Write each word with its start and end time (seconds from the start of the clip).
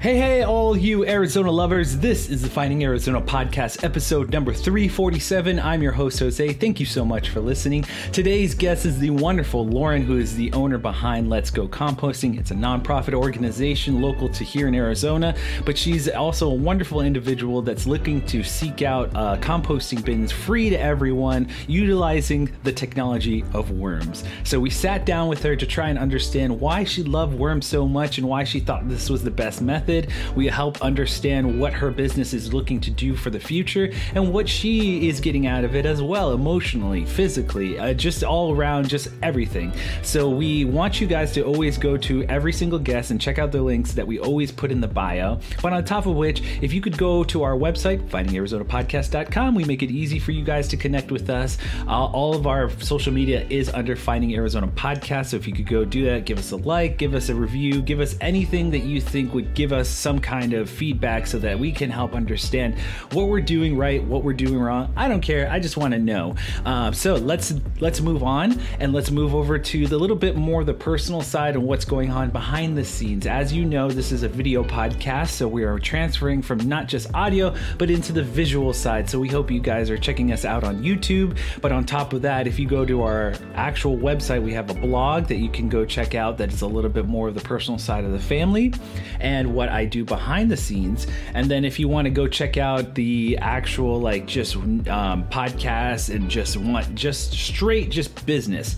Hey, 0.00 0.16
hey, 0.16 0.44
all 0.44 0.78
you 0.78 1.06
Arizona 1.06 1.50
lovers. 1.50 1.98
This 1.98 2.30
is 2.30 2.40
the 2.40 2.48
Finding 2.48 2.84
Arizona 2.84 3.20
podcast, 3.20 3.84
episode 3.84 4.32
number 4.32 4.54
347. 4.54 5.60
I'm 5.60 5.82
your 5.82 5.92
host, 5.92 6.20
Jose. 6.20 6.54
Thank 6.54 6.80
you 6.80 6.86
so 6.86 7.04
much 7.04 7.28
for 7.28 7.40
listening. 7.40 7.84
Today's 8.10 8.54
guest 8.54 8.86
is 8.86 8.98
the 8.98 9.10
wonderful 9.10 9.66
Lauren, 9.66 10.00
who 10.00 10.16
is 10.16 10.34
the 10.34 10.50
owner 10.54 10.78
behind 10.78 11.28
Let's 11.28 11.50
Go 11.50 11.68
Composting. 11.68 12.38
It's 12.38 12.50
a 12.50 12.54
nonprofit 12.54 13.12
organization 13.12 14.00
local 14.00 14.30
to 14.30 14.42
here 14.42 14.68
in 14.68 14.74
Arizona, 14.74 15.36
but 15.66 15.76
she's 15.76 16.08
also 16.08 16.50
a 16.50 16.54
wonderful 16.54 17.02
individual 17.02 17.60
that's 17.60 17.86
looking 17.86 18.24
to 18.24 18.42
seek 18.42 18.80
out 18.80 19.14
uh, 19.14 19.36
composting 19.36 20.02
bins 20.02 20.32
free 20.32 20.70
to 20.70 20.80
everyone, 20.80 21.46
utilizing 21.66 22.50
the 22.62 22.72
technology 22.72 23.44
of 23.52 23.70
worms. 23.70 24.24
So 24.44 24.60
we 24.60 24.70
sat 24.70 25.04
down 25.04 25.28
with 25.28 25.42
her 25.42 25.56
to 25.56 25.66
try 25.66 25.90
and 25.90 25.98
understand 25.98 26.58
why 26.58 26.84
she 26.84 27.02
loved 27.02 27.38
worms 27.38 27.66
so 27.66 27.86
much 27.86 28.16
and 28.16 28.26
why 28.26 28.44
she 28.44 28.60
thought 28.60 28.88
this 28.88 29.10
was 29.10 29.22
the 29.22 29.30
best 29.30 29.60
method 29.60 29.89
method. 29.90 30.12
We 30.36 30.46
help 30.46 30.80
understand 30.82 31.60
what 31.60 31.72
her 31.72 31.90
business 31.90 32.32
is 32.32 32.52
looking 32.52 32.80
to 32.80 32.90
do 32.90 33.16
for 33.16 33.30
the 33.30 33.40
future 33.40 33.92
and 34.14 34.32
what 34.32 34.48
she 34.48 35.08
is 35.08 35.20
getting 35.20 35.46
out 35.46 35.64
of 35.64 35.74
it 35.74 35.86
as 35.86 36.02
well, 36.02 36.32
emotionally, 36.32 37.04
physically, 37.04 37.78
uh, 37.78 37.94
just 37.94 38.22
all 38.22 38.54
around, 38.54 38.88
just 38.88 39.08
everything. 39.22 39.72
So 40.02 40.28
we 40.28 40.64
want 40.64 41.00
you 41.00 41.06
guys 41.06 41.32
to 41.32 41.42
always 41.42 41.76
go 41.78 41.96
to 41.96 42.24
every 42.24 42.52
single 42.52 42.78
guest 42.78 43.10
and 43.10 43.20
check 43.20 43.38
out 43.38 43.52
the 43.52 43.62
links 43.62 43.92
that 43.92 44.06
we 44.06 44.18
always 44.18 44.52
put 44.52 44.70
in 44.70 44.80
the 44.80 44.88
bio. 44.88 45.40
But 45.62 45.72
on 45.72 45.84
top 45.84 46.06
of 46.06 46.14
which, 46.14 46.42
if 46.62 46.72
you 46.72 46.80
could 46.80 46.96
go 46.96 47.24
to 47.24 47.42
our 47.42 47.54
website, 47.54 48.06
findingarizonapodcast.com, 48.08 49.54
we 49.54 49.64
make 49.64 49.82
it 49.82 49.90
easy 49.90 50.18
for 50.18 50.32
you 50.32 50.44
guys 50.44 50.68
to 50.68 50.76
connect 50.76 51.10
with 51.10 51.28
us. 51.30 51.58
Uh, 51.86 52.06
all 52.06 52.34
of 52.34 52.46
our 52.46 52.70
social 52.78 53.12
media 53.12 53.46
is 53.50 53.68
under 53.70 53.96
Finding 53.96 54.34
Arizona 54.34 54.68
Podcast. 54.68 55.26
So 55.26 55.36
if 55.36 55.46
you 55.46 55.52
could 55.52 55.68
go 55.68 55.84
do 55.84 56.04
that, 56.04 56.24
give 56.24 56.38
us 56.38 56.52
a 56.52 56.56
like, 56.56 56.98
give 56.98 57.14
us 57.14 57.28
a 57.28 57.34
review, 57.34 57.82
give 57.82 58.00
us 58.00 58.16
anything 58.20 58.70
that 58.70 58.80
you 58.80 59.00
think 59.00 59.34
would 59.34 59.54
give 59.54 59.72
us 59.72 59.79
us 59.80 59.88
some 59.88 60.20
kind 60.20 60.52
of 60.52 60.70
feedback 60.70 61.26
so 61.26 61.38
that 61.40 61.58
we 61.58 61.72
can 61.72 61.90
help 61.90 62.14
understand 62.14 62.78
what 63.12 63.28
we're 63.28 63.40
doing 63.40 63.76
right, 63.76 64.02
what 64.04 64.22
we're 64.22 64.32
doing 64.32 64.58
wrong. 64.58 64.92
I 64.96 65.08
don't 65.08 65.20
care. 65.20 65.50
I 65.50 65.58
just 65.58 65.76
want 65.76 65.92
to 65.94 65.98
know. 65.98 66.36
Uh, 66.64 66.92
so 66.92 67.16
let's 67.16 67.52
let's 67.80 68.00
move 68.00 68.22
on 68.22 68.60
and 68.78 68.92
let's 68.92 69.10
move 69.10 69.34
over 69.34 69.58
to 69.58 69.86
the 69.86 69.98
little 69.98 70.16
bit 70.16 70.36
more 70.36 70.62
the 70.62 70.74
personal 70.74 71.22
side 71.22 71.54
and 71.54 71.64
what's 71.64 71.84
going 71.84 72.10
on 72.10 72.30
behind 72.30 72.76
the 72.76 72.84
scenes. 72.84 73.26
As 73.26 73.52
you 73.52 73.64
know, 73.64 73.90
this 73.90 74.12
is 74.12 74.22
a 74.22 74.28
video 74.28 74.62
podcast, 74.62 75.30
so 75.30 75.48
we 75.48 75.64
are 75.64 75.78
transferring 75.78 76.42
from 76.42 76.58
not 76.68 76.86
just 76.86 77.12
audio 77.14 77.54
but 77.78 77.90
into 77.90 78.12
the 78.12 78.22
visual 78.22 78.72
side. 78.72 79.08
So 79.08 79.18
we 79.18 79.28
hope 79.28 79.50
you 79.50 79.60
guys 79.60 79.90
are 79.90 79.98
checking 79.98 80.32
us 80.32 80.44
out 80.44 80.64
on 80.64 80.82
YouTube. 80.82 81.38
But 81.60 81.72
on 81.72 81.84
top 81.84 82.12
of 82.12 82.22
that, 82.22 82.46
if 82.46 82.58
you 82.58 82.68
go 82.68 82.84
to 82.84 83.02
our 83.02 83.34
actual 83.54 83.96
website, 83.96 84.42
we 84.42 84.52
have 84.52 84.70
a 84.70 84.74
blog 84.74 85.26
that 85.28 85.36
you 85.36 85.48
can 85.48 85.68
go 85.68 85.84
check 85.84 86.14
out 86.14 86.38
that 86.38 86.52
is 86.52 86.62
a 86.62 86.66
little 86.66 86.90
bit 86.90 87.06
more 87.06 87.28
of 87.28 87.34
the 87.34 87.40
personal 87.40 87.78
side 87.78 88.04
of 88.04 88.12
the 88.12 88.18
family 88.18 88.74
and 89.18 89.54
what 89.54 89.69
I 89.70 89.84
do 89.84 90.04
behind 90.04 90.50
the 90.50 90.56
scenes. 90.56 91.06
And 91.34 91.50
then 91.50 91.64
if 91.64 91.78
you 91.78 91.88
want 91.88 92.06
to 92.06 92.10
go 92.10 92.26
check 92.26 92.56
out 92.56 92.94
the 92.94 93.38
actual 93.40 94.00
like 94.00 94.26
just 94.26 94.56
um, 94.56 95.24
podcasts 95.28 96.14
and 96.14 96.30
just 96.30 96.56
want 96.56 96.94
just 96.94 97.32
straight 97.32 97.90
just 97.90 98.26
business 98.26 98.76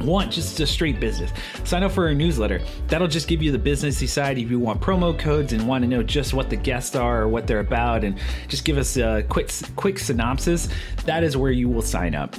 want 0.00 0.30
just 0.30 0.60
a 0.60 0.66
straight 0.66 1.00
business 1.00 1.32
sign 1.64 1.82
up 1.82 1.90
for 1.90 2.06
our 2.06 2.14
newsletter. 2.14 2.60
That'll 2.86 3.08
just 3.08 3.26
give 3.26 3.42
you 3.42 3.50
the 3.50 3.58
businessy 3.58 4.08
side 4.08 4.38
if 4.38 4.50
you 4.50 4.58
want 4.58 4.80
promo 4.80 5.18
codes 5.18 5.52
and 5.52 5.66
want 5.66 5.82
to 5.82 5.88
know 5.88 6.02
just 6.02 6.34
what 6.34 6.50
the 6.50 6.56
guests 6.56 6.94
are 6.94 7.22
or 7.22 7.28
what 7.28 7.46
they're 7.46 7.60
about 7.60 8.04
and 8.04 8.18
just 8.46 8.64
give 8.64 8.78
us 8.78 8.96
a 8.96 9.24
quick 9.28 9.50
quick 9.76 9.98
synopsis. 9.98 10.68
That 11.04 11.24
is 11.24 11.36
where 11.36 11.50
you 11.50 11.68
will 11.68 11.82
sign 11.82 12.14
up 12.14 12.36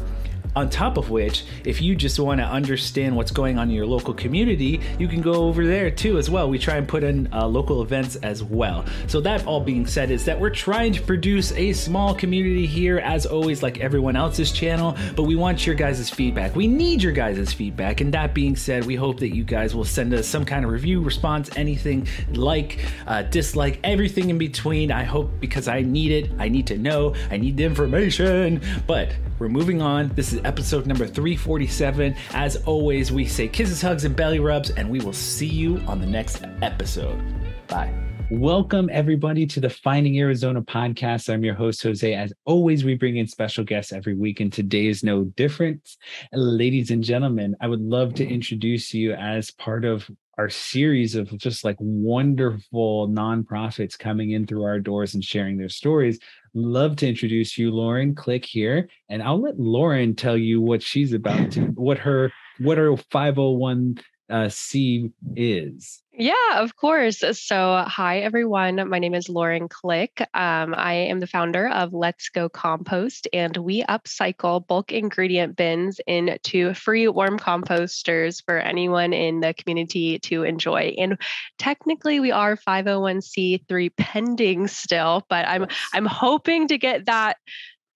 on 0.56 0.70
top 0.70 0.98
of 0.98 1.10
which, 1.10 1.46
if 1.64 1.82
you 1.82 1.96
just 1.96 2.20
want 2.20 2.40
to 2.40 2.46
understand 2.46 3.16
what's 3.16 3.32
going 3.32 3.58
on 3.58 3.70
in 3.70 3.76
your 3.76 3.86
local 3.86 4.14
community, 4.14 4.82
you 4.98 5.08
can 5.08 5.22
go 5.22 5.34
over 5.34 5.66
there 5.66 5.92
too 5.92 6.18
as 6.18 6.30
well. 6.30 6.50
We 6.50 6.58
try 6.58 6.78
and 6.78 6.88
put 6.88 7.04
in 7.04 7.32
uh, 7.32 7.48
local 7.48 7.82
events 7.82 8.16
as 8.18 8.44
well. 8.44 8.86
So 9.08 9.22
that 9.22 9.46
all 9.46 9.62
being 9.62 9.86
said 9.86 10.12
is 10.12 10.26
that 10.26 10.40
we're 10.40 10.50
trying 10.50 10.94
to 10.94 11.02
produce 11.02 11.52
a 11.54 11.74
small 11.74 12.16
community 12.16 12.66
here 12.66 13.00
as 13.00 13.26
always 13.26 13.62
like 13.62 13.80
everyone 13.80 14.16
else's 14.16 14.52
channel, 14.52 14.98
but 15.16 15.24
we 15.24 15.36
want 15.36 15.66
your 15.66 15.76
guys' 15.76 16.10
feedback. 16.10 16.56
We 16.56 16.68
need 16.68 17.04
your 17.04 17.14
guys' 17.14 17.54
feedback. 17.54 18.02
And 18.02 18.14
that 18.14 18.34
being 18.34 18.56
said, 18.56 18.86
we 18.86 18.96
hope 18.96 19.20
that 19.20 19.36
you 19.36 19.44
guys 19.44 19.76
will 19.76 19.86
send 19.86 20.14
us 20.14 20.28
some 20.28 20.46
kind 20.46 20.66
of 20.66 20.72
review, 20.72 21.02
response, 21.02 21.50
anything 21.56 22.08
like, 22.32 22.80
uh, 23.08 23.24
dislike, 23.24 23.80
everything 23.84 24.30
in 24.30 24.38
between. 24.38 24.92
I 24.92 25.04
hope 25.04 25.40
because 25.40 25.68
I 25.68 25.82
need 25.82 26.12
it. 26.12 26.32
I 26.40 26.50
need 26.50 26.68
to 26.68 26.78
know. 26.78 27.16
I 27.30 27.38
need 27.38 27.58
the 27.58 27.64
information. 27.64 28.62
But 28.88 29.14
we're 29.40 29.50
moving 29.50 29.82
on. 29.82 30.10
This 30.16 30.34
is 30.34 30.42
episode 30.50 30.88
number 30.88 31.06
347. 31.06 32.16
As 32.34 32.56
always, 32.66 33.12
we 33.12 33.24
say 33.24 33.48
kisses, 33.48 33.84
hugs, 33.84 34.04
and 34.04 34.16
belly 34.16 34.40
rubs, 34.40 34.72
and 34.72 34.90
we 34.90 35.00
will 35.00 35.14
see 35.14 35.46
you 35.46 35.78
on 35.86 36.00
the 36.00 36.08
next 36.08 36.44
episode. 36.64 37.22
Bye. 37.68 37.94
Welcome, 38.32 38.90
everybody, 38.92 39.46
to 39.46 39.60
the 39.60 39.70
Finding 39.70 40.18
Arizona 40.18 40.64
podcast. 40.64 41.32
I'm 41.32 41.44
your 41.44 41.54
host, 41.54 41.84
Jose. 41.84 42.16
As 42.16 42.34
always, 42.46 42.84
we 42.84 42.96
bring 42.96 43.18
in 43.18 43.28
special 43.28 43.64
guests 43.64 43.94
every 43.94 44.16
week, 44.16 44.40
and 44.40 44.52
today 44.52 44.88
is 44.88 45.04
no 45.04 45.26
different. 45.26 45.88
Ladies 46.34 46.90
and 46.90 47.04
gentlemen, 47.04 47.56
I 47.62 47.68
would 47.68 47.82
love 47.82 48.16
to 48.16 48.28
introduce 48.28 48.92
you 48.92 49.14
as 49.14 49.52
part 49.52 49.86
of 49.86 50.10
our 50.40 50.50
series 50.50 51.16
of 51.16 51.38
just 51.38 51.66
like 51.66 51.76
wonderful 51.80 53.10
nonprofits 53.10 54.00
coming 54.00 54.32
in 54.32 54.48
through 54.48 54.64
our 54.64 54.80
doors 54.80 55.14
and 55.14 55.24
sharing 55.24 55.58
their 55.58 55.68
stories 55.68 56.18
love 56.54 56.96
to 56.98 57.08
introduce 57.08 57.58
you, 57.58 57.72
Lauren. 57.72 58.16
Click 58.16 58.46
here, 58.46 58.90
and 59.10 59.22
I'll 59.22 59.42
let 59.42 59.60
Lauren 59.60 60.16
tell 60.16 60.38
you 60.38 60.62
what 60.62 60.82
she's 60.82 61.14
about 61.14 61.52
to, 61.52 61.62
what 61.76 61.98
her 62.00 62.32
what 62.60 62.78
her 62.78 62.96
501 62.96 64.00
uh, 64.30 64.50
C 64.50 65.12
is. 65.36 66.02
Yeah, 66.12 66.62
of 66.62 66.76
course. 66.76 67.24
So, 67.34 67.84
hi, 67.88 68.20
everyone. 68.20 68.90
My 68.90 69.00
name 69.00 69.16
is 69.16 69.30
Lauren 69.30 69.70
Click. 69.70 70.20
Um, 70.34 70.76
I 70.76 70.94
am 70.94 71.20
the 71.20 71.28
founder 71.28 71.70
of 71.70 71.94
Let's 71.94 72.30
Go 72.30 72.50
Compost, 72.50 73.28
and 73.32 73.56
we 73.56 73.84
upcycle 73.84 74.68
bulk 74.68 74.92
ingredient 74.92 75.56
bins 75.56 76.02
into 76.08 76.74
free 76.74 77.08
warm 77.08 77.40
composters 77.40 78.44
for 78.44 78.58
anyone 78.58 79.14
in 79.14 79.40
the 79.40 79.54
community 79.54 80.20
to 80.20 80.44
enjoy. 80.44 80.94
And 80.98 81.18
technically, 81.58 82.20
we 82.20 82.32
are 82.32 82.58
501c3 82.58 83.92
pending 83.96 84.68
still, 84.68 85.26
but 85.30 85.48
I'm 85.48 85.68
I'm 85.94 86.06
hoping 86.06 86.68
to 86.68 86.78
get 86.78 87.06
that 87.06 87.38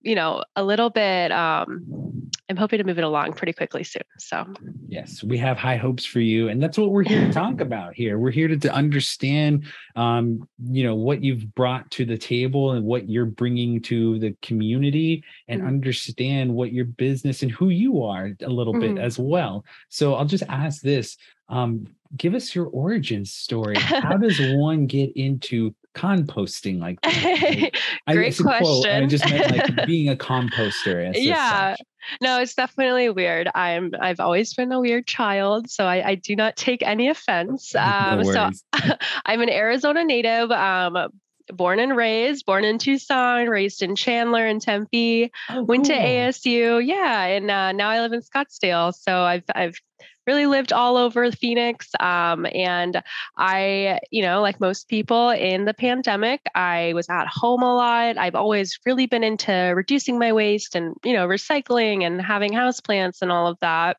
you 0.03 0.15
know, 0.15 0.44
a 0.55 0.63
little 0.63 0.89
bit 0.89 1.31
um 1.31 2.12
I'm 2.49 2.57
hoping 2.57 2.79
to 2.79 2.83
move 2.83 2.97
it 2.97 3.03
along 3.03 3.33
pretty 3.33 3.53
quickly 3.53 3.83
soon. 3.83 4.03
So, 4.17 4.45
yes, 4.87 5.23
we 5.23 5.37
have 5.37 5.57
high 5.57 5.77
hopes 5.77 6.05
for 6.05 6.19
you 6.19 6.49
and 6.49 6.61
that's 6.61 6.77
what 6.77 6.91
we're 6.91 7.03
here 7.03 7.25
to 7.25 7.33
talk 7.33 7.61
about 7.61 7.93
here. 7.93 8.19
We're 8.19 8.31
here 8.31 8.47
to, 8.49 8.57
to 8.57 8.73
understand 8.73 9.65
um 9.95 10.47
you 10.69 10.83
know 10.83 10.95
what 10.95 11.23
you've 11.23 11.53
brought 11.55 11.89
to 11.91 12.05
the 12.05 12.17
table 12.17 12.71
and 12.71 12.85
what 12.85 13.09
you're 13.09 13.25
bringing 13.25 13.81
to 13.83 14.19
the 14.19 14.35
community 14.41 15.23
and 15.47 15.61
mm-hmm. 15.61 15.69
understand 15.69 16.53
what 16.53 16.73
your 16.73 16.85
business 16.85 17.43
and 17.43 17.51
who 17.51 17.69
you 17.69 18.03
are 18.03 18.31
a 18.41 18.49
little 18.49 18.73
mm-hmm. 18.73 18.95
bit 18.95 19.03
as 19.03 19.17
well. 19.17 19.63
So, 19.89 20.15
I'll 20.15 20.25
just 20.25 20.43
ask 20.49 20.81
this 20.81 21.17
um 21.49 21.87
give 22.15 22.35
us 22.35 22.53
your 22.53 22.67
origin 22.67 23.25
story. 23.25 23.75
How 23.77 24.17
does 24.17 24.39
one 24.55 24.85
get 24.85 25.11
into 25.15 25.73
composting 25.93 26.79
like 26.79 27.01
Great 27.01 27.75
I, 28.07 28.43
question. 28.43 28.65
Quote, 28.65 28.85
I 28.87 29.05
just 29.05 29.29
meant 29.29 29.51
like 29.51 29.85
being 29.87 30.09
a 30.09 30.15
composter. 30.15 31.11
yeah. 31.15 31.75
No, 32.21 32.41
it's 32.41 32.53
definitely 32.53 33.09
weird. 33.09 33.49
I'm 33.55 33.91
I've 33.99 34.19
always 34.19 34.53
been 34.53 34.71
a 34.71 34.79
weird 34.79 35.07
child, 35.07 35.69
so 35.69 35.85
I, 35.85 36.09
I 36.09 36.15
do 36.15 36.35
not 36.35 36.55
take 36.57 36.83
any 36.83 37.09
offense. 37.09 37.73
Um, 37.83 38.21
no 38.21 38.31
so 38.31 38.49
I'm 39.25 39.41
an 39.41 39.49
Arizona 39.49 40.03
native, 40.03 40.51
um, 40.51 41.09
born 41.47 41.79
and 41.79 41.95
raised, 41.95 42.45
born 42.45 42.63
in 42.63 42.77
Tucson, 42.77 43.47
raised 43.47 43.81
in 43.81 43.95
Chandler 43.95 44.45
and 44.45 44.61
Tempe, 44.61 45.31
oh, 45.49 45.63
went 45.63 45.85
to 45.85 45.93
ASU. 45.93 46.85
Yeah, 46.85 47.23
and 47.23 47.51
uh, 47.51 47.71
now 47.73 47.89
I 47.89 48.01
live 48.01 48.13
in 48.13 48.21
Scottsdale. 48.21 48.93
So 48.93 49.21
I've 49.21 49.43
I've 49.53 49.79
really 50.28 50.45
lived 50.45 50.73
all 50.73 50.97
over 50.97 51.31
Phoenix. 51.31 51.89
Um, 52.00 52.45
and 52.53 53.01
I, 53.38 54.00
you 54.11 54.22
know, 54.22 54.41
like 54.41 54.59
most 54.59 54.88
people 54.88 55.29
in 55.29 55.65
the 55.65 55.74
pandemic, 55.74 56.42
I 56.56 56.94
was 56.94 57.09
at 57.09 57.27
home 57.27 57.63
a 57.63 57.75
lot. 57.75 58.18
I've 58.18 58.36
always 58.36 58.80
really 58.86 59.06
been 59.06 59.24
into 59.24 59.53
reducing 59.75 60.19
my 60.19 60.31
waste 60.31 60.75
and, 60.75 60.95
you 61.03 61.13
know, 61.13 61.27
recycling 61.27 62.06
and 62.06 62.21
having 62.21 62.53
house 62.53 62.80
plants 62.80 63.21
and 63.21 63.31
all 63.31 63.47
of 63.47 63.57
that. 63.62 63.97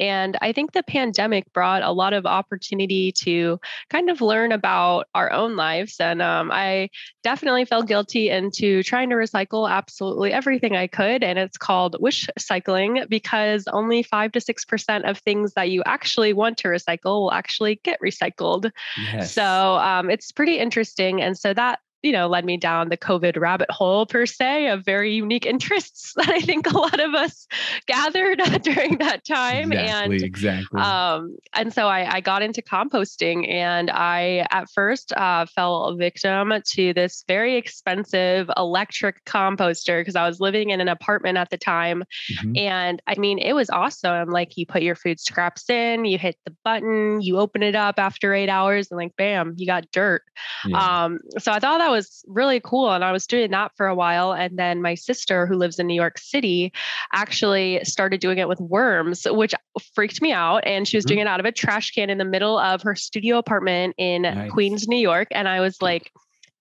And 0.00 0.36
I 0.40 0.52
think 0.52 0.72
the 0.72 0.82
pandemic 0.82 1.52
brought 1.52 1.82
a 1.82 1.92
lot 1.92 2.12
of 2.12 2.26
opportunity 2.26 3.12
to 3.12 3.60
kind 3.90 4.10
of 4.10 4.20
learn 4.20 4.52
about 4.52 5.06
our 5.14 5.32
own 5.32 5.56
lives. 5.56 5.96
And 6.00 6.22
um, 6.22 6.50
I 6.52 6.90
definitely 7.22 7.64
felt 7.64 7.86
guilty 7.86 8.30
into 8.30 8.82
trying 8.82 9.10
to 9.10 9.16
recycle 9.16 9.70
absolutely 9.70 10.32
everything 10.32 10.76
I 10.76 10.86
could. 10.86 11.22
And 11.22 11.38
it's 11.38 11.56
called 11.56 11.96
wish 12.00 12.28
cycling 12.38 13.04
because 13.08 13.64
only 13.72 14.02
five 14.02 14.32
to 14.32 14.40
6% 14.40 15.08
of 15.08 15.18
things 15.18 15.54
that 15.54 15.70
you 15.70 15.82
actually 15.86 16.32
want 16.32 16.58
to 16.58 16.68
recycle 16.68 17.22
will 17.22 17.32
actually 17.32 17.80
get 17.82 18.00
recycled. 18.00 18.70
Yes. 19.12 19.32
So 19.32 19.44
um, 19.44 20.10
it's 20.10 20.32
pretty 20.32 20.58
interesting. 20.58 21.20
And 21.20 21.38
so 21.38 21.54
that 21.54 21.78
you 22.02 22.12
know, 22.12 22.26
led 22.26 22.44
me 22.44 22.56
down 22.56 22.88
the 22.88 22.96
COVID 22.96 23.40
rabbit 23.40 23.70
hole 23.70 24.06
per 24.06 24.26
se 24.26 24.68
of 24.68 24.84
very 24.84 25.14
unique 25.14 25.46
interests 25.46 26.12
that 26.16 26.28
I 26.28 26.40
think 26.40 26.70
a 26.70 26.76
lot 26.76 27.00
of 27.00 27.14
us 27.14 27.46
gathered 27.86 28.38
during 28.62 28.98
that 28.98 29.24
time. 29.24 29.72
Exactly, 29.72 30.16
and 30.16 30.24
exactly. 30.24 30.80
Um, 30.80 31.36
and 31.54 31.72
so 31.72 31.86
I, 31.86 32.16
I, 32.16 32.20
got 32.20 32.42
into 32.42 32.62
composting 32.62 33.50
and 33.50 33.90
I 33.90 34.46
at 34.50 34.70
first 34.70 35.12
uh, 35.12 35.46
fell 35.46 35.86
a 35.86 35.96
victim 35.96 36.52
to 36.64 36.92
this 36.92 37.24
very 37.26 37.56
expensive 37.56 38.50
electric 38.56 39.24
composter 39.24 40.00
because 40.00 40.16
I 40.16 40.26
was 40.26 40.40
living 40.40 40.70
in 40.70 40.80
an 40.80 40.88
apartment 40.88 41.38
at 41.38 41.50
the 41.50 41.58
time. 41.58 42.04
Mm-hmm. 42.32 42.56
And 42.56 43.02
I 43.06 43.16
mean, 43.18 43.38
it 43.38 43.54
was 43.54 43.70
awesome. 43.70 44.30
Like 44.30 44.56
you 44.56 44.66
put 44.66 44.82
your 44.82 44.94
food 44.94 45.20
scraps 45.20 45.68
in, 45.70 46.04
you 46.04 46.18
hit 46.18 46.36
the 46.44 46.54
button, 46.64 47.20
you 47.20 47.38
open 47.38 47.62
it 47.62 47.74
up 47.74 47.96
after 47.98 48.34
eight 48.34 48.48
hours, 48.48 48.90
and 48.90 48.98
like, 48.98 49.16
bam, 49.16 49.54
you 49.56 49.66
got 49.66 49.90
dirt. 49.92 50.22
Yeah. 50.66 51.04
Um, 51.04 51.18
so 51.38 51.52
I 51.52 51.58
thought 51.58 51.78
that 51.78 51.91
was 51.92 52.24
really 52.26 52.60
cool. 52.60 52.90
And 52.90 53.04
I 53.04 53.12
was 53.12 53.26
doing 53.26 53.50
that 53.52 53.72
for 53.76 53.86
a 53.86 53.94
while. 53.94 54.32
And 54.32 54.58
then 54.58 54.82
my 54.82 54.94
sister, 54.94 55.46
who 55.46 55.54
lives 55.54 55.78
in 55.78 55.86
New 55.86 55.94
York 55.94 56.18
City, 56.18 56.72
actually 57.12 57.80
started 57.84 58.20
doing 58.20 58.38
it 58.38 58.48
with 58.48 58.60
worms, 58.60 59.26
which 59.30 59.54
freaked 59.94 60.20
me 60.20 60.32
out. 60.32 60.66
And 60.66 60.88
she 60.88 60.96
was 60.96 61.04
mm-hmm. 61.04 61.08
doing 61.08 61.20
it 61.20 61.26
out 61.28 61.40
of 61.40 61.46
a 61.46 61.52
trash 61.52 61.92
can 61.92 62.10
in 62.10 62.18
the 62.18 62.24
middle 62.24 62.58
of 62.58 62.82
her 62.82 62.96
studio 62.96 63.38
apartment 63.38 63.94
in 63.98 64.22
nice. 64.22 64.50
Queens, 64.50 64.88
New 64.88 64.96
York. 64.96 65.28
And 65.30 65.48
I 65.48 65.60
was 65.60 65.80
like, 65.80 66.10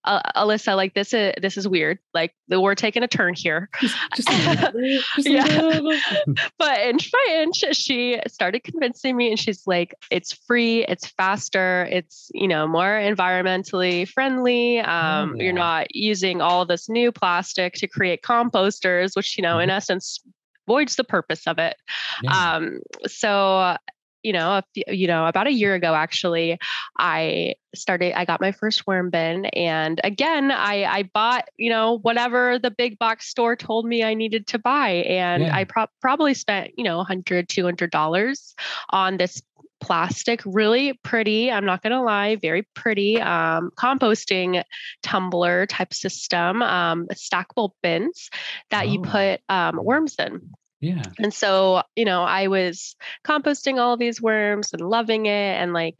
uh, 0.03 0.21
Alyssa, 0.35 0.75
like 0.75 0.93
this 0.93 1.13
is 1.13 1.33
this 1.41 1.57
is 1.57 1.67
weird. 1.67 1.99
Like 2.13 2.33
we're 2.49 2.75
taking 2.75 3.03
a 3.03 3.07
turn 3.07 3.33
here. 3.35 3.69
Just, 3.79 3.95
just 4.15 4.27
just 5.15 5.29
yeah. 5.29 5.79
but 6.57 6.79
inch 6.79 7.11
by 7.11 7.41
inch, 7.41 7.63
she 7.73 8.19
started 8.27 8.63
convincing 8.63 9.15
me, 9.15 9.29
and 9.29 9.39
she's 9.39 9.67
like, 9.67 9.93
"It's 10.09 10.33
free. 10.33 10.85
It's 10.85 11.07
faster. 11.07 11.87
It's 11.91 12.31
you 12.33 12.47
know 12.47 12.67
more 12.67 12.99
environmentally 12.99 14.07
friendly. 14.07 14.79
Um, 14.79 15.33
oh, 15.33 15.35
yeah. 15.35 15.43
You're 15.43 15.53
not 15.53 15.95
using 15.95 16.41
all 16.41 16.65
this 16.65 16.89
new 16.89 17.11
plastic 17.11 17.73
to 17.75 17.87
create 17.87 18.23
composters, 18.23 19.15
which 19.15 19.37
you 19.37 19.43
know 19.43 19.55
mm-hmm. 19.55 19.63
in 19.63 19.69
essence 19.69 20.19
voids 20.67 20.95
the 20.95 21.03
purpose 21.03 21.47
of 21.47 21.59
it. 21.59 21.75
Yeah. 22.23 22.55
Um, 22.55 22.79
so 23.05 23.77
you 24.23 24.33
know, 24.33 24.57
a 24.57 24.63
few, 24.73 24.83
you 24.87 25.07
know, 25.07 25.25
about 25.25 25.47
a 25.47 25.51
year 25.51 25.73
ago, 25.73 25.93
actually, 25.93 26.59
I 26.97 27.55
started, 27.73 28.17
I 28.17 28.25
got 28.25 28.41
my 28.41 28.51
first 28.51 28.85
worm 28.85 29.09
bin. 29.09 29.45
And 29.45 29.99
again, 30.03 30.51
I, 30.51 30.83
I 30.83 31.03
bought, 31.03 31.47
you 31.57 31.69
know, 31.69 31.99
whatever 31.99 32.59
the 32.59 32.71
big 32.71 32.99
box 32.99 33.27
store 33.27 33.55
told 33.55 33.85
me 33.85 34.03
I 34.03 34.13
needed 34.13 34.47
to 34.47 34.59
buy. 34.59 34.89
And 34.89 35.43
yeah. 35.43 35.55
I 35.55 35.63
pro- 35.63 35.87
probably 36.01 36.33
spent, 36.33 36.71
you 36.77 36.83
know, 36.83 36.97
100 36.97 37.47
$200 37.47 38.53
on 38.89 39.17
this 39.17 39.41
plastic, 39.81 40.41
really 40.45 40.93
pretty. 41.03 41.51
I'm 41.51 41.65
not 41.65 41.81
going 41.81 41.91
to 41.91 42.01
lie, 42.01 42.37
very 42.37 42.63
pretty 42.75 43.19
um, 43.19 43.71
composting 43.75 44.63
tumbler 45.01 45.65
type 45.65 45.93
system, 45.93 46.61
um, 46.61 47.07
stackable 47.13 47.71
bins 47.81 48.29
that 48.69 48.85
oh. 48.85 48.89
you 48.91 49.01
put 49.01 49.41
um, 49.49 49.79
worms 49.83 50.15
in. 50.17 50.51
Yeah. 50.81 51.03
And 51.19 51.33
so, 51.33 51.83
you 51.95 52.05
know, 52.05 52.23
I 52.23 52.47
was 52.47 52.95
composting 53.25 53.79
all 53.79 53.97
these 53.97 54.21
worms 54.21 54.73
and 54.73 54.81
loving 54.81 55.27
it 55.27 55.29
and 55.29 55.73
like 55.73 55.95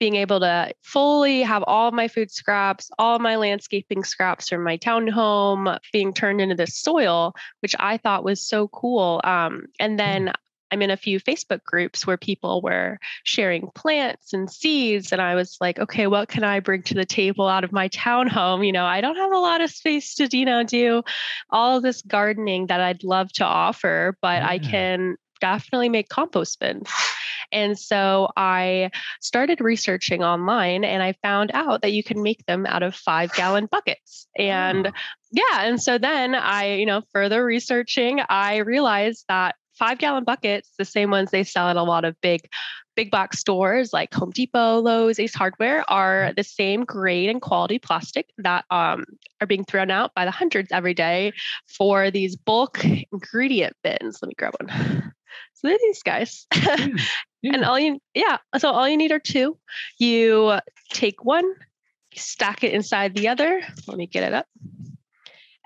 being 0.00 0.16
able 0.16 0.40
to 0.40 0.72
fully 0.82 1.42
have 1.42 1.62
all 1.64 1.92
my 1.92 2.08
food 2.08 2.30
scraps, 2.30 2.90
all 2.98 3.20
my 3.20 3.36
landscaping 3.36 4.02
scraps 4.02 4.48
from 4.48 4.64
my 4.64 4.76
townhome 4.78 5.78
being 5.92 6.12
turned 6.12 6.40
into 6.40 6.56
this 6.56 6.76
soil, 6.76 7.34
which 7.60 7.76
I 7.78 7.98
thought 7.98 8.24
was 8.24 8.40
so 8.44 8.66
cool. 8.68 9.20
Um, 9.22 9.66
and 9.78 10.00
then 10.00 10.32
I'm 10.72 10.80
in 10.80 10.90
a 10.90 10.96
few 10.96 11.20
Facebook 11.20 11.62
groups 11.64 12.06
where 12.06 12.16
people 12.16 12.62
were 12.62 12.98
sharing 13.24 13.68
plants 13.74 14.32
and 14.32 14.50
seeds. 14.50 15.12
And 15.12 15.20
I 15.20 15.34
was 15.34 15.58
like, 15.60 15.78
okay, 15.78 16.06
what 16.06 16.28
can 16.28 16.44
I 16.44 16.60
bring 16.60 16.82
to 16.84 16.94
the 16.94 17.04
table 17.04 17.46
out 17.46 17.62
of 17.62 17.72
my 17.72 17.90
townhome? 17.90 18.64
You 18.64 18.72
know, 18.72 18.86
I 18.86 19.02
don't 19.02 19.16
have 19.16 19.32
a 19.32 19.38
lot 19.38 19.60
of 19.60 19.70
space 19.70 20.14
to, 20.14 20.28
you 20.32 20.46
know, 20.46 20.62
do 20.62 21.02
all 21.50 21.82
this 21.82 22.00
gardening 22.00 22.68
that 22.68 22.80
I'd 22.80 23.04
love 23.04 23.30
to 23.34 23.44
offer, 23.44 24.16
but 24.22 24.42
yeah. 24.42 24.48
I 24.48 24.58
can 24.58 25.16
definitely 25.40 25.90
make 25.90 26.08
compost 26.08 26.58
bins. 26.58 26.88
And 27.52 27.78
so 27.78 28.30
I 28.34 28.90
started 29.20 29.60
researching 29.60 30.24
online 30.24 30.84
and 30.84 31.02
I 31.02 31.12
found 31.22 31.50
out 31.52 31.82
that 31.82 31.92
you 31.92 32.02
can 32.02 32.22
make 32.22 32.46
them 32.46 32.64
out 32.64 32.82
of 32.82 32.94
five 32.94 33.34
gallon 33.34 33.66
buckets. 33.66 34.26
And 34.38 34.86
oh. 34.86 34.92
yeah, 35.32 35.64
and 35.66 35.82
so 35.82 35.98
then 35.98 36.34
I, 36.34 36.76
you 36.76 36.86
know, 36.86 37.02
further 37.12 37.44
researching, 37.44 38.20
I 38.26 38.58
realized 38.58 39.26
that 39.28 39.56
five 39.82 39.98
gallon 39.98 40.22
buckets, 40.22 40.70
the 40.78 40.84
same 40.84 41.10
ones 41.10 41.32
they 41.32 41.42
sell 41.42 41.68
at 41.68 41.76
a 41.76 41.82
lot 41.82 42.04
of 42.04 42.14
big 42.20 42.48
big 42.94 43.10
box 43.10 43.40
stores 43.40 43.92
like 43.92 44.14
Home 44.14 44.30
Depot, 44.30 44.78
Lowe's, 44.78 45.18
Ace 45.18 45.34
Hardware 45.34 45.82
are 45.90 46.32
the 46.36 46.44
same 46.44 46.84
grade 46.84 47.28
and 47.28 47.42
quality 47.42 47.80
plastic 47.80 48.28
that 48.38 48.64
um, 48.70 49.04
are 49.40 49.46
being 49.46 49.64
thrown 49.64 49.90
out 49.90 50.14
by 50.14 50.24
the 50.24 50.30
hundreds 50.30 50.70
every 50.70 50.94
day 50.94 51.32
for 51.66 52.12
these 52.12 52.36
bulk 52.36 52.84
ingredient 53.10 53.74
bins. 53.82 54.18
Let 54.22 54.28
me 54.28 54.34
grab 54.38 54.54
one. 54.60 55.12
So 55.54 55.68
they're 55.68 55.78
these 55.80 56.02
guys. 56.02 56.46
Yeah. 56.54 56.86
Yeah. 57.42 57.54
and 57.54 57.64
all 57.64 57.76
you 57.76 57.98
yeah, 58.14 58.38
so 58.58 58.70
all 58.70 58.88
you 58.88 58.96
need 58.96 59.10
are 59.10 59.18
two. 59.18 59.58
You 59.98 60.60
take 60.92 61.24
one, 61.24 61.44
stack 62.14 62.62
it 62.62 62.72
inside 62.72 63.16
the 63.16 63.26
other. 63.26 63.62
Let 63.88 63.96
me 63.96 64.06
get 64.06 64.22
it 64.22 64.32
up. 64.32 64.46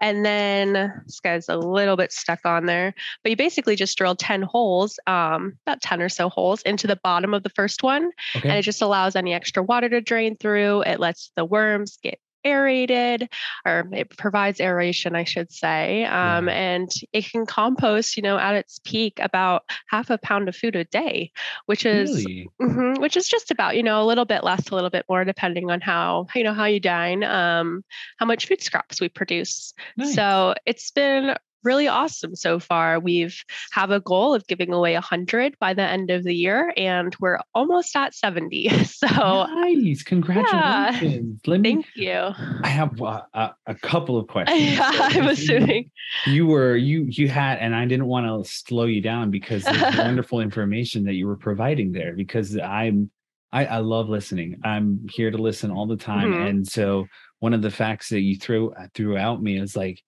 And 0.00 0.24
then 0.24 1.02
this 1.06 1.20
guy's 1.20 1.48
a 1.48 1.56
little 1.56 1.96
bit 1.96 2.12
stuck 2.12 2.44
on 2.44 2.66
there, 2.66 2.94
but 3.22 3.30
you 3.30 3.36
basically 3.36 3.76
just 3.76 3.96
drill 3.96 4.14
10 4.14 4.42
holes, 4.42 4.98
um, 5.06 5.56
about 5.66 5.80
10 5.80 6.02
or 6.02 6.08
so 6.08 6.28
holes 6.28 6.62
into 6.62 6.86
the 6.86 6.96
bottom 6.96 7.32
of 7.34 7.42
the 7.42 7.50
first 7.50 7.82
one. 7.82 8.10
Okay. 8.34 8.48
And 8.48 8.58
it 8.58 8.62
just 8.62 8.82
allows 8.82 9.16
any 9.16 9.32
extra 9.32 9.62
water 9.62 9.88
to 9.88 10.00
drain 10.00 10.36
through. 10.36 10.82
It 10.82 11.00
lets 11.00 11.30
the 11.36 11.44
worms 11.44 11.98
get 12.02 12.20
aerated 12.46 13.28
or 13.64 13.88
it 13.92 14.16
provides 14.16 14.60
aeration, 14.60 15.14
I 15.14 15.24
should 15.24 15.52
say. 15.52 16.04
Um. 16.04 16.48
And 16.48 16.90
it 17.12 17.30
can 17.30 17.46
compost, 17.46 18.16
you 18.16 18.22
know, 18.22 18.38
at 18.38 18.54
its 18.54 18.80
peak 18.84 19.18
about 19.20 19.64
half 19.88 20.10
a 20.10 20.18
pound 20.18 20.48
of 20.48 20.56
food 20.56 20.76
a 20.76 20.84
day, 20.84 21.32
which 21.66 21.84
is 21.84 22.24
really? 22.24 22.48
mm-hmm, 22.60 23.00
which 23.00 23.16
is 23.16 23.28
just 23.28 23.50
about, 23.50 23.76
you 23.76 23.82
know, 23.82 24.02
a 24.02 24.06
little 24.06 24.24
bit 24.24 24.44
less, 24.44 24.68
a 24.68 24.74
little 24.74 24.90
bit 24.90 25.04
more, 25.08 25.24
depending 25.24 25.70
on 25.70 25.80
how, 25.80 26.26
you 26.34 26.44
know, 26.44 26.54
how 26.54 26.64
you 26.64 26.80
dine, 26.80 27.24
um, 27.24 27.84
how 28.18 28.26
much 28.26 28.46
food 28.46 28.62
scraps 28.62 29.00
we 29.00 29.08
produce. 29.08 29.74
Nice. 29.96 30.14
So 30.14 30.54
it's 30.64 30.90
been 30.90 31.36
really 31.66 31.88
awesome 31.88 32.34
so 32.36 32.58
far. 32.58 33.00
We've 33.00 33.44
have 33.72 33.90
a 33.90 34.00
goal 34.00 34.34
of 34.34 34.46
giving 34.46 34.72
away 34.72 34.94
100 34.94 35.58
by 35.58 35.74
the 35.74 35.82
end 35.82 36.10
of 36.10 36.22
the 36.24 36.34
year 36.34 36.72
and 36.76 37.14
we're 37.20 37.40
almost 37.54 37.94
at 37.96 38.14
70. 38.14 38.70
So 38.86 39.06
nice. 39.08 40.02
Congratulations. 40.02 41.40
Yeah. 41.44 41.50
Let 41.50 41.60
me, 41.60 41.74
Thank 41.74 41.86
you. 41.96 42.30
I 42.62 42.68
have 42.68 43.02
uh, 43.02 43.22
a, 43.34 43.50
a, 43.66 43.74
couple 43.74 44.16
of 44.16 44.26
questions. 44.28 44.60
Yeah, 44.60 44.90
I'm 44.92 45.28
assuming 45.28 45.90
you 46.24 46.46
were 46.46 46.76
you 46.76 47.04
you 47.08 47.28
had 47.28 47.58
and 47.58 47.74
I 47.74 47.84
didn't 47.84 48.06
want 48.06 48.26
to 48.26 48.50
slow 48.50 48.84
you 48.84 49.00
down 49.00 49.30
because 49.30 49.64
there's 49.64 49.96
wonderful 49.98 50.40
information 50.40 51.04
that 51.04 51.14
you 51.14 51.26
were 51.26 51.36
providing 51.36 51.92
there 51.92 52.14
because 52.14 52.56
I'm 52.56 53.10
I, 53.52 53.66
I 53.66 53.78
love 53.78 54.08
listening. 54.08 54.60
I'm 54.62 55.06
here 55.10 55.30
to 55.30 55.38
listen 55.38 55.70
all 55.70 55.86
the 55.86 55.96
time. 55.96 56.32
Mm-hmm. 56.32 56.46
And 56.46 56.68
so 56.68 57.06
one 57.40 57.54
of 57.54 57.62
the 57.62 57.70
facts 57.70 58.08
that 58.10 58.20
you 58.20 58.36
threw 58.36 58.72
threw 58.94 59.16
out 59.16 59.42
me 59.42 59.58
is 59.58 59.76
like 59.76 60.02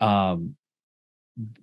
um 0.00 0.56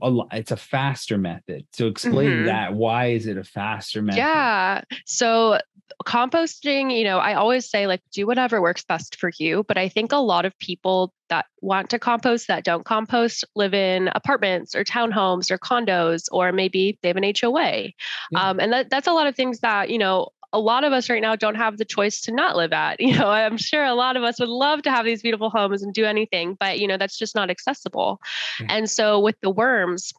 a 0.02 0.18
it's 0.32 0.52
a 0.52 0.58
faster 0.58 1.18
method. 1.18 1.66
So 1.74 1.88
explain 1.88 2.30
mm-hmm. 2.30 2.46
that. 2.46 2.74
Why 2.74 3.08
is 3.08 3.28
it 3.28 3.38
a 3.38 3.44
faster 3.44 4.02
method? 4.02 4.18
Yeah. 4.18 4.82
So 5.06 5.60
composting, 6.06 6.96
you 6.98 7.04
know, 7.04 7.18
I 7.18 7.34
always 7.34 7.70
say 7.70 7.88
like 7.88 8.02
do 8.12 8.26
whatever 8.26 8.62
works 8.62 8.84
best 8.84 9.18
for 9.20 9.32
you, 9.38 9.64
but 9.68 9.78
I 9.78 9.90
think 9.90 10.12
a 10.12 10.18
lot 10.18 10.46
of 10.46 10.58
people 10.60 11.14
that 11.30 11.46
want 11.62 11.90
to 11.90 12.00
compost 12.00 12.48
that 12.48 12.64
don't 12.64 12.86
compost 12.86 13.44
live 13.56 13.74
in 13.74 14.10
apartments 14.16 14.76
or 14.76 14.84
townhomes 14.84 15.52
or 15.52 15.58
condos 15.58 16.26
or 16.32 16.52
maybe 16.52 16.98
they 17.02 17.10
have 17.10 17.18
an 17.18 17.24
HOA. 17.24 17.90
Yeah. 18.32 18.50
Um, 18.50 18.60
and 18.60 18.72
that, 18.72 18.90
that's 18.90 19.08
a 19.08 19.14
lot 19.14 19.28
of 19.28 19.36
things 19.36 19.60
that, 19.60 19.90
you 19.90 19.98
know, 19.98 20.30
a 20.52 20.60
lot 20.60 20.84
of 20.84 20.94
us 20.94 21.10
right 21.10 21.22
now 21.22 21.36
don't 21.36 21.56
have 21.56 21.78
the 21.78 21.86
choice 21.86 22.22
to 22.22 22.32
not 22.32 22.56
live 22.56 22.74
at. 22.74 23.00
You 23.10 23.18
know, 23.18 23.30
I'm 23.30 23.58
sure 23.58 23.84
a 23.84 23.96
lot 23.96 24.18
of 24.18 24.24
us 24.24 24.40
would 24.40 24.50
love 24.50 24.84
to 24.84 24.92
have 24.92 25.04
these 25.04 25.24
beautiful 25.24 25.50
homes 25.50 25.82
and 25.82 25.94
do 25.94 26.06
anything, 26.06 26.56
but 26.60 26.80
you 26.80 26.88
know, 26.88 26.98
that's 26.98 27.18
just 27.18 27.34
not 27.34 27.50
accessible. 27.50 28.22
Mm-hmm. 28.60 28.66
And 28.70 28.90
so 28.90 29.20
with 29.20 29.36
the 29.42 29.50
worms, 29.50 30.14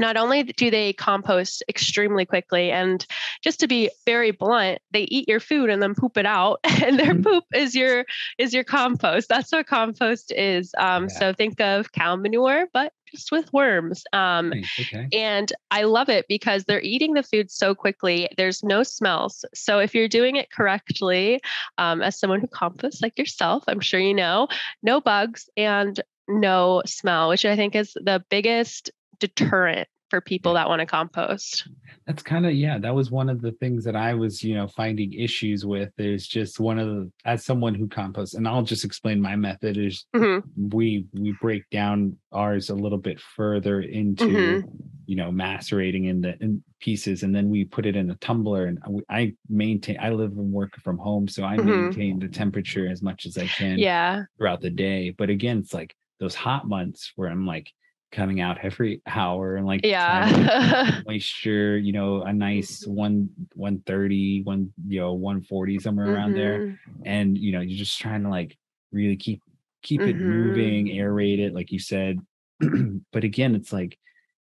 not 0.00 0.16
only 0.16 0.42
do 0.42 0.70
they 0.70 0.92
compost 0.92 1.62
extremely 1.68 2.24
quickly 2.24 2.70
and 2.70 3.06
just 3.42 3.60
to 3.60 3.68
be 3.68 3.90
very 4.06 4.30
blunt 4.30 4.80
they 4.90 5.02
eat 5.02 5.28
your 5.28 5.40
food 5.40 5.70
and 5.70 5.82
then 5.82 5.94
poop 5.94 6.16
it 6.16 6.26
out 6.26 6.58
and 6.64 6.98
their 6.98 7.14
mm-hmm. 7.14 7.22
poop 7.22 7.44
is 7.54 7.74
your 7.74 8.04
is 8.38 8.52
your 8.52 8.64
compost 8.64 9.28
that's 9.28 9.52
what 9.52 9.66
compost 9.66 10.32
is 10.32 10.72
um, 10.78 11.04
yeah. 11.04 11.18
so 11.18 11.32
think 11.32 11.60
of 11.60 11.92
cow 11.92 12.16
manure 12.16 12.66
but 12.72 12.92
just 13.10 13.32
with 13.32 13.52
worms. 13.52 14.04
Um, 14.12 14.52
okay. 14.78 15.08
And 15.12 15.52
I 15.70 15.82
love 15.82 16.08
it 16.08 16.26
because 16.28 16.64
they're 16.64 16.80
eating 16.80 17.14
the 17.14 17.22
food 17.22 17.50
so 17.50 17.74
quickly. 17.74 18.28
There's 18.36 18.62
no 18.62 18.82
smells. 18.82 19.44
So 19.54 19.78
if 19.78 19.94
you're 19.94 20.08
doing 20.08 20.36
it 20.36 20.50
correctly, 20.50 21.40
um, 21.78 22.02
as 22.02 22.18
someone 22.18 22.40
who 22.40 22.46
composts 22.46 23.02
like 23.02 23.18
yourself, 23.18 23.64
I'm 23.68 23.80
sure 23.80 24.00
you 24.00 24.14
know, 24.14 24.48
no 24.82 25.00
bugs 25.00 25.48
and 25.56 26.00
no 26.28 26.82
smell, 26.86 27.28
which 27.28 27.44
I 27.44 27.56
think 27.56 27.74
is 27.74 27.92
the 27.94 28.24
biggest 28.30 28.90
deterrent 29.20 29.88
for 30.10 30.20
people 30.20 30.54
that 30.54 30.68
want 30.68 30.80
to 30.80 30.86
compost. 30.86 31.68
That's 32.06 32.22
kind 32.22 32.44
of 32.44 32.52
yeah, 32.52 32.78
that 32.78 32.94
was 32.94 33.10
one 33.10 33.30
of 33.30 33.40
the 33.40 33.52
things 33.52 33.84
that 33.84 33.94
I 33.94 34.14
was, 34.14 34.42
you 34.42 34.54
know, 34.54 34.66
finding 34.66 35.12
issues 35.12 35.64
with 35.64 35.90
is 35.98 36.26
just 36.26 36.58
one 36.58 36.78
of 36.78 36.88
the 36.88 37.12
as 37.24 37.44
someone 37.44 37.74
who 37.74 37.88
composts 37.88 38.34
and 38.34 38.46
I'll 38.46 38.62
just 38.62 38.84
explain 38.84 39.20
my 39.20 39.36
method 39.36 39.78
is 39.78 40.04
mm-hmm. 40.14 40.46
we 40.74 41.06
we 41.12 41.34
break 41.40 41.62
down 41.70 42.16
ours 42.32 42.68
a 42.70 42.74
little 42.74 42.98
bit 42.98 43.20
further 43.20 43.80
into 43.80 44.24
mm-hmm. 44.24 44.68
you 45.06 45.16
know 45.16 45.30
macerating 45.30 46.06
in 46.06 46.20
the 46.20 46.36
in 46.42 46.62
pieces 46.80 47.22
and 47.22 47.34
then 47.34 47.48
we 47.48 47.64
put 47.64 47.86
it 47.86 47.94
in 47.94 48.10
a 48.10 48.16
tumbler 48.16 48.66
and 48.66 48.78
I 49.08 49.34
maintain 49.48 49.98
I 50.00 50.10
live 50.10 50.32
and 50.32 50.52
work 50.52 50.76
from 50.82 50.98
home 50.98 51.28
so 51.28 51.44
I 51.44 51.56
mm-hmm. 51.56 51.68
maintain 51.68 52.18
the 52.18 52.28
temperature 52.28 52.88
as 52.88 53.02
much 53.02 53.26
as 53.26 53.38
I 53.38 53.46
can 53.46 53.78
yeah 53.78 54.22
throughout 54.38 54.62
the 54.62 54.70
day 54.70 55.10
but 55.10 55.30
again 55.30 55.58
it's 55.58 55.74
like 55.74 55.94
those 56.18 56.34
hot 56.34 56.66
months 56.66 57.12
where 57.16 57.28
I'm 57.28 57.46
like 57.46 57.70
coming 58.12 58.40
out 58.40 58.58
every 58.62 59.00
hour 59.06 59.56
and 59.56 59.66
like 59.66 59.80
yeah 59.84 61.00
moisture 61.06 61.78
you 61.78 61.92
know 61.92 62.22
a 62.22 62.32
nice 62.32 62.84
one 62.86 63.28
130 63.54 64.42
one 64.42 64.72
you 64.86 65.00
know 65.00 65.12
140 65.12 65.78
somewhere 65.78 66.06
mm-hmm. 66.06 66.14
around 66.14 66.34
there 66.34 66.58
mm-hmm. 66.58 67.02
and 67.04 67.38
you 67.38 67.52
know 67.52 67.60
you're 67.60 67.78
just 67.78 68.00
trying 68.00 68.24
to 68.24 68.28
like 68.28 68.56
really 68.92 69.16
keep 69.16 69.42
keep 69.82 70.00
mm-hmm. 70.00 70.10
it 70.10 70.16
moving 70.16 70.86
mm-hmm. 70.86 70.98
aerate 70.98 71.38
it 71.38 71.54
like 71.54 71.70
you 71.70 71.78
said 71.78 72.18
but 73.12 73.24
again 73.24 73.54
it's 73.54 73.72
like 73.72 73.96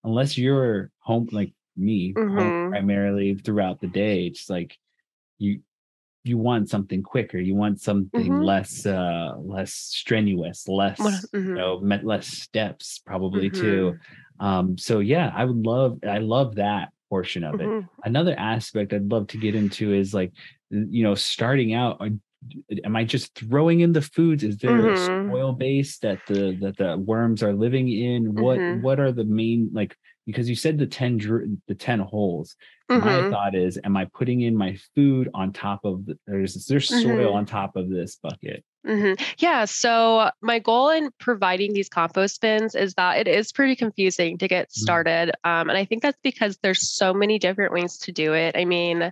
unless 0.05 0.39
you're 0.39 0.91
home 1.01 1.29
like 1.33 1.53
me 1.77 2.13
mm-hmm. 2.13 2.39
home 2.39 2.71
primarily 2.71 3.35
throughout 3.35 3.81
the 3.81 3.89
day 3.89 4.27
it's 4.27 4.49
like 4.49 4.79
you 5.39 5.61
you 6.27 6.39
want 6.39 6.69
something 6.69 7.03
quicker 7.03 7.39
you 7.39 7.55
want 7.55 7.81
something 7.81 8.31
mm-hmm. 8.31 8.43
less 8.43 8.87
uh 8.87 9.35
less 9.39 9.73
strenuous 9.73 10.69
less 10.69 10.99
mm-hmm. 11.01 11.49
you 11.49 11.55
know 11.55 11.77
less 12.03 12.27
steps 12.27 13.01
probably 13.05 13.51
mm-hmm. 13.51 13.61
too 13.61 13.99
um 14.41 14.77
so 14.77 15.01
yeah 15.01 15.33
i 15.35 15.45
would 15.45 15.65
love 15.65 15.99
i 16.09 16.19
love 16.19 16.57
that 16.57 16.89
portion 17.09 17.45
of 17.45 17.55
it 17.55 17.67
mm-hmm. 17.67 17.87
another 18.05 18.35
aspect 18.39 18.93
i'd 18.93 19.11
love 19.11 19.27
to 19.29 19.39
get 19.39 19.55
into 19.55 19.93
is 19.93 20.13
like 20.13 20.33
you 20.71 21.03
know 21.05 21.15
starting 21.15 21.75
out 21.75 22.01
am 22.85 22.97
i 22.97 23.05
just 23.05 23.35
throwing 23.35 23.81
in 23.81 23.93
the 23.93 24.03
foods 24.03 24.43
is 24.43 24.59
there 24.59 24.89
a 24.89 24.97
mm-hmm. 24.97 25.31
soil 25.31 25.53
base 25.53 25.99
that 25.99 26.19
the 26.27 26.57
that 26.61 26.77
the 26.77 26.97
worms 26.97 27.43
are 27.43 27.55
living 27.55 27.89
in 27.89 28.35
what 28.35 28.59
mm-hmm. 28.59 28.83
what 28.83 28.99
are 28.99 29.13
the 29.13 29.25
main 29.25 29.71
like 29.73 29.97
because 30.27 30.49
you 30.49 30.57
said 30.57 30.79
the 30.79 30.87
10 30.87 31.61
the 31.69 31.75
10 31.75 32.01
holes 32.01 32.57
mm-hmm. 32.91 33.07
my 33.07 33.31
thought 33.31 33.55
is 33.55 33.79
am 33.85 33.97
i 33.97 34.05
putting 34.07 34.43
in 34.43 34.57
my 34.57 34.77
food 34.95 35.31
on 35.35 35.53
top 35.53 35.85
of 35.85 36.05
the, 36.07 36.19
there's 36.27 36.67
there's 36.67 36.89
soil 36.89 37.03
mm-hmm. 37.03 37.37
on 37.37 37.47
top 37.47 37.77
of 37.77 37.89
this 37.89 38.17
bucket 38.17 38.65
Mm-hmm. 38.87 39.21
Yeah. 39.39 39.65
So, 39.65 40.31
my 40.41 40.61
goal 40.61 40.91
in 40.91 41.11
providing 41.19 41.73
these 41.73 41.89
compost 41.89 42.41
bins 42.41 42.75
is 42.75 42.95
that 42.95 43.19
it 43.19 43.27
is 43.27 43.51
pretty 43.51 43.75
confusing 43.75 44.39
to 44.39 44.47
get 44.47 44.69
mm-hmm. 44.69 44.81
started. 44.81 45.33
Um, 45.43 45.69
and 45.69 45.77
I 45.77 45.85
think 45.85 46.03
that's 46.03 46.19
because 46.23 46.57
there's 46.63 46.89
so 46.89 47.13
many 47.13 47.39
different 47.39 47.73
ways 47.73 47.99
to 47.99 48.13
do 48.13 48.33
it. 48.33 48.57
I 48.57 48.65
mean, 48.65 49.11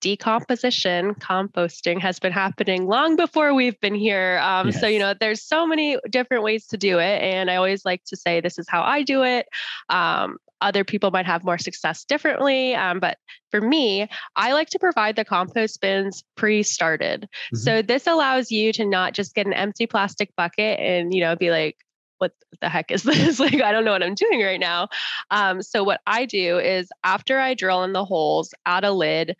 decomposition, 0.00 1.14
composting 1.16 2.00
has 2.00 2.18
been 2.18 2.32
happening 2.32 2.86
long 2.86 3.16
before 3.16 3.54
we've 3.54 3.78
been 3.80 3.94
here. 3.94 4.38
Um, 4.42 4.68
yes. 4.68 4.80
So, 4.80 4.86
you 4.86 4.98
know, 4.98 5.14
there's 5.18 5.42
so 5.42 5.66
many 5.66 5.98
different 6.08 6.44
ways 6.44 6.66
to 6.68 6.76
do 6.76 6.98
it. 6.98 7.20
And 7.22 7.50
I 7.50 7.56
always 7.56 7.84
like 7.84 8.04
to 8.04 8.16
say, 8.16 8.40
this 8.40 8.58
is 8.58 8.66
how 8.68 8.82
I 8.82 9.02
do 9.02 9.24
it. 9.24 9.46
Um, 9.88 10.38
other 10.60 10.84
people 10.84 11.10
might 11.10 11.26
have 11.26 11.44
more 11.44 11.58
success 11.58 12.04
differently. 12.04 12.74
Um, 12.74 13.00
but 13.00 13.18
for 13.50 13.60
me, 13.60 14.08
I 14.36 14.52
like 14.52 14.70
to 14.70 14.78
provide 14.78 15.16
the 15.16 15.24
compost 15.24 15.80
bins 15.80 16.24
pre-started. 16.36 17.22
Mm-hmm. 17.22 17.56
So 17.56 17.82
this 17.82 18.06
allows 18.06 18.50
you 18.50 18.72
to 18.74 18.84
not 18.84 19.14
just 19.14 19.34
get 19.34 19.46
an 19.46 19.52
empty 19.52 19.86
plastic 19.86 20.34
bucket 20.36 20.78
and, 20.80 21.14
you 21.14 21.20
know, 21.20 21.36
be 21.36 21.50
like, 21.50 21.76
what 22.18 22.32
the 22.60 22.68
heck 22.68 22.90
is 22.90 23.02
this? 23.04 23.40
like, 23.40 23.60
I 23.62 23.72
don't 23.72 23.84
know 23.84 23.92
what 23.92 24.02
I'm 24.02 24.14
doing 24.14 24.42
right 24.42 24.60
now. 24.60 24.88
Um, 25.30 25.62
so 25.62 25.84
what 25.84 26.00
I 26.06 26.24
do 26.24 26.58
is 26.58 26.88
after 27.04 27.38
I 27.38 27.54
drill 27.54 27.84
in 27.84 27.92
the 27.92 28.04
holes, 28.04 28.52
add 28.66 28.84
a 28.84 28.92
lid, 28.92 29.36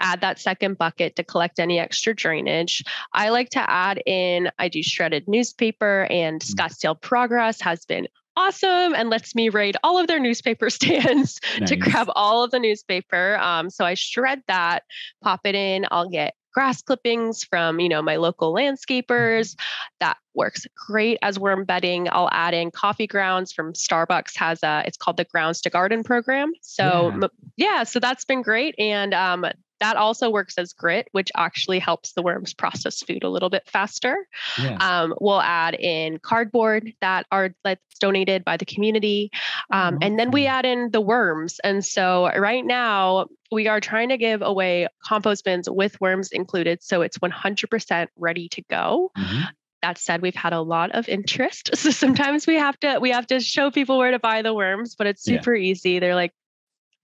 add 0.00 0.20
that 0.20 0.38
second 0.38 0.76
bucket 0.76 1.16
to 1.16 1.24
collect 1.24 1.60
any 1.60 1.78
extra 1.78 2.14
drainage. 2.14 2.82
I 3.12 3.30
like 3.30 3.50
to 3.50 3.70
add 3.70 4.02
in, 4.04 4.50
I 4.58 4.68
do 4.68 4.82
shredded 4.82 5.28
newspaper 5.28 6.06
and 6.10 6.40
mm. 6.40 6.54
Scottsdale 6.54 7.00
Progress 7.00 7.60
has 7.60 7.84
been 7.84 8.08
awesome 8.36 8.94
and 8.94 9.10
lets 9.10 9.34
me 9.34 9.48
raid 9.48 9.76
all 9.82 9.98
of 9.98 10.06
their 10.06 10.20
newspaper 10.20 10.70
stands 10.70 11.40
nice. 11.58 11.68
to 11.68 11.76
grab 11.76 12.08
all 12.14 12.42
of 12.42 12.50
the 12.50 12.58
newspaper. 12.58 13.36
Um, 13.38 13.70
so 13.70 13.84
I 13.84 13.94
shred 13.94 14.42
that, 14.48 14.84
pop 15.22 15.40
it 15.44 15.54
in. 15.54 15.86
I'll 15.90 16.08
get 16.08 16.34
grass 16.52 16.82
clippings 16.82 17.44
from 17.44 17.80
you 17.80 17.88
know 17.88 18.02
my 18.02 18.16
local 18.16 18.54
landscapers 18.54 19.56
that 20.00 20.18
works 20.34 20.66
great 20.76 21.18
as 21.22 21.38
worm 21.38 21.64
bedding 21.64 22.08
i'll 22.10 22.28
add 22.30 22.54
in 22.54 22.70
coffee 22.70 23.06
grounds 23.06 23.52
from 23.52 23.72
starbucks 23.72 24.36
has 24.36 24.62
a 24.62 24.82
it's 24.86 24.96
called 24.96 25.16
the 25.16 25.24
grounds 25.24 25.60
to 25.60 25.70
garden 25.70 26.02
program 26.02 26.52
so 26.60 27.12
yeah, 27.20 27.28
yeah 27.56 27.82
so 27.84 27.98
that's 27.98 28.24
been 28.24 28.42
great 28.42 28.74
and 28.78 29.14
um, 29.14 29.46
that 29.82 29.96
also 29.96 30.30
works 30.30 30.56
as 30.58 30.72
grit, 30.72 31.08
which 31.10 31.30
actually 31.36 31.80
helps 31.80 32.12
the 32.12 32.22
worms 32.22 32.54
process 32.54 33.02
food 33.02 33.24
a 33.24 33.28
little 33.28 33.50
bit 33.50 33.66
faster. 33.66 34.16
Yeah. 34.56 34.76
Um, 34.76 35.14
we'll 35.20 35.40
add 35.40 35.74
in 35.74 36.20
cardboard 36.20 36.92
that 37.00 37.26
are 37.32 37.54
that's 37.64 37.98
donated 38.00 38.44
by 38.44 38.56
the 38.56 38.64
community, 38.64 39.32
um, 39.72 39.94
mm-hmm. 39.94 40.02
and 40.02 40.18
then 40.18 40.30
we 40.30 40.46
add 40.46 40.64
in 40.64 40.90
the 40.92 41.00
worms. 41.00 41.58
And 41.64 41.84
so 41.84 42.30
right 42.36 42.64
now 42.64 43.26
we 43.50 43.66
are 43.66 43.80
trying 43.80 44.10
to 44.10 44.16
give 44.18 44.40
away 44.40 44.86
compost 45.04 45.44
bins 45.44 45.68
with 45.68 46.00
worms 46.00 46.30
included, 46.30 46.80
so 46.82 47.02
it's 47.02 47.18
100% 47.18 48.06
ready 48.16 48.48
to 48.50 48.62
go. 48.70 49.10
Mm-hmm 49.18 49.42
that 49.82 49.98
said 49.98 50.22
we've 50.22 50.36
had 50.36 50.52
a 50.52 50.60
lot 50.60 50.92
of 50.92 51.08
interest 51.08 51.70
so 51.76 51.90
sometimes 51.90 52.46
we 52.46 52.54
have 52.54 52.78
to 52.78 53.00
we 53.00 53.10
have 53.10 53.26
to 53.26 53.40
show 53.40 53.68
people 53.68 53.98
where 53.98 54.12
to 54.12 54.20
buy 54.20 54.40
the 54.40 54.54
worms 54.54 54.94
but 54.94 55.08
it's 55.08 55.24
super 55.24 55.52
yeah. 55.52 55.70
easy 55.70 55.98
they're 55.98 56.14
like 56.14 56.32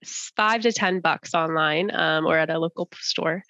five 0.03 0.61
to 0.61 0.71
10 0.71 1.01
bucks 1.01 1.33
online 1.33 1.93
um, 1.93 2.25
or 2.25 2.37
at 2.37 2.49
a 2.49 2.59
local 2.59 2.89
store. 2.99 3.43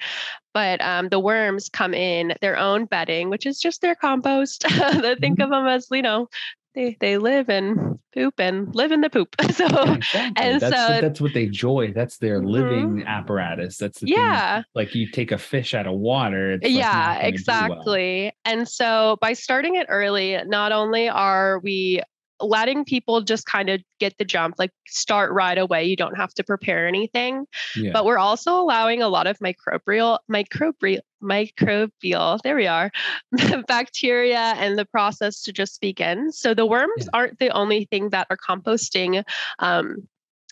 But 0.54 0.82
um, 0.82 1.10
the 1.10 1.20
worms 1.20 1.70
come 1.70 1.94
in 1.94 2.34
their 2.42 2.58
own 2.58 2.86
bedding, 2.86 3.30
which 3.30 3.46
is 3.46 3.60
just 3.60 3.82
their 3.82 3.96
compost. 3.96 4.64
they 4.70 5.16
think 5.16 5.40
mm-hmm. 5.40 5.42
of 5.42 5.50
them 5.50 5.68
as, 5.68 5.88
you 5.92 6.02
know, 6.02 6.28
they, 6.76 6.98
they 7.00 7.18
live 7.18 7.50
and 7.50 8.00
poop 8.14 8.40
and 8.40 8.74
live 8.76 8.92
in 8.92 9.02
the 9.02 9.10
poop. 9.10 9.36
So, 9.52 9.66
exactly. 9.66 10.34
and 10.38 10.62
that's, 10.62 10.76
so 10.76 11.02
that's 11.02 11.20
what 11.20 11.34
they 11.34 11.44
enjoy. 11.44 11.92
That's 11.94 12.18
their 12.18 12.40
mm-hmm. 12.40 12.48
living 12.48 13.04
apparatus. 13.06 13.78
That's 13.78 14.00
the 14.00 14.08
yeah. 14.08 14.58
Thing. 14.58 14.66
Like 14.74 14.96
you 14.96 15.12
take 15.12 15.32
a 15.32 15.38
fish 15.38 15.74
out 15.74 15.86
of 15.86 15.94
water. 15.94 16.58
yeah, 16.62 17.18
like 17.18 17.34
exactly. 17.34 18.24
Well. 18.24 18.32
And 18.46 18.68
so 18.68 19.18
by 19.22 19.34
starting 19.34 19.76
it 19.76 19.88
early, 19.90 20.38
not 20.46 20.72
only 20.72 21.10
are 21.10 21.60
we 21.60 22.02
letting 22.40 22.86
people 22.86 23.22
just 23.22 23.46
kind 23.46 23.70
of 23.70 23.82
get 24.00 24.18
the 24.18 24.26
jump, 24.26 24.56
like 24.58 24.72
start 24.88 25.32
right 25.32 25.58
away. 25.58 25.86
You 25.86 25.96
don't 25.96 26.16
have 26.16 26.34
to 26.36 26.44
prepare 26.44 26.88
anything. 26.88 27.46
Yeah. 27.76 27.92
But 27.92 28.06
we're 28.06 28.18
also 28.18 28.60
allowing 28.60 29.02
a 29.02 29.10
lot 29.10 29.28
of 29.28 29.40
microbial, 29.40 30.20
microbial, 30.32 31.00
microbial, 31.22 32.40
there 32.44 32.56
we 32.56 32.68
are, 32.68 32.92
bacteria 33.68 34.54
and 34.58 34.78
the 34.78 34.86
process 34.86 35.44
to 35.44 35.54
just 35.54 35.82
begin. 35.82 36.32
So 36.32 36.54
the 36.54 36.66
worms 36.66 37.06
yeah. 37.06 37.10
aren't 37.14 37.40
the 37.40 37.50
only 37.50 37.86
thing 37.86 38.10
that 38.10 38.28
are 38.30 38.38
composting. 38.38 39.24
Um, 39.60 40.08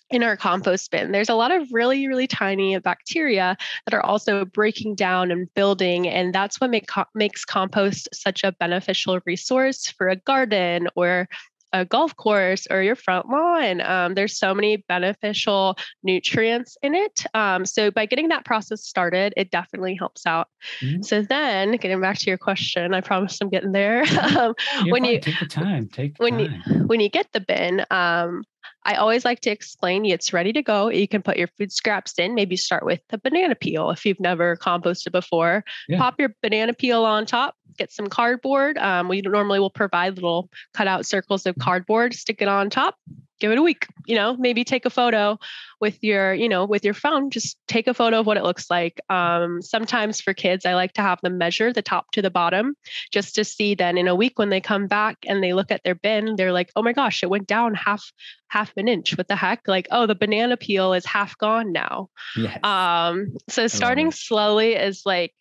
in 0.10 0.24
our 0.24 0.38
compost 0.38 0.90
bin. 0.92 1.12
There's 1.12 1.30
a 1.30 1.36
lot 1.36 1.52
of 1.52 1.68
really, 1.72 2.08
really 2.08 2.28
tiny 2.28 2.78
bacteria 2.80 3.58
that 3.86 3.94
are 3.94 4.06
also 4.06 4.46
breaking 4.46 4.96
down 4.96 5.32
and 5.32 5.54
building. 5.54 6.08
And 6.08 6.34
that's 6.34 6.62
what 6.62 6.70
make, 6.70 6.90
makes 7.14 7.44
compost 7.44 8.08
such 8.14 8.44
a 8.44 8.54
beneficial 8.54 9.20
resource 9.26 9.90
for 9.90 10.08
a 10.08 10.16
garden 10.16 10.88
or 10.96 11.28
a 11.74 11.86
golf 11.86 12.16
course 12.16 12.68
or 12.70 12.82
your 12.82 12.96
front 12.96 13.30
lawn. 13.30 13.82
Um, 13.82 14.14
there's 14.14 14.38
so 14.38 14.54
many 14.54 14.78
beneficial 14.88 15.78
nutrients 16.04 16.78
in 16.82 16.96
it. 16.96 17.24
Um, 17.34 17.66
so 17.66 17.92
by 17.92 18.06
getting 18.06 18.30
that 18.30 18.46
process 18.46 18.84
started, 18.84 19.34
it 19.38 19.52
definitely 19.52 19.96
helps 19.96 20.26
out. 20.26 20.48
Mm-hmm. 20.82 21.04
So 21.04 21.22
then, 21.22 21.78
getting 21.78 22.02
back 22.02 22.18
to 22.20 22.30
your 22.30 22.38
question, 22.38 22.94
I 22.94 23.02
promise 23.02 23.38
I'm 23.42 23.50
getting 23.50 23.72
there. 23.72 24.04
um, 24.38 24.54
when 24.88 25.04
fine. 25.04 25.14
you 25.14 25.20
take 25.20 25.40
the 25.40 25.46
time, 25.46 25.88
take 25.88 26.18
the 26.18 26.24
when 26.24 26.38
time. 26.38 26.64
you 26.66 26.88
when 26.88 27.00
you 27.00 27.10
get 27.10 27.28
the 27.34 27.42
bin, 27.42 27.86
um, 27.92 28.44
I 28.88 28.96
always 28.96 29.26
like 29.26 29.42
to 29.42 29.50
explain 29.50 30.06
it's 30.06 30.32
ready 30.32 30.54
to 30.54 30.62
go. 30.62 30.90
You 30.90 31.08
can 31.08 31.22
put 31.22 31.38
your 31.38 31.50
food 31.58 31.72
scraps 31.72 32.14
in, 32.18 32.36
maybe 32.36 32.56
start 32.56 32.86
with 32.86 33.02
the 33.10 33.18
banana 33.18 33.56
peel 33.56 33.92
if 33.92 34.06
you've 34.06 34.20
never 34.20 34.56
composted 34.56 35.12
before. 35.12 35.66
Yeah. 35.90 35.98
Pop 35.98 36.16
your 36.20 36.34
banana 36.42 36.74
peel 36.74 37.04
on 37.04 37.26
top, 37.26 37.56
get 37.78 37.92
some 37.92 38.08
cardboard. 38.08 38.78
Um, 38.78 39.08
we 39.08 39.22
normally 39.22 39.60
will 39.60 39.70
provide 39.70 40.16
little 40.16 40.50
cutout 40.74 41.06
circles 41.06 41.46
of 41.46 41.56
cardboard, 41.58 42.14
stick 42.14 42.42
it 42.42 42.48
on 42.48 42.70
top, 42.70 42.96
give 43.40 43.52
it 43.52 43.58
a 43.58 43.62
week 43.62 43.88
you 44.06 44.16
know 44.16 44.36
maybe 44.38 44.64
take 44.64 44.86
a 44.86 44.90
photo 44.90 45.38
with 45.80 46.04
your 46.04 46.34
you 46.34 46.50
know 46.50 46.66
with 46.66 46.84
your 46.84 46.94
phone 46.94 47.30
just 47.30 47.58
take 47.68 47.88
a 47.88 47.94
photo 47.94 48.20
of 48.20 48.26
what 48.26 48.38
it 48.38 48.44
looks 48.44 48.70
like 48.70 49.00
um, 49.10 49.62
sometimes 49.62 50.20
for 50.20 50.34
kids 50.34 50.66
i 50.66 50.74
like 50.74 50.94
to 50.94 51.02
have 51.02 51.20
them 51.22 51.38
measure 51.38 51.72
the 51.72 51.82
top 51.82 52.12
to 52.12 52.22
the 52.22 52.32
bottom 52.32 52.76
just 53.12 53.36
to 53.36 53.44
see 53.44 53.76
then 53.76 53.98
in 53.98 54.08
a 54.08 54.16
week 54.16 54.40
when 54.40 54.50
they 54.50 54.62
come 54.62 54.88
back 54.88 55.18
and 55.28 55.44
they 55.44 55.54
look 55.54 55.72
at 55.72 55.84
their 55.84 55.96
bin 55.96 56.36
they're 56.36 56.54
like 56.54 56.72
oh 56.76 56.82
my 56.82 56.94
gosh 56.94 57.24
it 57.24 57.30
went 57.30 57.48
down 57.48 57.74
half 57.74 58.12
half 58.48 58.72
an 58.78 58.88
inch 58.88 59.18
what 59.18 59.28
the 59.28 59.36
heck 59.36 59.68
like 59.68 59.88
oh 59.92 60.08
the 60.08 60.16
banana 60.16 60.58
peel 60.58 60.94
is 60.94 61.06
half 61.06 61.38
gone 61.38 61.72
now 61.72 62.10
yes. 62.36 62.60
um 62.64 63.36
so 63.50 63.68
starting 63.68 64.12
slowly 64.12 64.74
is 64.74 65.04
like 65.06 65.34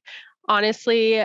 honestly 0.49 1.25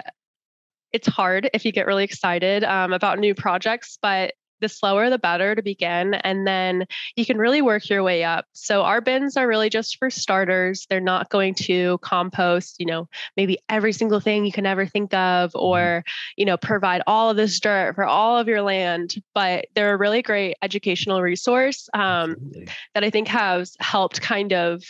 it's 0.94 1.08
hard 1.08 1.50
if 1.54 1.66
you 1.66 1.72
get 1.72 1.88
really 1.88 2.04
excited 2.04 2.64
um, 2.64 2.94
about 2.94 3.20
new 3.20 3.34
projects 3.34 3.98
but 4.02 4.34
the 4.62 4.70
slower 4.70 5.10
the 5.10 5.20
better 5.20 5.54
to 5.56 5.62
begin. 5.62 6.14
And 6.14 6.48
then 6.48 6.86
you 7.16 7.26
can 7.26 7.38
really 7.38 7.62
work 7.62 7.90
your 7.90 8.04
way 8.04 8.24
up. 8.24 8.46
So 8.54 8.84
our 8.84 9.02
bins 9.02 9.36
are 9.36 9.48
really 9.48 9.70
just 9.70 9.98
for 9.98 10.10
starters. 10.10 10.86
They're 10.90 11.02
not 11.02 11.30
going 11.30 11.56
to 11.56 11.98
compost, 12.02 12.78
you 12.80 12.86
know, 12.86 13.10
maybe 13.36 13.58
every 13.68 13.92
single 13.92 14.20
thing 14.20 14.46
you 14.46 14.52
can 14.52 14.66
ever 14.66 14.86
think 14.86 15.14
of 15.14 15.50
mm-hmm. 15.50 15.66
or, 15.66 16.04
you 16.38 16.46
know, 16.46 16.58
provide 16.58 17.02
all 17.08 17.30
of 17.30 17.38
this 17.38 17.60
dirt 17.60 17.96
for 17.96 18.06
all 18.06 18.38
of 18.38 18.48
your 18.48 18.62
land. 18.62 19.16
But 19.34 19.66
they're 19.76 19.94
a 19.94 19.98
really 19.98 20.22
great 20.22 20.56
educational 20.62 21.22
resource 21.22 21.90
um, 21.94 22.36
that 22.94 23.04
I 23.04 23.10
think 23.10 23.28
has 23.28 23.76
helped 23.80 24.22
kind 24.22 24.54
of 24.54 24.84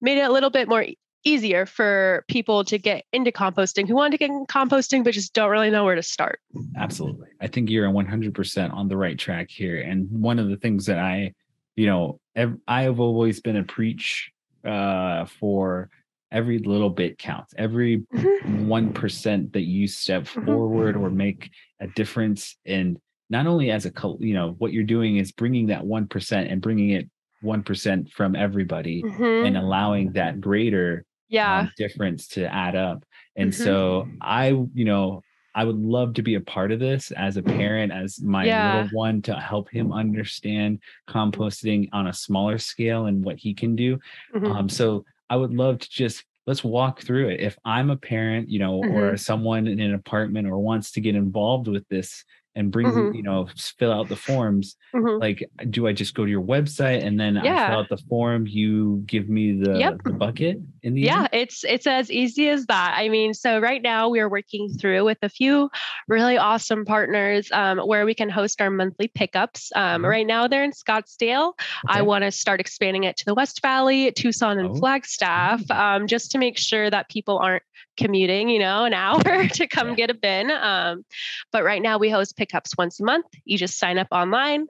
made 0.00 0.18
it 0.18 0.22
a 0.22 0.32
little 0.32 0.50
bit 0.50 0.68
more 0.68 0.84
easier 1.24 1.66
for 1.66 2.24
people 2.28 2.64
to 2.64 2.78
get 2.78 3.04
into 3.12 3.32
composting 3.32 3.88
who 3.88 3.94
want 3.94 4.12
to 4.12 4.18
get 4.18 4.30
into 4.30 4.46
composting 4.46 5.04
but 5.04 5.12
just 5.12 5.34
don't 5.34 5.50
really 5.50 5.70
know 5.70 5.84
where 5.84 5.94
to 5.94 6.02
start. 6.02 6.40
Absolutely. 6.76 7.28
I 7.40 7.48
think 7.48 7.70
you're 7.70 7.88
100% 7.88 8.72
on 8.72 8.88
the 8.88 8.96
right 8.96 9.18
track 9.18 9.50
here. 9.50 9.80
And 9.80 10.08
one 10.10 10.38
of 10.38 10.48
the 10.48 10.56
things 10.56 10.86
that 10.86 10.98
I, 10.98 11.34
you 11.76 11.86
know, 11.86 12.20
I 12.66 12.82
have 12.82 13.00
always 13.00 13.40
been 13.40 13.56
a 13.56 13.64
preach 13.64 14.30
uh, 14.64 15.24
for 15.24 15.90
every 16.30 16.58
little 16.58 16.90
bit 16.90 17.18
counts. 17.18 17.54
Every 17.56 17.98
mm-hmm. 18.14 18.66
one 18.66 18.92
percent 18.92 19.52
that 19.54 19.62
you 19.62 19.86
step 19.88 20.24
mm-hmm. 20.24 20.46
forward 20.46 20.96
or 20.96 21.10
make 21.10 21.50
a 21.80 21.86
difference, 21.88 22.56
and 22.66 22.98
not 23.30 23.46
only 23.46 23.70
as 23.70 23.86
a 23.86 23.92
you 24.20 24.34
know 24.34 24.54
what 24.58 24.72
you're 24.72 24.84
doing 24.84 25.16
is 25.16 25.32
bringing 25.32 25.66
that 25.68 25.84
one 25.84 26.06
percent 26.06 26.50
and 26.50 26.60
bringing 26.60 26.90
it 26.90 27.08
one 27.40 27.62
percent 27.62 28.10
from 28.10 28.34
everybody 28.34 29.02
mm-hmm. 29.02 29.46
and 29.46 29.56
allowing 29.56 30.12
that 30.12 30.40
greater 30.40 31.04
yeah 31.28 31.60
um, 31.60 31.72
difference 31.76 32.28
to 32.28 32.52
add 32.52 32.74
up 32.74 33.04
and 33.36 33.52
mm-hmm. 33.52 33.64
so 33.64 34.08
i 34.20 34.48
you 34.48 34.84
know 34.84 35.22
i 35.54 35.64
would 35.64 35.76
love 35.78 36.14
to 36.14 36.22
be 36.22 36.34
a 36.34 36.40
part 36.40 36.72
of 36.72 36.80
this 36.80 37.10
as 37.12 37.36
a 37.36 37.42
parent 37.42 37.92
as 37.92 38.20
my 38.20 38.44
yeah. 38.44 38.82
little 38.82 38.96
one 38.96 39.22
to 39.22 39.34
help 39.34 39.70
him 39.70 39.92
understand 39.92 40.80
composting 41.08 41.88
on 41.92 42.08
a 42.08 42.12
smaller 42.12 42.58
scale 42.58 43.06
and 43.06 43.24
what 43.24 43.36
he 43.36 43.54
can 43.54 43.76
do 43.76 43.98
mm-hmm. 44.34 44.52
um, 44.52 44.68
so 44.68 45.04
i 45.30 45.36
would 45.36 45.52
love 45.52 45.78
to 45.78 45.88
just 45.90 46.24
let's 46.46 46.64
walk 46.64 47.02
through 47.02 47.28
it 47.28 47.40
if 47.40 47.56
i'm 47.64 47.90
a 47.90 47.96
parent 47.96 48.48
you 48.48 48.58
know 48.58 48.80
mm-hmm. 48.80 48.96
or 48.96 49.16
someone 49.16 49.66
in 49.66 49.80
an 49.80 49.94
apartment 49.94 50.48
or 50.48 50.58
wants 50.58 50.92
to 50.92 51.00
get 51.00 51.14
involved 51.14 51.68
with 51.68 51.86
this 51.88 52.24
and 52.58 52.72
bring 52.72 52.88
mm-hmm. 52.88 53.14
you 53.14 53.22
know 53.22 53.48
fill 53.78 53.92
out 53.92 54.08
the 54.08 54.16
forms 54.16 54.76
mm-hmm. 54.94 55.20
like 55.20 55.48
do 55.70 55.86
i 55.86 55.92
just 55.92 56.14
go 56.14 56.24
to 56.24 56.30
your 56.30 56.42
website 56.42 57.04
and 57.04 57.18
then 57.18 57.36
yeah. 57.36 57.66
i 57.66 57.70
fill 57.70 57.78
out 57.78 57.88
the 57.88 57.96
form 58.08 58.46
you 58.46 59.02
give 59.06 59.28
me 59.28 59.52
the, 59.52 59.78
yep. 59.78 60.02
the 60.04 60.12
bucket 60.12 60.60
in 60.82 60.94
the 60.94 61.02
yeah 61.02 61.20
end? 61.20 61.28
it's 61.32 61.64
it's 61.64 61.86
as 61.86 62.10
easy 62.10 62.48
as 62.48 62.66
that 62.66 62.94
i 62.98 63.08
mean 63.08 63.32
so 63.32 63.60
right 63.60 63.80
now 63.80 64.08
we 64.08 64.18
are 64.18 64.28
working 64.28 64.68
through 64.68 65.04
with 65.04 65.18
a 65.22 65.28
few 65.28 65.70
really 66.08 66.36
awesome 66.36 66.84
partners 66.84 67.48
um, 67.52 67.78
where 67.78 68.04
we 68.04 68.14
can 68.14 68.28
host 68.28 68.60
our 68.60 68.70
monthly 68.70 69.08
pickups 69.08 69.70
um, 69.76 70.02
mm-hmm. 70.02 70.06
right 70.06 70.26
now 70.26 70.48
they're 70.48 70.64
in 70.64 70.72
scottsdale 70.72 71.50
okay. 71.50 71.98
i 71.98 72.02
want 72.02 72.24
to 72.24 72.32
start 72.32 72.58
expanding 72.58 73.04
it 73.04 73.16
to 73.16 73.24
the 73.24 73.34
west 73.34 73.62
valley 73.62 74.10
tucson 74.12 74.58
and 74.58 74.70
oh. 74.70 74.74
flagstaff 74.74 75.62
um, 75.70 76.08
just 76.08 76.32
to 76.32 76.38
make 76.38 76.58
sure 76.58 76.90
that 76.90 77.08
people 77.08 77.38
aren't 77.38 77.62
commuting, 77.98 78.48
you 78.48 78.58
know, 78.58 78.84
an 78.84 78.94
hour 78.94 79.22
to 79.48 79.66
come 79.66 79.90
yeah. 79.90 79.94
get 79.94 80.10
a 80.10 80.14
bin. 80.14 80.50
Um, 80.50 81.04
but 81.52 81.64
right 81.64 81.82
now 81.82 81.98
we 81.98 82.08
host 82.08 82.36
pickups 82.36 82.76
once 82.78 83.00
a 83.00 83.04
month. 83.04 83.26
You 83.44 83.58
just 83.58 83.78
sign 83.78 83.98
up 83.98 84.08
online. 84.10 84.66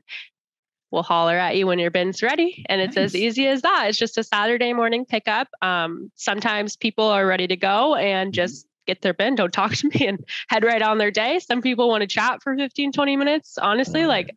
We'll 0.91 1.03
holler 1.03 1.37
at 1.37 1.57
you 1.57 1.67
when 1.67 1.79
your 1.79 1.91
bin's 1.91 2.23
ready. 2.23 2.65
And 2.69 2.81
it's 2.81 2.97
nice. 2.97 3.07
as 3.07 3.15
easy 3.15 3.47
as 3.47 3.63
that. 3.63 3.87
It's 3.89 3.99
just 3.99 4.17
a 4.17 4.25
Saturday 4.25 4.73
morning 4.73 5.05
pickup. 5.05 5.49
Um, 5.61 6.11
sometimes 6.15 6.77
people 6.77 7.05
are 7.05 7.27
ready 7.27 7.47
to 7.47 7.57
go 7.57 7.95
and 7.95 8.29
mm-hmm. 8.29 8.35
just 8.35 8.67
get 8.87 9.03
their 9.03 9.15
bin, 9.15 9.37
don't 9.37 9.53
talk 9.53 9.73
to 9.77 9.89
me 9.89 10.07
and 10.07 10.25
head 10.49 10.65
right 10.65 10.83
on 10.83 10.99
their 10.99 11.13
day. 11.13 11.39
Some 11.39 11.63
people 11.63 11.89
want 11.89 12.01
to 12.01 12.09
chat 12.09 12.43
for 12.43 12.57
15, 12.57 12.93
20 12.93 13.17
minutes. 13.17 13.59
Honestly, 13.59 14.07
like 14.07 14.35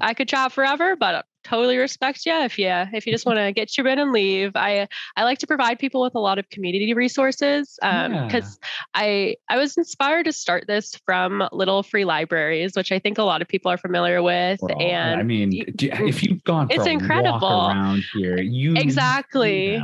I 0.00 0.14
could 0.14 0.28
chat 0.28 0.52
forever, 0.52 0.96
but 0.96 1.26
totally 1.44 1.78
respect 1.78 2.24
you 2.26 2.32
if 2.32 2.58
you 2.58 2.68
if 2.68 3.06
you 3.06 3.12
just 3.12 3.26
want 3.26 3.38
to 3.38 3.52
get 3.52 3.76
your 3.76 3.84
bin 3.84 3.98
and 3.98 4.12
leave. 4.12 4.52
I 4.54 4.88
I 5.16 5.24
like 5.24 5.38
to 5.38 5.46
provide 5.46 5.78
people 5.78 6.02
with 6.02 6.14
a 6.14 6.18
lot 6.18 6.38
of 6.38 6.48
community 6.50 6.94
resources 6.94 7.78
because 7.80 8.04
um, 8.04 8.12
yeah. 8.12 8.48
I 8.94 9.36
I 9.48 9.56
was 9.56 9.76
inspired 9.76 10.24
to 10.24 10.32
start 10.32 10.64
this 10.66 10.94
from 11.04 11.48
little 11.52 11.82
free 11.82 12.04
libraries, 12.04 12.76
which 12.76 12.92
I 12.92 12.98
think 12.98 13.18
a 13.18 13.24
lot 13.24 13.42
of 13.42 13.48
people 13.48 13.70
are 13.70 13.78
familiar 13.78 14.22
with. 14.22 14.60
Well, 14.62 14.80
and 14.80 15.20
I 15.20 15.22
mean, 15.22 15.50
if 15.54 16.22
you've 16.22 16.44
gone, 16.44 16.68
it's 16.70 16.86
incredible 16.86 17.48
around 17.48 18.04
here. 18.14 18.38
You 18.38 18.74
exactly 18.76 19.82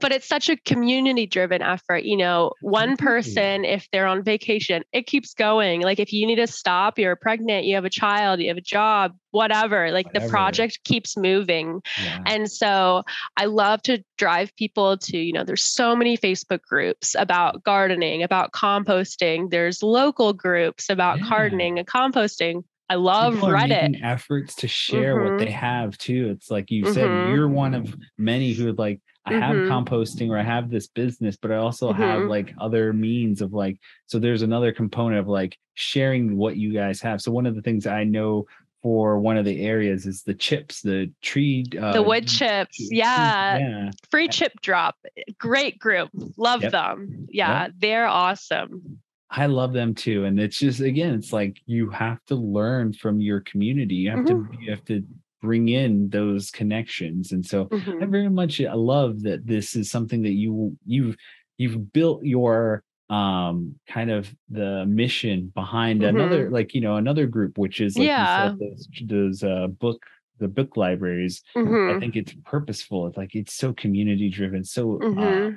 but 0.00 0.12
it's 0.12 0.28
such 0.28 0.48
a 0.48 0.56
community 0.58 1.26
driven 1.26 1.62
effort 1.62 2.04
you 2.04 2.16
know 2.16 2.52
one 2.60 2.96
person 2.96 3.64
if 3.64 3.88
they're 3.92 4.06
on 4.06 4.22
vacation 4.22 4.82
it 4.92 5.06
keeps 5.06 5.34
going 5.34 5.80
like 5.80 5.98
if 5.98 6.12
you 6.12 6.26
need 6.26 6.36
to 6.36 6.46
stop 6.46 6.98
you're 6.98 7.16
pregnant 7.16 7.64
you 7.64 7.74
have 7.74 7.84
a 7.84 7.90
child 7.90 8.40
you 8.40 8.48
have 8.48 8.56
a 8.56 8.62
job 8.62 9.12
whatever 9.30 9.90
like 9.90 10.06
whatever. 10.06 10.26
the 10.26 10.30
project 10.30 10.78
keeps 10.84 11.16
moving 11.16 11.80
yeah. 12.02 12.22
and 12.26 12.50
so 12.50 13.02
i 13.36 13.44
love 13.44 13.82
to 13.82 14.02
drive 14.16 14.54
people 14.56 14.96
to 14.96 15.18
you 15.18 15.32
know 15.32 15.44
there's 15.44 15.64
so 15.64 15.94
many 15.94 16.16
facebook 16.16 16.60
groups 16.62 17.14
about 17.18 17.62
gardening 17.62 18.22
about 18.22 18.52
composting 18.52 19.50
there's 19.50 19.82
local 19.82 20.32
groups 20.32 20.88
about 20.88 21.18
yeah. 21.18 21.28
gardening 21.28 21.78
and 21.78 21.86
composting 21.86 22.62
I 22.90 22.94
love 22.94 23.34
People 23.34 23.50
Reddit. 23.50 24.02
efforts 24.02 24.54
to 24.56 24.68
share 24.68 25.16
mm-hmm. 25.16 25.34
what 25.34 25.38
they 25.44 25.50
have 25.50 25.98
too. 25.98 26.30
It's 26.30 26.50
like 26.50 26.70
you 26.70 26.84
mm-hmm. 26.84 26.94
said, 26.94 27.34
you're 27.34 27.48
one 27.48 27.74
of 27.74 27.94
many 28.16 28.52
who 28.52 28.72
like 28.72 29.02
I 29.28 29.38
have 29.38 29.56
mm-hmm. 29.56 29.72
composting 29.72 30.30
or 30.30 30.38
I 30.38 30.42
have 30.42 30.70
this 30.70 30.86
business, 30.86 31.36
but 31.36 31.50
I 31.50 31.56
also 31.56 31.92
mm-hmm. 31.92 32.02
have 32.02 32.22
like 32.22 32.54
other 32.60 32.92
means 32.92 33.40
of 33.40 33.52
like, 33.52 33.78
so 34.06 34.18
there's 34.18 34.42
another 34.42 34.72
component 34.72 35.20
of 35.20 35.28
like 35.28 35.56
sharing 35.74 36.36
what 36.36 36.56
you 36.56 36.72
guys 36.72 37.00
have. 37.00 37.20
So 37.20 37.30
one 37.30 37.46
of 37.46 37.54
the 37.54 37.62
things 37.62 37.86
I 37.86 38.04
know 38.04 38.46
for 38.82 39.18
one 39.18 39.36
of 39.36 39.44
the 39.44 39.64
areas 39.64 40.06
is 40.06 40.22
the 40.22 40.34
chips, 40.34 40.82
the 40.82 41.12
tree, 41.20 41.66
uh, 41.80 41.92
the 41.92 42.02
wood 42.02 42.28
chips. 42.28 42.78
Yeah. 42.78 43.58
yeah. 43.58 43.90
Free 44.10 44.28
chip 44.28 44.52
drop. 44.60 44.96
Great 45.38 45.78
group. 45.78 46.10
Love 46.36 46.62
yep. 46.62 46.72
them. 46.72 47.26
Yeah, 47.30 47.64
yep. 47.64 47.72
They're 47.78 48.06
awesome. 48.06 49.00
I 49.30 49.46
love 49.46 49.72
them 49.72 49.94
too. 49.94 50.24
And 50.24 50.40
it's 50.40 50.58
just 50.58 50.80
again, 50.80 51.14
it's 51.14 51.32
like 51.32 51.60
you 51.66 51.90
have 51.90 52.24
to 52.26 52.34
learn 52.34 52.92
from 52.92 53.20
your 53.20 53.40
community. 53.40 53.96
You 53.96 54.10
have 54.10 54.20
mm-hmm. 54.20 54.52
to 54.52 54.62
you 54.62 54.70
have 54.70 54.84
to 54.86 55.04
bring 55.40 55.68
in 55.68 56.08
those 56.08 56.50
connections 56.50 57.32
and 57.32 57.44
so 57.44 57.66
mm-hmm. 57.66 58.02
i 58.02 58.06
very 58.06 58.28
much 58.28 58.60
i 58.60 58.72
love 58.72 59.22
that 59.22 59.46
this 59.46 59.76
is 59.76 59.90
something 59.90 60.22
that 60.22 60.32
you 60.32 60.76
you've 60.84 61.16
you've 61.58 61.92
built 61.92 62.24
your 62.24 62.82
um 63.10 63.74
kind 63.88 64.10
of 64.10 64.32
the 64.50 64.84
mission 64.86 65.50
behind 65.54 66.02
mm-hmm. 66.02 66.16
another 66.16 66.50
like 66.50 66.74
you 66.74 66.80
know 66.80 66.96
another 66.96 67.26
group 67.26 67.56
which 67.56 67.80
is 67.80 67.96
like 67.96 68.06
yeah. 68.06 68.54
Those, 68.58 68.88
those 69.04 69.42
uh 69.42 69.68
book 69.68 70.02
the 70.38 70.48
book 70.48 70.76
libraries 70.76 71.42
mm-hmm. 71.56 71.96
i 71.96 72.00
think 72.00 72.16
it's 72.16 72.34
purposeful 72.44 73.06
it's 73.06 73.16
like 73.16 73.34
it's 73.34 73.54
so 73.54 73.72
community 73.72 74.28
driven 74.28 74.64
so 74.64 75.00
uh, 75.02 75.50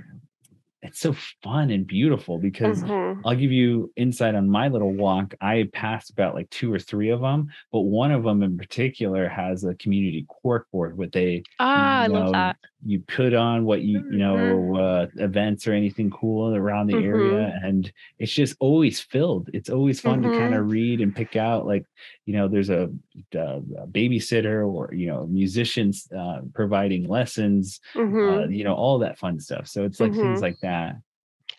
it's 0.84 1.00
so 1.00 1.14
fun 1.44 1.70
and 1.70 1.86
beautiful 1.86 2.40
because 2.40 2.84
mm-hmm. 2.84 3.22
I'll 3.26 3.36
give 3.36 3.52
you 3.52 3.92
insight 3.96 4.36
on 4.36 4.50
my 4.50 4.68
little 4.68 4.94
walk. 4.94 5.36
I 5.40 5.70
passed 5.74 6.10
about 6.10 6.34
like 6.34 6.50
two 6.50 6.74
or 6.74 6.80
three 6.80 7.10
of 7.10 7.22
them, 7.22 7.50
but 7.72 7.82
one 7.82 8.12
of 8.12 8.24
them 8.24 8.42
in 8.42 8.58
particular 8.58 9.30
has 9.30 9.64
a 9.64 9.76
community 9.76 10.26
cork 10.28 10.68
board 10.72 10.98
with 10.98 11.16
a 11.16 11.44
ah, 11.60 12.02
I 12.02 12.08
love 12.08 12.32
that. 12.34 12.58
You 12.84 13.00
put 13.00 13.34
on 13.34 13.66
what 13.66 13.82
you 13.82 14.04
you 14.12 14.18
know 14.18 14.36
mm-hmm. 14.36 14.76
uh, 15.20 15.24
events 15.24 15.68
or 15.68 15.74
anything 15.74 16.10
cool 16.10 16.56
around 16.56 16.88
the 16.88 16.94
mm-hmm. 16.94 17.06
area, 17.06 17.60
and 17.64 17.92
it's 18.20 18.32
just 18.32 18.56
always 18.60 19.00
filled. 19.00 19.50
It's 19.54 19.70
always 19.70 20.00
fun 20.00 20.22
to 20.24 20.30
kind 20.30 20.56
of 20.56 20.62
mm-hmm. 20.62 20.72
read 20.72 21.02
and 21.02 21.16
pick 21.16 21.36
out 21.36 21.66
like 21.66 21.86
you 22.26 22.34
know 22.34 22.48
there's 22.48 22.70
a, 22.70 22.90
a 23.34 23.88
babysitter 23.88 24.68
or 24.68 24.94
you 24.94 25.08
know 25.08 25.28
musicians 25.28 26.08
uh, 26.18 26.42
providing 26.54 27.08
lessons, 27.08 27.80
uh, 27.96 28.00
mm-hmm. 28.00 28.52
you 28.52 28.64
know 28.64 28.74
all 28.74 29.00
that 29.00 29.20
fun 29.20 29.40
stuff. 29.40 29.68
So 29.68 29.84
it's 29.84 30.00
like 30.00 30.14
things 30.14 30.42
like 30.42 30.58
that. 30.62 30.96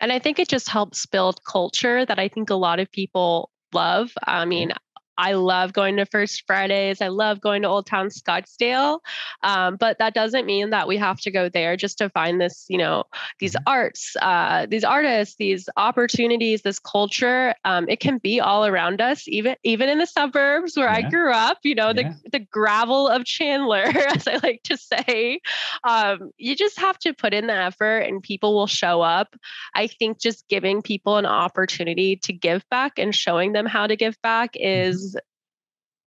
And 0.01 0.11
I 0.11 0.19
think 0.19 0.39
it 0.39 0.49
just 0.49 0.69
helps 0.69 1.05
build 1.05 1.43
culture 1.45 2.05
that 2.05 2.19
I 2.19 2.27
think 2.27 2.49
a 2.49 2.55
lot 2.55 2.79
of 2.79 2.91
people 2.91 3.49
love. 3.73 4.11
I 4.25 4.45
mean, 4.45 4.71
I 5.17 5.33
love 5.33 5.73
going 5.73 5.97
to 5.97 6.05
First 6.05 6.43
Fridays. 6.47 7.01
I 7.01 7.09
love 7.09 7.41
going 7.41 7.61
to 7.63 7.67
Old 7.67 7.85
Town 7.85 8.07
Scottsdale. 8.07 8.99
Um, 9.41 9.75
but 9.75 9.99
that 9.99 10.13
doesn't 10.13 10.45
mean 10.45 10.71
that 10.71 10.87
we 10.87 10.97
have 10.97 11.19
to 11.21 11.31
go 11.31 11.49
there 11.49 11.77
just 11.77 11.97
to 11.99 12.09
find 12.09 12.41
this, 12.41 12.65
you 12.69 12.77
know, 12.77 13.03
these 13.39 13.53
mm-hmm. 13.53 13.63
arts, 13.67 14.15
uh, 14.21 14.65
these 14.69 14.83
artists, 14.83 15.35
these 15.35 15.69
opportunities, 15.77 16.61
this 16.61 16.79
culture. 16.79 17.53
Um, 17.65 17.87
it 17.89 17.99
can 17.99 18.17
be 18.17 18.39
all 18.39 18.65
around 18.65 19.01
us, 19.01 19.27
even 19.27 19.55
even 19.63 19.89
in 19.89 19.97
the 19.97 20.07
suburbs 20.07 20.75
where 20.77 20.89
yeah. 20.89 21.07
I 21.07 21.09
grew 21.09 21.31
up. 21.31 21.59
You 21.63 21.75
know, 21.75 21.87
yeah. 21.87 22.13
the 22.23 22.29
the 22.31 22.39
gravel 22.39 23.07
of 23.07 23.25
Chandler, 23.25 23.83
as 24.15 24.27
I 24.27 24.39
like 24.43 24.61
to 24.63 24.77
say. 24.77 25.39
Um, 25.83 26.31
you 26.37 26.55
just 26.55 26.79
have 26.79 26.97
to 26.99 27.13
put 27.13 27.33
in 27.33 27.47
the 27.47 27.53
effort, 27.53 27.99
and 27.99 28.21
people 28.21 28.53
will 28.53 28.67
show 28.67 29.01
up. 29.01 29.35
I 29.75 29.87
think 29.87 30.19
just 30.19 30.47
giving 30.47 30.81
people 30.81 31.17
an 31.17 31.25
opportunity 31.25 32.15
to 32.17 32.33
give 32.33 32.67
back 32.69 32.97
and 32.97 33.13
showing 33.13 33.53
them 33.53 33.65
how 33.65 33.87
to 33.87 33.95
give 33.95 34.19
back 34.21 34.53
mm-hmm. 34.53 34.89
is 34.89 35.12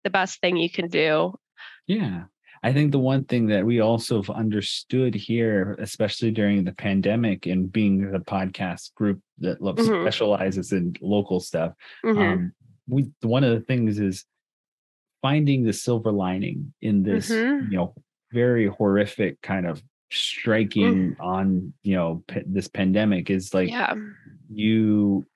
the 0.07 0.11
best 0.11 0.40
thing 0.40 0.57
you 0.57 0.71
can 0.71 0.87
do. 0.87 1.35
Yeah. 1.88 2.25
I 2.62 2.73
think 2.73 2.92
the 2.92 2.99
one 2.99 3.25
thing 3.25 3.49
that 3.49 3.66
we 3.66 3.81
also 3.81 4.23
have 4.23 4.31
understood 4.31 5.14
here, 5.14 5.77
especially 5.81 6.31
during 6.31 6.64
the 6.64 6.73
pandemic 6.73 7.47
and 7.47 7.71
being 7.71 8.11
the 8.12 8.21
podcast 8.21 8.95
group 8.95 9.21
that 9.38 9.61
mm-hmm. 9.61 10.05
specializes 10.05 10.73
in 10.73 10.95
local 11.01 11.40
stuff, 11.40 11.73
mm-hmm. 12.05 12.19
um, 12.19 12.53
we 12.88 13.11
one 13.23 13.42
of 13.42 13.51
the 13.51 13.61
things 13.61 13.99
is 13.99 14.25
finding 15.23 15.64
the 15.64 15.73
silver 15.73 16.12
lining 16.12 16.73
in 16.81 17.03
this 17.03 17.31
Mhm. 17.31 17.71
you 17.71 17.77
know 17.79 17.95
very 18.33 18.69
horrific 18.69 19.40
kind 19.42 19.66
of 19.66 19.83
striking 20.11 21.16
on 21.19 21.73
you 21.83 21.97
know 21.97 22.23
p- 22.29 22.47
this 22.47 22.69
pandemic 22.69 23.29
is 23.29 23.53
like 23.53 23.69
yeah. 23.69 23.95
you 24.49 25.27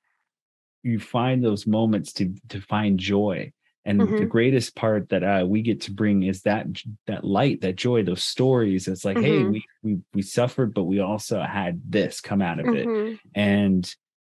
you 0.84 0.98
find 0.98 1.44
those 1.44 1.66
moments 1.66 2.12
to 2.12 2.32
to 2.48 2.60
find 2.60 3.00
joy 3.00 3.52
and 3.84 4.14
the 4.16 4.26
Mhm. 4.26 4.28
greatest 4.28 4.76
part 4.76 5.08
that 5.08 5.22
uh, 5.22 5.44
we 5.46 5.62
get 5.62 5.80
to 5.82 5.92
bring 5.92 6.22
is 6.24 6.42
that 6.42 6.66
that 7.06 7.24
light 7.24 7.60
that 7.62 7.76
joy 7.76 8.02
those 8.02 8.22
stories 8.22 8.88
it's 8.88 9.04
like 9.04 9.18
hey 9.18 9.44
Mhm. 9.44 9.50
we 9.52 9.64
we 9.82 9.98
we 10.14 10.22
suffered 10.22 10.74
but 10.74 10.84
we 10.84 11.00
also 11.00 11.40
had 11.40 11.80
this 11.88 12.20
come 12.20 12.42
out 12.42 12.60
of 12.60 12.66
it 12.74 12.86
Mhm. 12.86 13.18
and 13.34 13.94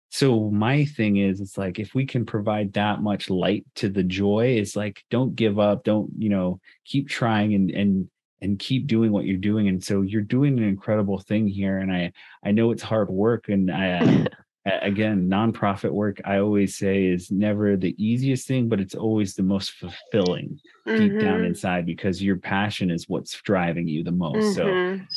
so 0.09 0.49
my 0.49 0.85
thing 0.85 1.17
is 1.17 1.41
it's 1.41 1.57
like 1.57 1.77
if 1.79 1.93
we 1.93 2.05
can 2.05 2.25
provide 2.25 2.73
that 2.73 3.01
much 3.01 3.29
light 3.29 3.65
to 3.75 3.89
the 3.89 4.03
joy 4.03 4.47
it's 4.59 4.75
like 4.75 5.03
don't 5.09 5.35
give 5.35 5.59
up 5.59 5.83
don't 5.83 6.09
you 6.17 6.29
know 6.29 6.59
keep 6.85 7.07
trying 7.09 7.53
and 7.53 7.69
and 7.71 8.09
and 8.41 8.59
keep 8.59 8.85
doing 8.87 9.11
what 9.11 9.25
you're 9.25 9.37
doing 9.37 9.67
and 9.67 9.83
so 9.83 10.01
you're 10.01 10.21
doing 10.21 10.57
an 10.57 10.63
incredible 10.63 11.19
thing 11.19 11.47
here 11.47 11.77
and 11.79 11.91
i 11.91 12.11
i 12.43 12.51
know 12.51 12.71
it's 12.71 12.83
hard 12.83 13.09
work 13.09 13.49
and 13.49 13.71
i 13.71 13.91
uh, 13.99 14.25
again 14.65 15.29
nonprofit 15.29 15.91
work 15.91 16.19
i 16.25 16.37
always 16.37 16.75
say 16.77 17.05
is 17.05 17.29
never 17.31 17.77
the 17.77 17.95
easiest 18.03 18.47
thing 18.47 18.67
but 18.67 18.79
it's 18.79 18.95
always 18.95 19.35
the 19.35 19.43
most 19.43 19.71
fulfilling 19.73 20.59
deep 20.95 21.19
down 21.19 21.41
Mhm. 21.41 21.47
inside 21.47 21.85
because 21.85 22.21
your 22.21 22.37
passion 22.37 22.89
is 22.89 23.07
what's 23.07 23.39
driving 23.41 23.87
you 23.87 24.03
the 24.03 24.11
most 24.11 24.53
so 24.53 24.63
Mhm. 24.63 25.07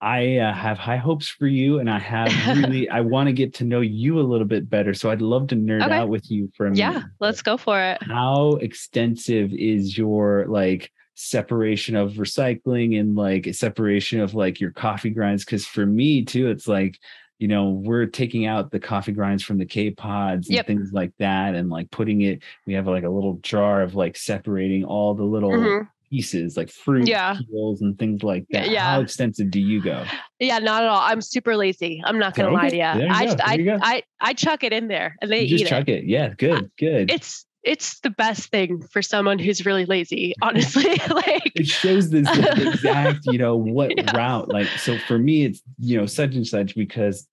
I 0.00 0.36
uh, 0.36 0.52
have 0.52 0.76
high 0.76 0.98
hopes 0.98 1.26
for 1.26 1.46
you, 1.46 1.78
and 1.78 1.88
I 1.90 1.98
have 1.98 2.30
really 2.54 2.88
I 2.90 3.00
want 3.12 3.28
to 3.28 3.32
get 3.32 3.54
to 3.54 3.64
know 3.64 3.80
you 3.80 4.20
a 4.20 4.22
little 4.22 4.46
bit 4.46 4.68
better. 4.68 4.92
So 4.92 5.10
I'd 5.10 5.22
love 5.22 5.46
to 5.48 5.56
nerd 5.56 5.84
Okay. 5.86 5.98
out 6.00 6.10
with 6.10 6.30
you 6.30 6.50
for 6.54 6.66
a 6.66 6.70
minute. 6.70 6.98
Yeah, 6.98 7.02
let's 7.18 7.40
go 7.40 7.56
for 7.56 7.80
it. 7.80 8.02
How 8.02 8.56
extensive 8.56 9.52
is 9.54 9.96
your 9.96 10.44
like 10.48 10.92
separation 11.14 11.96
of 11.96 12.12
recycling 12.12 13.00
and 13.00 13.16
like 13.16 13.54
separation 13.54 14.20
of 14.20 14.34
like 14.34 14.60
your 14.60 14.70
coffee 14.70 15.10
grinds? 15.10 15.44
Because 15.46 15.66
for 15.66 15.86
me 15.86 16.24
too, 16.26 16.50
it's 16.50 16.68
like 16.68 16.98
you 17.38 17.48
know 17.48 17.70
we're 17.70 18.06
taking 18.06 18.46
out 18.46 18.70
the 18.70 18.80
coffee 18.80 19.12
grinds 19.12 19.42
from 19.42 19.58
the 19.58 19.66
K 19.66 19.90
pods 19.90 20.48
and 20.48 20.56
Yep. 20.56 20.66
things 20.66 20.90
like 20.92 21.12
that, 21.18 21.54
and 21.54 21.68
like 21.68 21.90
putting 21.90 22.22
it. 22.22 22.42
We 22.66 22.74
have 22.74 22.86
like 22.86 23.04
a 23.04 23.10
little 23.10 23.38
jar 23.42 23.82
of 23.82 23.94
like 23.94 24.16
separating 24.16 24.84
all 24.84 25.14
the 25.14 25.24
little 25.24 25.50
Mhm. 25.50 25.88
pieces, 26.10 26.56
like 26.56 26.70
fruit 26.70 27.08
Yeah. 27.08 27.36
peels 27.50 27.82
and 27.82 27.98
things 27.98 28.22
like 28.22 28.46
that. 28.50 28.70
Yeah. 28.70 28.92
How 28.92 29.00
extensive 29.00 29.50
do 29.50 29.60
you 29.60 29.82
go? 29.82 30.04
Yeah, 30.38 30.58
not 30.58 30.82
at 30.84 30.88
all. 30.88 31.00
I'm 31.00 31.20
super 31.20 31.56
lazy. 31.56 32.00
I'm 32.04 32.18
not 32.18 32.34
gonna 32.34 32.50
lie 32.52 32.68
Okay, 32.68 32.70
to 32.70 32.76
you. 32.76 32.98
there 33.00 33.06
you 33.08 33.12
I, 33.12 33.26
go, 33.26 33.34
there 33.64 33.78
I. 33.82 33.94
I 33.96 34.02
I 34.20 34.32
chuck 34.34 34.62
it 34.64 34.72
in 34.72 34.88
there 34.88 35.16
and 35.20 35.30
they 35.30 35.42
You 35.42 35.48
just 35.48 35.64
eat 35.64 35.68
chuck 35.68 35.88
it. 35.88 36.04
it. 36.04 36.04
Yeah, 36.04 36.28
good, 36.38 36.70
good. 36.78 37.10
It's 37.10 37.44
it's 37.66 38.00
the 38.00 38.10
best 38.10 38.50
thing 38.50 38.80
for 38.80 39.02
someone 39.02 39.38
who's 39.38 39.66
really 39.66 39.84
lazy. 39.84 40.34
Honestly, 40.42 40.84
like 41.10 41.52
it 41.54 41.66
shows 41.66 42.10
this 42.10 42.28
exact, 42.58 43.26
you 43.26 43.38
know, 43.38 43.56
what 43.56 43.96
Yeah. 43.96 44.16
route. 44.16 44.48
Like, 44.48 44.68
so 44.78 44.96
for 44.98 45.18
me, 45.18 45.44
it's 45.44 45.62
you 45.78 45.98
know 45.98 46.06
such 46.06 46.34
and 46.34 46.46
such 46.46 46.74
because 46.74 47.26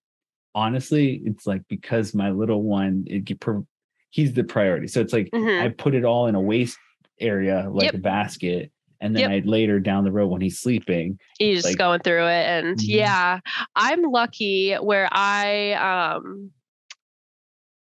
honestly, 0.56 1.22
it's 1.26 1.48
like 1.48 1.62
because 1.68 2.14
my 2.14 2.32
little 2.32 2.62
one, 2.64 3.06
it 3.08 3.28
he's 4.10 4.34
the 4.34 4.44
priority. 4.44 4.88
So 4.88 5.02
it's 5.02 5.14
like 5.14 5.30
Mhm. 5.34 5.62
I 5.64 5.70
put 5.70 5.96
it 5.96 6.04
all 6.06 6.28
in 6.28 6.36
a 6.36 6.42
waste 6.42 6.78
area, 7.20 7.68
like 7.72 7.86
Yep. 7.86 7.94
a 7.96 7.98
basket, 8.00 8.72
and 9.02 9.16
then 9.16 9.32
Yep. 9.32 9.44
I 9.46 9.48
later 9.48 9.80
down 9.80 10.04
the 10.04 10.12
road 10.12 10.28
when 10.28 10.42
he's 10.42 10.60
sleeping, 10.60 11.20
he's 11.40 11.58
just 11.60 11.70
like- 11.70 11.78
going 11.78 12.00
through 12.02 12.26
it 12.28 12.46
and 12.48 12.78
Mhm. 12.78 12.84
yeah 12.88 13.40
i'm 13.76 14.02
lucky 14.04 14.74
where 14.76 15.08
i 15.12 15.74
um 15.74 16.52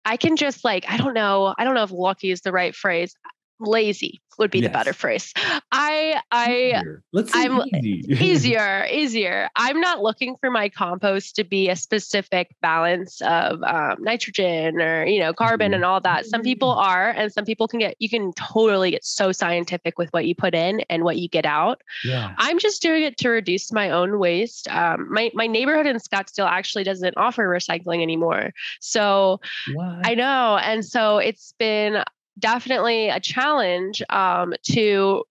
i 0.06 0.18
can 0.18 0.36
just 0.36 0.64
like 0.64 0.86
i 0.90 0.98
don't 0.98 1.14
know 1.14 1.54
i 1.58 1.64
don't 1.64 1.74
know 1.76 1.84
if 1.84 1.92
lucky 1.92 2.32
is 2.32 2.42
the 2.42 2.52
right 2.52 2.76
phrase 2.76 3.14
lazy 3.60 4.22
would 4.38 4.52
be 4.52 4.62
the 4.62 4.70
better 4.70 4.94
phrase 4.94 5.34
i 5.74 6.22
i 6.32 6.82
let's 7.12 7.36
I'm- 7.36 7.62
easy. 7.84 8.06
easier 8.24 8.86
easier 8.90 9.50
i'm 9.58 9.82
not 9.82 10.02
looking 10.02 10.38
for 10.38 10.50
my 10.50 10.70
compost 10.70 11.36
to 11.36 11.44
be 11.44 11.68
a 11.68 11.76
specific 11.76 12.56
balance 12.62 13.22
of 13.22 13.62
um, 13.64 13.98
nitrogen 14.00 14.80
or 14.82 15.06
you 15.06 15.20
know 15.20 15.34
carbon 15.34 15.72
Mhm. 15.72 15.76
and 15.76 15.84
all 15.86 16.00
that 16.00 16.26
some 16.26 16.42
people 16.42 16.70
are 16.72 17.10
and 17.10 17.34
some 17.34 17.44
people 17.44 17.68
can 17.68 17.80
get 17.80 17.96
you 18.00 18.08
can 18.08 18.32
totally 18.34 18.92
get 18.92 19.04
so 19.04 19.34
scientific 19.34 19.98
with 19.98 20.08
what 20.14 20.26
you 20.26 20.34
put 20.36 20.56
in 20.56 20.82
and 20.90 21.04
what 21.04 21.18
you 21.18 21.28
get 21.28 21.46
out 21.46 21.82
yeah. 22.06 22.34
I'm 22.38 22.60
just 22.60 22.82
doing 22.82 23.04
it 23.04 23.18
to 23.18 23.30
reduce 23.30 23.74
my 23.74 23.90
own 23.90 24.20
waste. 24.20 24.70
Um, 24.70 25.12
my 25.12 25.32
my 25.34 25.48
neighborhood 25.48 25.86
in 25.86 25.98
Scottsdale 25.98 26.48
actually 26.50 26.86
doesn't 26.86 27.16
offer 27.18 27.44
recycling 27.46 28.02
anymore, 28.02 28.54
so 28.80 29.42
What? 29.74 30.08
I 30.08 30.16
know, 30.16 30.58
and 30.64 30.86
so 30.86 31.18
it's 31.18 31.54
been 31.60 32.04
definitely 32.40 33.10
a 33.10 33.20
challenge 33.20 34.02
um, 34.10 34.54
to 34.72 35.24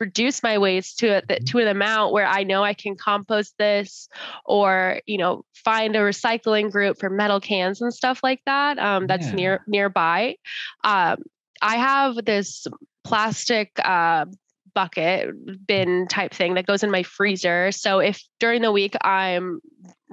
reduce 0.00 0.42
my 0.42 0.58
waste 0.58 0.98
to 0.98 1.22
a, 1.28 1.38
to 1.40 1.58
an 1.58 1.68
amount 1.68 2.12
where 2.12 2.26
I 2.26 2.42
know 2.42 2.64
I 2.64 2.74
can 2.74 2.96
compost 2.96 3.54
this, 3.58 4.08
or 4.44 5.00
you 5.06 5.18
know, 5.18 5.44
find 5.54 5.94
a 5.94 6.00
recycling 6.00 6.70
group 6.70 6.98
for 6.98 7.08
metal 7.08 7.40
cans 7.40 7.80
and 7.80 7.94
stuff 7.94 8.20
like 8.22 8.40
that. 8.46 8.78
Um, 8.78 9.06
that's 9.06 9.28
Yeah. 9.28 9.34
near 9.34 9.64
nearby. 9.66 10.36
Um, 10.84 11.22
I 11.60 11.76
have 11.76 12.16
this 12.24 12.66
plastic 13.04 13.70
uh, 13.84 14.26
bucket 14.74 15.30
bin 15.66 16.08
type 16.08 16.32
thing 16.32 16.54
that 16.54 16.66
goes 16.66 16.82
in 16.82 16.90
my 16.90 17.02
freezer. 17.04 17.70
So 17.72 18.00
if 18.00 18.22
during 18.40 18.62
the 18.62 18.72
week 18.72 18.96
I'm 19.02 19.60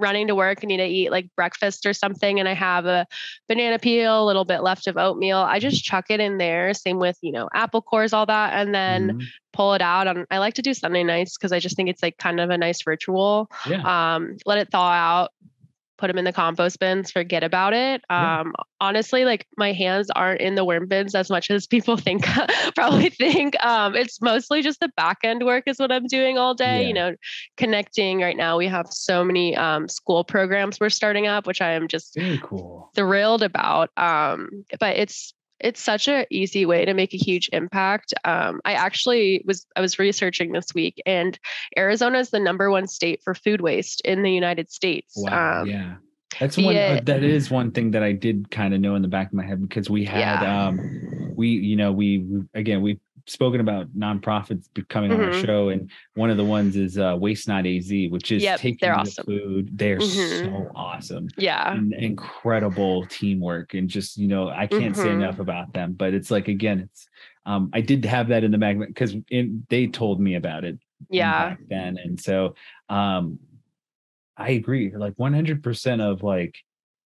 running 0.00 0.26
to 0.28 0.34
work 0.34 0.62
and 0.62 0.68
need 0.68 0.78
to 0.78 0.86
eat 0.86 1.10
like 1.10 1.28
breakfast 1.36 1.86
or 1.86 1.92
something 1.92 2.40
and 2.40 2.48
I 2.48 2.54
have 2.54 2.86
a 2.86 3.06
banana 3.48 3.78
peel, 3.78 4.22
a 4.22 4.26
little 4.26 4.44
bit 4.44 4.62
left 4.62 4.86
of 4.86 4.96
oatmeal, 4.96 5.38
I 5.38 5.58
just 5.60 5.84
chuck 5.84 6.06
it 6.10 6.20
in 6.20 6.38
there. 6.38 6.72
Same 6.74 6.98
with, 6.98 7.18
you 7.20 7.32
know, 7.32 7.48
apple 7.54 7.82
cores, 7.82 8.12
all 8.12 8.26
that, 8.26 8.54
and 8.54 8.74
then 8.74 9.10
Mhm. 9.10 9.26
pull 9.52 9.74
it 9.74 9.82
out. 9.82 10.06
On 10.06 10.26
I 10.30 10.38
like 10.38 10.54
to 10.54 10.62
do 10.62 10.74
Sunday 10.74 11.04
nights 11.04 11.36
because 11.36 11.52
I 11.52 11.58
just 11.60 11.76
think 11.76 11.88
it's 11.88 12.02
like 12.02 12.16
kind 12.18 12.40
of 12.40 12.50
a 12.50 12.58
nice 12.58 12.86
ritual. 12.86 13.48
yeah. 13.66 14.14
Um, 14.14 14.36
let 14.46 14.58
it 14.58 14.70
thaw 14.70 14.90
out, 14.92 15.30
put 16.00 16.08
them 16.08 16.18
in 16.18 16.24
the 16.24 16.32
compost 16.32 16.78
bins, 16.80 17.10
forget 17.10 17.44
about 17.44 17.74
it. 17.74 18.02
Yeah. 18.10 18.40
Um, 18.40 18.54
honestly, 18.80 19.24
like 19.24 19.46
my 19.56 19.72
hands 19.72 20.10
aren't 20.16 20.40
in 20.40 20.54
the 20.54 20.64
worm 20.64 20.86
bins 20.88 21.14
as 21.14 21.28
much 21.30 21.50
as 21.50 21.66
people 21.66 21.96
think 21.98 22.26
probably 22.74 23.10
think. 23.10 23.62
Um, 23.64 23.94
it's 23.94 24.20
mostly 24.20 24.62
just 24.62 24.80
the 24.80 24.90
back 24.96 25.18
end 25.22 25.44
work 25.44 25.64
is 25.66 25.78
what 25.78 25.92
I'm 25.92 26.06
doing 26.06 26.38
all 26.38 26.54
day. 26.54 26.82
Yeah. 26.82 26.88
You 26.88 26.94
know, 26.94 27.14
connecting 27.56 28.20
right 28.20 28.36
now. 28.36 28.56
We 28.56 28.66
have 28.66 28.86
so 28.90 29.22
many 29.22 29.54
um, 29.56 29.88
school 29.88 30.24
programs 30.24 30.80
we're 30.80 30.88
starting 30.88 31.26
up, 31.26 31.46
which 31.46 31.60
I 31.60 31.72
am 31.72 31.86
just 31.86 32.14
Very 32.14 32.40
cool. 32.42 32.90
thrilled 32.94 33.42
about. 33.42 33.90
Um, 33.96 34.64
but 34.80 34.96
it's 34.96 35.34
it's 35.60 35.82
such 35.82 36.08
an 36.08 36.24
easy 36.30 36.66
way 36.66 36.84
to 36.84 36.94
make 36.94 37.14
a 37.14 37.16
huge 37.16 37.48
impact. 37.52 38.14
Um, 38.24 38.60
I 38.64 38.72
actually 38.74 39.42
was 39.46 39.66
I 39.76 39.80
was 39.80 39.98
researching 39.98 40.52
this 40.52 40.74
week, 40.74 41.00
and 41.06 41.38
Arizona 41.76 42.18
is 42.18 42.30
the 42.30 42.40
number 42.40 42.70
one 42.70 42.86
state 42.86 43.22
for 43.22 43.34
food 43.34 43.60
waste 43.60 44.00
in 44.02 44.22
the 44.22 44.32
United 44.32 44.70
States. 44.70 45.14
Wow. 45.16 45.62
Um, 45.62 45.68
yeah. 45.68 45.94
That's 46.38 46.56
one. 46.56 46.76
uh, 46.76 46.78
it- 46.98 47.06
that 47.06 47.24
is 47.24 47.50
one 47.50 47.72
thing 47.72 47.90
that 47.90 48.02
I 48.04 48.12
did 48.12 48.50
kind 48.50 48.72
of 48.72 48.80
know 48.80 48.94
in 48.94 49.02
the 49.02 49.08
back 49.08 49.28
of 49.28 49.32
my 49.34 49.44
head 49.44 49.60
because 49.60 49.90
we 49.90 50.04
had, 50.04 50.20
Yeah. 50.42 50.68
um, 50.68 51.32
we, 51.36 51.48
you 51.48 51.76
know, 51.76 51.90
we 51.92 52.18
we- 52.18 52.42
again 52.54 52.82
we've 52.82 53.00
spoken 53.30 53.60
about 53.60 53.88
nonprofits 53.96 54.68
becoming 54.74 55.12
on 55.12 55.20
our 55.20 55.30
Mhm. 55.30 55.46
show, 55.46 55.68
and 55.68 55.90
one 56.14 56.30
of 56.30 56.36
the 56.36 56.44
ones 56.44 56.76
is 56.76 56.98
uh, 56.98 57.16
Waste 57.18 57.46
Not 57.48 57.64
AZ, 57.66 57.90
which 58.10 58.32
is 58.32 58.42
Yep, 58.42 58.58
taking 58.60 58.78
they're 58.88 58.94
the 58.94 59.00
awesome. 59.00 59.24
food. 59.24 59.70
They're 59.78 59.98
Mhm. 59.98 60.42
so 60.42 60.72
awesome. 60.74 61.28
Yeah. 61.36 61.72
and 61.72 61.92
incredible 61.94 63.06
teamwork 63.06 63.74
and 63.74 63.88
just 63.88 64.16
you 64.16 64.26
know 64.26 64.48
i 64.48 64.66
can't 64.66 64.96
say 64.96 65.08
Mhm. 65.10 65.14
enough 65.22 65.38
about 65.38 65.72
them 65.72 65.92
but 65.92 66.12
it's 66.14 66.30
like 66.30 66.48
again 66.48 66.80
it's 66.80 67.06
um 67.46 67.70
i 67.72 67.80
did 67.80 68.04
have 68.04 68.28
that 68.28 68.42
in 68.44 68.50
the 68.50 68.58
magnet 68.58 68.88
because 68.88 69.14
they 69.68 69.86
told 69.86 70.20
me 70.20 70.34
about 70.34 70.64
it 70.64 70.78
Yeah. 71.10 71.50
back 71.50 71.60
then 71.68 71.96
and 72.02 72.18
so 72.18 72.54
um 72.88 73.38
i 74.36 74.50
agree 74.50 74.90
like 74.96 75.14
100% 75.14 76.00
of 76.00 76.22
like 76.22 76.56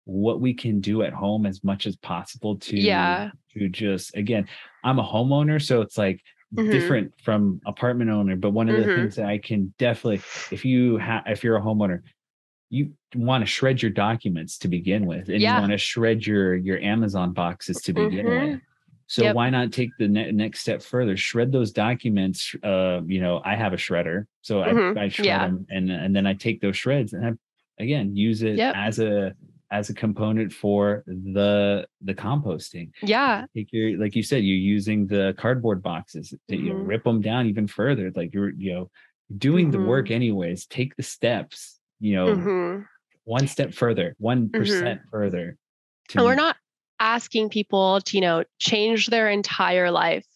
what 0.05 0.41
we 0.41 0.55
can 0.55 0.81
do 0.81 1.03
at 1.03 1.13
home 1.13 1.45
as 1.45 1.63
much 1.63 1.87
as 1.87 1.97
possible 1.97 2.57
to 2.57 2.77
Yeah. 2.77 3.31
To 3.59 3.69
just 3.69 4.15
again 4.17 4.47
i'm 4.85 4.99
a 4.99 5.03
homeowner 5.05 5.63
so 5.65 5.81
it's 5.81 5.99
like 5.99 6.21
Mhm. 6.55 6.71
different 6.71 7.13
from 7.21 7.61
apartment 7.67 8.09
owner 8.11 8.37
but 8.37 8.51
one 8.51 8.69
of 8.69 8.77
the 8.77 8.83
Mhm. 8.89 8.95
things 8.95 9.17
that 9.17 9.27
i 9.27 9.37
can 9.39 9.75
definitely 9.79 10.19
if 10.53 10.65
you 10.65 10.97
have 10.97 11.25
if 11.27 11.43
you're 11.43 11.57
a 11.57 11.61
homeowner 11.61 12.03
you 12.71 12.93
want 13.17 13.43
to 13.43 13.47
shred 13.47 13.83
your 13.83 13.91
documents 13.91 14.57
to 14.59 14.69
begin 14.69 15.07
with 15.07 15.29
and 15.29 15.41
Yeah. 15.41 15.55
you 15.57 15.61
want 15.61 15.73
to 15.73 15.79
shred 15.79 16.25
your 16.27 16.55
your 16.55 16.79
amazon 16.81 17.33
boxes 17.33 17.79
to 17.83 17.93
begin 17.93 18.27
Mhm. 18.27 18.51
with 18.53 18.61
so 19.09 19.23
Yep. 19.25 19.35
why 19.37 19.51
not 19.51 19.73
take 19.73 19.91
the 19.99 20.07
ne- 20.09 20.31
next 20.33 20.61
step 20.61 20.83
further 20.83 21.17
shred 21.17 21.51
those 21.51 21.73
documents 21.73 22.55
uh 22.63 23.01
you 23.07 23.21
know 23.21 23.41
i 23.45 23.57
have 23.57 23.73
a 23.73 23.77
shredder 23.77 24.25
so 24.43 24.63
Mhm. 24.63 24.97
i, 24.97 25.05
I 25.05 25.09
shred 25.09 25.27
Yeah. 25.27 25.47
them 25.47 25.67
and 25.71 25.91
and 25.91 26.15
then 26.15 26.27
i 26.27 26.35
take 26.35 26.61
those 26.61 26.77
shreds 26.77 27.13
and 27.13 27.25
I, 27.27 27.33
again 27.83 28.15
use 28.17 28.43
it 28.43 28.57
Yep. 28.57 28.75
as 28.77 28.99
a 29.01 29.35
as 29.71 29.91
a 29.91 29.95
component 29.95 30.53
for 30.53 31.03
the 31.07 31.87
the 32.01 32.15
composting 32.15 32.91
Yeah. 33.03 33.47
take 33.55 33.69
your 33.73 33.99
like 33.99 34.15
you 34.17 34.23
said 34.23 34.45
you're 34.45 34.57
using 34.57 35.07
the 35.07 35.35
cardboard 35.39 35.83
boxes 35.83 36.35
that 36.49 36.59
you 36.59 36.73
know, 36.73 36.79
Mhm. 36.79 36.85
rip 36.85 37.05
them 37.05 37.21
down 37.21 37.47
even 37.47 37.67
further 37.67 38.11
like 38.15 38.33
you're 38.35 38.51
you 38.51 38.73
know 38.73 38.91
doing 39.39 39.71
the 39.71 39.81
work 39.81 40.11
Mhm. 40.11 40.13
anyways 40.13 40.67
take 40.67 40.95
the 40.97 41.03
steps 41.03 41.81
you 42.01 42.15
know 42.15 42.33
Mhm. 42.33 42.87
one 43.25 43.47
step 43.47 43.75
further 43.75 44.15
one 44.19 44.51
percent 44.51 45.01
further 45.11 45.57
to 46.09 46.19
And 46.19 46.27
we're 46.27 46.35
not 46.35 46.57
asking 47.01 47.51
people 47.51 48.01
to, 48.01 48.17
you 48.17 48.21
know, 48.21 48.45
change 48.59 49.09
their 49.09 49.29
entire 49.29 49.91
life 49.91 50.27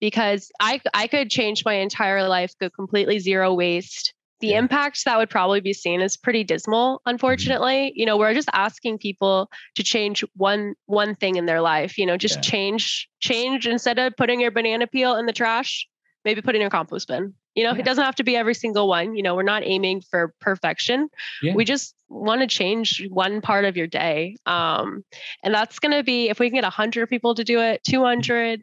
because 0.00 0.50
I 0.60 0.80
I 0.94 1.06
could 1.06 1.30
change 1.30 1.64
my 1.64 1.74
entire 1.74 2.26
life, 2.28 2.52
go 2.60 2.70
completely 2.70 3.18
zero 3.18 3.54
waste. 3.54 4.14
The 4.40 4.48
yeah. 4.48 4.58
impact 4.58 5.04
that 5.04 5.18
would 5.18 5.30
probably 5.30 5.60
be 5.60 5.72
seen 5.72 6.00
is 6.00 6.16
pretty 6.16 6.44
dismal, 6.44 6.98
mm-hmm. 6.98 7.10
unfortunately. 7.10 7.90
Mm-hmm. 7.90 8.00
You 8.00 8.06
know, 8.06 8.16
we're 8.16 8.34
just 8.34 8.48
asking 8.52 8.98
people 8.98 9.50
to 9.74 9.82
change 9.82 10.24
one 10.36 10.74
one 10.86 11.14
thing 11.14 11.36
in 11.36 11.46
their 11.46 11.60
life, 11.60 11.98
you 11.98 12.06
know, 12.06 12.16
just 12.16 12.36
yeah. 12.36 12.42
change 12.42 13.08
change 13.20 13.66
instead 13.66 13.98
of 13.98 14.16
putting 14.16 14.40
your 14.40 14.50
banana 14.50 14.86
peel 14.86 15.16
in 15.16 15.26
the 15.26 15.32
trash, 15.32 15.86
maybe 16.24 16.40
put 16.40 16.54
in 16.54 16.60
your 16.60 16.70
compost 16.70 17.08
bin. 17.08 17.34
You 17.54 17.64
know, 17.64 17.72
yeah. 17.72 17.80
it 17.80 17.84
doesn't 17.84 18.04
have 18.04 18.14
to 18.16 18.22
be 18.22 18.36
every 18.36 18.54
single 18.54 18.86
one. 18.86 19.16
You 19.16 19.22
know, 19.24 19.34
we're 19.34 19.42
not 19.42 19.64
aiming 19.64 20.02
for 20.02 20.32
perfection. 20.40 21.08
We 21.42 21.64
just 21.64 21.96
want 22.08 22.40
to 22.40 22.46
change 22.46 23.04
one 23.08 23.40
part 23.40 23.64
of 23.64 23.76
your 23.76 23.88
day. 23.88 24.36
Um, 24.46 25.04
and 25.42 25.52
that's 25.52 25.80
going 25.80 25.90
to 25.90 26.04
be 26.04 26.28
if 26.28 26.38
we 26.38 26.48
can 26.48 26.54
get 26.54 26.62
100 26.62 27.08
people 27.08 27.34
to 27.34 27.42
do 27.42 27.60
it, 27.60 27.82
200, 27.82 28.62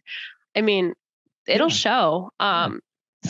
I 0.56 0.62
mean, 0.62 0.94
it'll 1.46 1.68
show. 1.68 2.32
Um, 2.40 2.80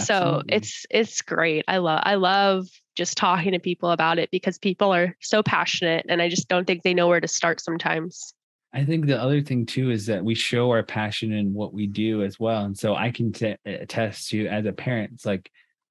so 0.03 0.43
it's 0.47 0.85
it's 0.89 1.21
great. 1.21 1.65
I 1.67 1.77
love 1.77 2.01
I 2.03 2.15
love 2.15 2.67
just 2.95 3.17
talking 3.17 3.51
to 3.51 3.59
people 3.59 3.91
about 3.91 4.19
it 4.19 4.31
because 4.31 4.57
people 4.57 4.93
are 4.93 5.15
so 5.21 5.43
passionate 5.43 6.05
and 6.07 6.21
I 6.21 6.29
just 6.29 6.47
don't 6.47 6.65
think 6.65 6.83
they 6.83 6.93
know 6.93 7.07
where 7.07 7.19
to 7.19 7.27
start 7.27 7.61
sometimes. 7.61 8.33
I 8.73 8.83
think 8.83 9.05
the 9.05 9.21
other 9.21 9.41
thing 9.41 9.65
too 9.65 9.91
is 9.91 10.05
that 10.07 10.23
we 10.23 10.35
show 10.35 10.69
our 10.71 10.83
passion 10.83 11.31
in 11.31 11.53
what 11.53 11.73
we 11.73 11.87
do 11.87 12.23
as 12.23 12.39
well. 12.39 12.65
And 12.65 12.77
so 12.77 12.95
I 12.95 13.11
can 13.11 13.31
t- 13.31 13.55
attest 13.65 14.29
to 14.29 14.47
as 14.47 14.65
a 14.65 14.73
parent, 14.73 15.11
it's 15.13 15.25
like 15.25 15.49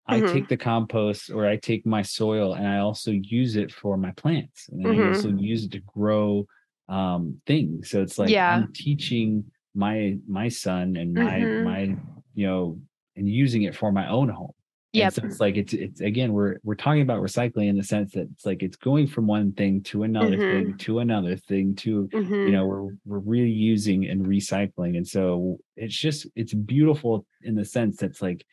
mm-hmm. 0.09 0.25
I 0.25 0.33
take 0.33 0.49
the 0.49 0.57
compost 0.57 1.31
or 1.31 1.47
I 1.47 1.57
take 1.57 1.87
my 1.87 2.03
soil 2.03 2.55
and 2.55 2.67
I 2.67 2.79
also 2.79 3.11
use 3.11 3.57
it 3.57 3.73
for 3.73 3.97
my 3.97 4.11
plants 4.13 4.69
and 4.71 4.85
mm-hmm. 4.85 5.03
I 5.03 5.09
also 5.09 5.29
use 5.29 5.65
it 5.65 5.73
to 5.73 5.81
grow 5.81 6.47
um, 6.89 7.41
things. 7.47 7.91
So 7.91 8.03
it's 8.03 8.19
like 8.19 8.29
yeah. 8.29 8.55
I'm 8.55 8.73
teaching 8.73 9.45
my 9.75 10.17
my 10.29 10.49
son 10.49 10.97
and 10.97 11.15
my 11.15 11.41
mm-hmm. 11.41 11.65
my 11.65 11.97
you 12.35 12.47
know 12.47 12.79
and 13.17 13.29
using 13.29 13.63
it 13.63 13.75
for 13.75 13.93
my 13.93 14.09
own 14.09 14.29
home. 14.29 14.53
Yeah, 14.95 15.09
so 15.09 15.23
it's 15.25 15.41
like 15.41 15.57
it's 15.57 15.73
it's 15.73 16.01
again 16.01 16.33
we're 16.33 16.59
we're 16.63 16.77
talking 16.77 17.03
about 17.03 17.21
recycling 17.21 17.69
in 17.69 17.77
the 17.77 17.83
sense 17.83 18.13
that 18.13 18.29
it's 18.33 18.47
like 18.47 18.63
it's 18.63 18.77
going 18.77 19.09
from 19.09 19.27
one 19.27 19.53
thing 19.53 19.83
to 19.85 20.05
another 20.05 20.37
mm-hmm. 20.37 20.69
thing 20.69 20.79
to 20.79 21.01
another 21.01 21.37
thing 21.37 21.75
to 21.77 22.09
mm-hmm. 22.13 22.33
you 22.33 22.53
know 22.53 22.65
we're 22.65 22.93
we're 23.05 23.21
reusing 23.21 24.09
and 24.09 24.25
recycling 24.25 24.97
and 24.97 25.07
so 25.07 25.59
it's 25.77 25.97
just 25.97 26.29
it's 26.37 26.55
beautiful 26.55 27.27
in 27.43 27.57
the 27.57 27.65
sense 27.65 27.97
that's 27.97 28.23
like 28.23 28.47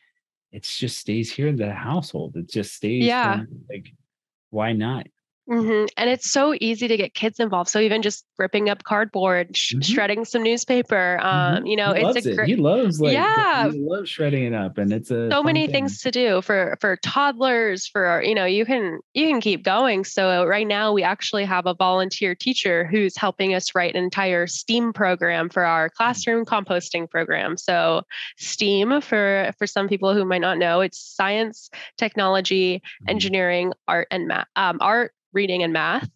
it 0.50 0.64
just 0.64 0.98
stays 0.98 1.30
here 1.30 1.46
in 1.46 1.54
the 1.54 1.72
household 1.72 2.34
it 2.34 2.50
just 2.50 2.74
stays 2.74 3.04
yeah 3.04 3.36
from, 3.36 3.64
like 3.70 3.92
why 4.50 4.72
not 4.72 5.06
Mm-hmm. 5.50 5.86
And 5.96 6.08
it's 6.08 6.30
so 6.30 6.54
easy 6.60 6.86
to 6.86 6.96
get 6.96 7.14
kids 7.14 7.40
involved. 7.40 7.68
So 7.68 7.80
even 7.80 8.00
just 8.00 8.24
ripping 8.38 8.68
up 8.68 8.84
cardboard, 8.84 9.56
sh- 9.56 9.74
mm-hmm. 9.74 9.80
shredding 9.80 10.24
some 10.24 10.42
newspaper, 10.44 11.18
mm-hmm. 11.20 11.26
um, 11.26 11.56
mm-hmm. 11.56 11.66
you 11.66 11.76
know, 11.76 11.92
he 11.92 12.02
it's 12.02 12.26
a 12.26 12.34
great. 12.34 12.48
He 12.48 12.56
loves 12.56 13.00
like 13.00 13.12
yeah, 13.12 13.68
he 13.68 13.80
loves 13.80 14.08
shredding 14.08 14.44
it 14.44 14.54
up, 14.54 14.78
and 14.78 14.92
it's 14.92 15.10
a 15.10 15.28
so 15.30 15.42
many 15.42 15.66
thing. 15.66 15.72
things 15.72 16.00
to 16.02 16.12
do 16.12 16.42
for 16.42 16.76
for 16.80 16.96
toddlers. 16.96 17.88
For 17.88 18.22
you 18.22 18.36
know, 18.36 18.44
you 18.44 18.64
can 18.64 19.00
you 19.14 19.28
can 19.28 19.40
keep 19.40 19.64
going. 19.64 20.04
So 20.04 20.44
right 20.46 20.66
now 20.66 20.92
we 20.92 21.02
actually 21.02 21.44
have 21.44 21.66
a 21.66 21.74
volunteer 21.74 22.36
teacher 22.36 22.84
who's 22.84 23.16
helping 23.16 23.52
us 23.52 23.74
write 23.74 23.96
an 23.96 24.04
entire 24.04 24.46
STEAM 24.46 24.92
program 24.92 25.48
for 25.48 25.64
our 25.64 25.88
mm. 25.88 25.92
classroom 25.94 26.44
composting 26.44 27.10
program. 27.10 27.56
So 27.56 28.02
STEAM 28.38 29.00
for 29.00 29.52
for 29.58 29.66
some 29.66 29.88
people 29.88 30.14
who 30.14 30.24
might 30.24 30.40
not 30.40 30.58
know, 30.58 30.82
it's 30.82 31.00
science, 31.00 31.68
technology, 31.98 32.76
mm-hmm. 32.76 33.10
engineering, 33.10 33.72
art, 33.88 34.06
and 34.12 34.28
math. 34.28 34.46
Um, 34.54 34.78
art 34.80 35.12
reading 35.32 35.62
and 35.62 35.72
math. 35.72 36.08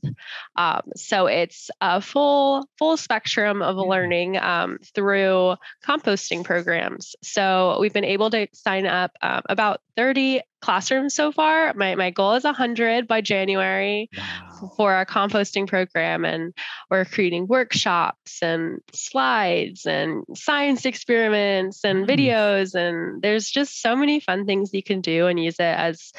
Um, 0.57 0.83
so 0.96 1.26
it's 1.26 1.70
a 1.81 2.00
full 2.00 2.68
full 2.79 2.96
spectrum 2.96 3.62
of 3.62 3.76
learning 3.76 4.37
um, 4.38 4.79
through 4.94 5.57
composting 5.87 6.44
programs. 6.44 7.16
So 7.22 7.79
we've 7.81 7.92
been 7.92 8.05
able 8.05 8.31
to 8.31 8.46
sign 8.52 8.87
up 8.87 9.12
um, 9.22 9.42
about 9.48 9.81
30 9.96 10.40
classrooms 10.61 11.14
so 11.14 11.33
far. 11.33 11.72
My 11.74 11.94
my 11.94 12.11
goal 12.11 12.35
is 12.35 12.44
100 12.44 13.07
by 13.07 13.20
January 13.20 14.11
wow. 14.16 14.72
for 14.76 14.92
our 14.92 15.07
composting 15.07 15.66
program, 15.66 16.24
and 16.24 16.55
we're 16.90 17.05
creating 17.05 17.46
workshops 17.46 18.42
and 18.42 18.81
slides 18.92 19.87
and 19.87 20.24
science 20.35 20.85
experiments 20.85 21.85
and 21.85 22.07
videos. 22.07 22.74
And 22.74 23.22
there's 23.22 23.50
just 23.50 23.81
so 23.81 23.96
many 23.96 24.20
fun 24.20 24.46
things 24.46 24.70
you 24.72 24.83
can 24.83 25.00
do 25.00 25.26
and 25.26 25.42
use 25.42 25.57
it 25.61 25.62
as 25.62 26.12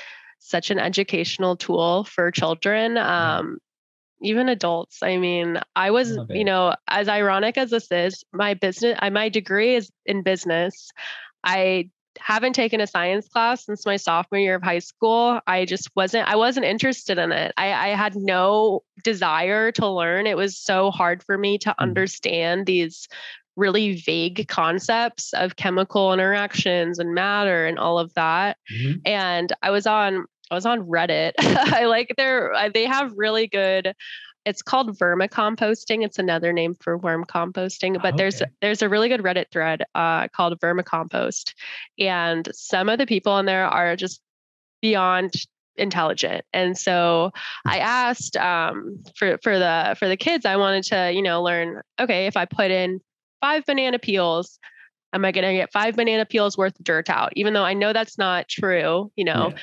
such 0.50 0.72
an 0.72 0.80
educational 0.80 1.56
tool 1.56 2.04
for 2.06 2.32
children 2.32 2.98
um, 2.98 3.58
even 4.22 4.50
adults. 4.50 5.00
I 5.04 5.18
mean 5.18 5.60
i 5.76 5.92
was 5.92 6.18
you 6.30 6.44
know 6.44 6.76
as 6.88 7.08
ironic 7.08 7.58
as 7.58 7.70
this 7.70 7.92
is 7.92 8.24
my 8.34 8.54
business 8.54 8.98
my 9.12 9.30
degree 9.30 9.76
is 9.76 9.92
in 10.06 10.24
business. 10.24 10.90
I 11.44 11.90
haven't 12.20 12.54
taken 12.54 12.82
a 12.82 12.88
science 12.88 13.28
class 13.28 13.66
since 13.66 13.86
my 13.86 13.98
sophomore 13.98 14.40
year 14.40 14.56
of 14.56 14.64
high 14.64 14.80
school. 14.80 15.40
I 15.48 15.66
just 15.66 15.90
wasn't 15.96 16.28
i 16.28 16.36
wasn't 16.36 16.66
interested 16.66 17.18
in 17.18 17.32
it. 17.32 17.54
I, 17.58 17.74
I 17.74 17.88
had 17.90 18.16
no 18.16 18.84
desire 19.04 19.72
to 19.74 19.88
learn. 19.88 20.28
It 20.28 20.38
was 20.38 20.58
so 20.58 20.92
hard 20.92 21.24
for 21.24 21.38
me 21.38 21.58
to 21.60 21.70
mm. 21.70 21.76
understand 21.78 22.66
these 22.66 23.08
really 23.56 23.96
vague 23.96 24.48
concepts 24.48 25.34
of 25.34 25.56
chemical 25.56 26.14
interactions 26.14 27.00
and 27.00 27.14
matter 27.16 27.66
and 27.66 27.80
all 27.80 27.98
of 27.98 28.14
that. 28.14 28.58
Mm-hmm. 28.72 29.00
And 29.06 29.52
I 29.64 29.72
was 29.72 29.88
on 29.88 30.26
I 30.50 30.56
was 30.56 30.66
on 30.66 30.84
Reddit. 30.84 31.34
I 31.40 31.86
like 31.86 32.14
their 32.18 32.54
they 32.74 32.86
have 32.86 33.14
really 33.16 33.48
good 33.48 33.94
it's 34.48 34.62
called 34.62 34.98
vermicomposting. 34.98 36.06
It's 36.06 36.20
another 36.20 36.54
name 36.54 36.74
for 36.80 36.98
worm 36.98 37.26
composting, 37.26 38.02
but 38.02 38.14
okay. 38.14 38.18
there's 38.18 38.42
there's 38.62 38.82
a 38.82 38.88
really 38.88 39.10
good 39.10 39.22
Reddit 39.22 39.52
thread 39.52 39.84
uh, 39.94 40.30
called 40.30 40.58
vermicompost, 40.62 41.54
and 42.00 42.48
some 42.54 42.88
of 42.88 42.98
the 42.98 43.06
people 43.06 43.38
in 43.40 43.46
there 43.46 43.66
are 43.66 43.98
just 43.98 44.22
beyond 44.82 45.34
intelligent. 45.76 46.46
And 46.54 46.78
so 46.78 47.32
I 47.66 47.80
asked 47.80 48.38
um, 48.38 49.04
for 49.18 49.38
for 49.44 49.60
the 49.60 49.98
for 50.00 50.08
the 50.08 50.16
kids, 50.16 50.46
I 50.46 50.56
wanted 50.56 50.86
to 50.86 51.12
you 51.12 51.22
know 51.22 51.44
learn. 51.44 51.82
Okay, 52.00 52.28
if 52.28 52.38
I 52.38 52.46
put 52.46 52.72
in 52.72 53.02
five 53.42 53.66
banana 53.66 54.00
peels, 54.00 54.60
am 55.12 55.26
I 55.26 55.34
going 55.34 55.46
to 55.46 55.54
get 55.56 55.74
five 55.74 55.98
banana 55.98 56.26
peels 56.26 56.58
worth 56.58 56.80
of 56.80 56.86
dirt 56.86 57.10
out? 57.10 57.34
Even 57.36 57.54
though 57.54 57.66
I 57.66 57.74
know 57.74 57.92
that's 57.92 58.18
not 58.18 58.48
true, 58.48 59.12
you 59.18 59.26
know. 59.26 59.52
Yeah 59.54 59.62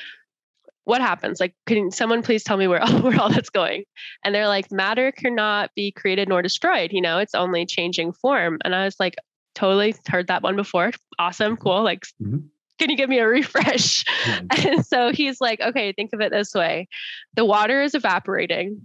what 0.85 1.01
happens? 1.01 1.39
Like, 1.39 1.53
can 1.65 1.91
someone 1.91 2.21
please 2.21 2.43
tell 2.43 2.57
me 2.57 2.67
where 2.67 2.81
all, 2.81 2.99
where 3.01 3.19
all 3.19 3.29
that's 3.29 3.49
going? 3.49 3.83
And 4.23 4.33
they're 4.33 4.47
like, 4.47 4.71
matter 4.71 5.11
cannot 5.11 5.71
be 5.75 5.91
created 5.91 6.29
nor 6.29 6.41
destroyed. 6.41 6.91
You 6.93 7.01
know, 7.01 7.17
it's 7.19 7.35
only 7.35 7.65
changing 7.65 8.13
form. 8.13 8.59
And 8.63 8.73
I 8.73 8.85
was 8.85 8.95
like, 8.99 9.15
totally 9.55 9.95
heard 10.07 10.27
that 10.27 10.43
one 10.43 10.55
before. 10.55 10.91
Awesome, 11.19 11.57
cool. 11.57 11.83
Like, 11.83 12.05
mm-hmm. 12.21 12.37
can 12.77 12.89
you 12.89 12.97
give 12.97 13.09
me 13.09 13.19
a 13.19 13.27
refresh? 13.27 14.05
And 14.65 14.85
so 14.85 15.11
he's 15.11 15.41
like, 15.41 15.59
okay, 15.59 15.91
think 15.91 16.11
of 16.13 16.21
it 16.21 16.31
this 16.31 16.53
way: 16.53 16.87
the 17.35 17.45
water 17.45 17.81
is 17.81 17.95
evaporating. 17.95 18.81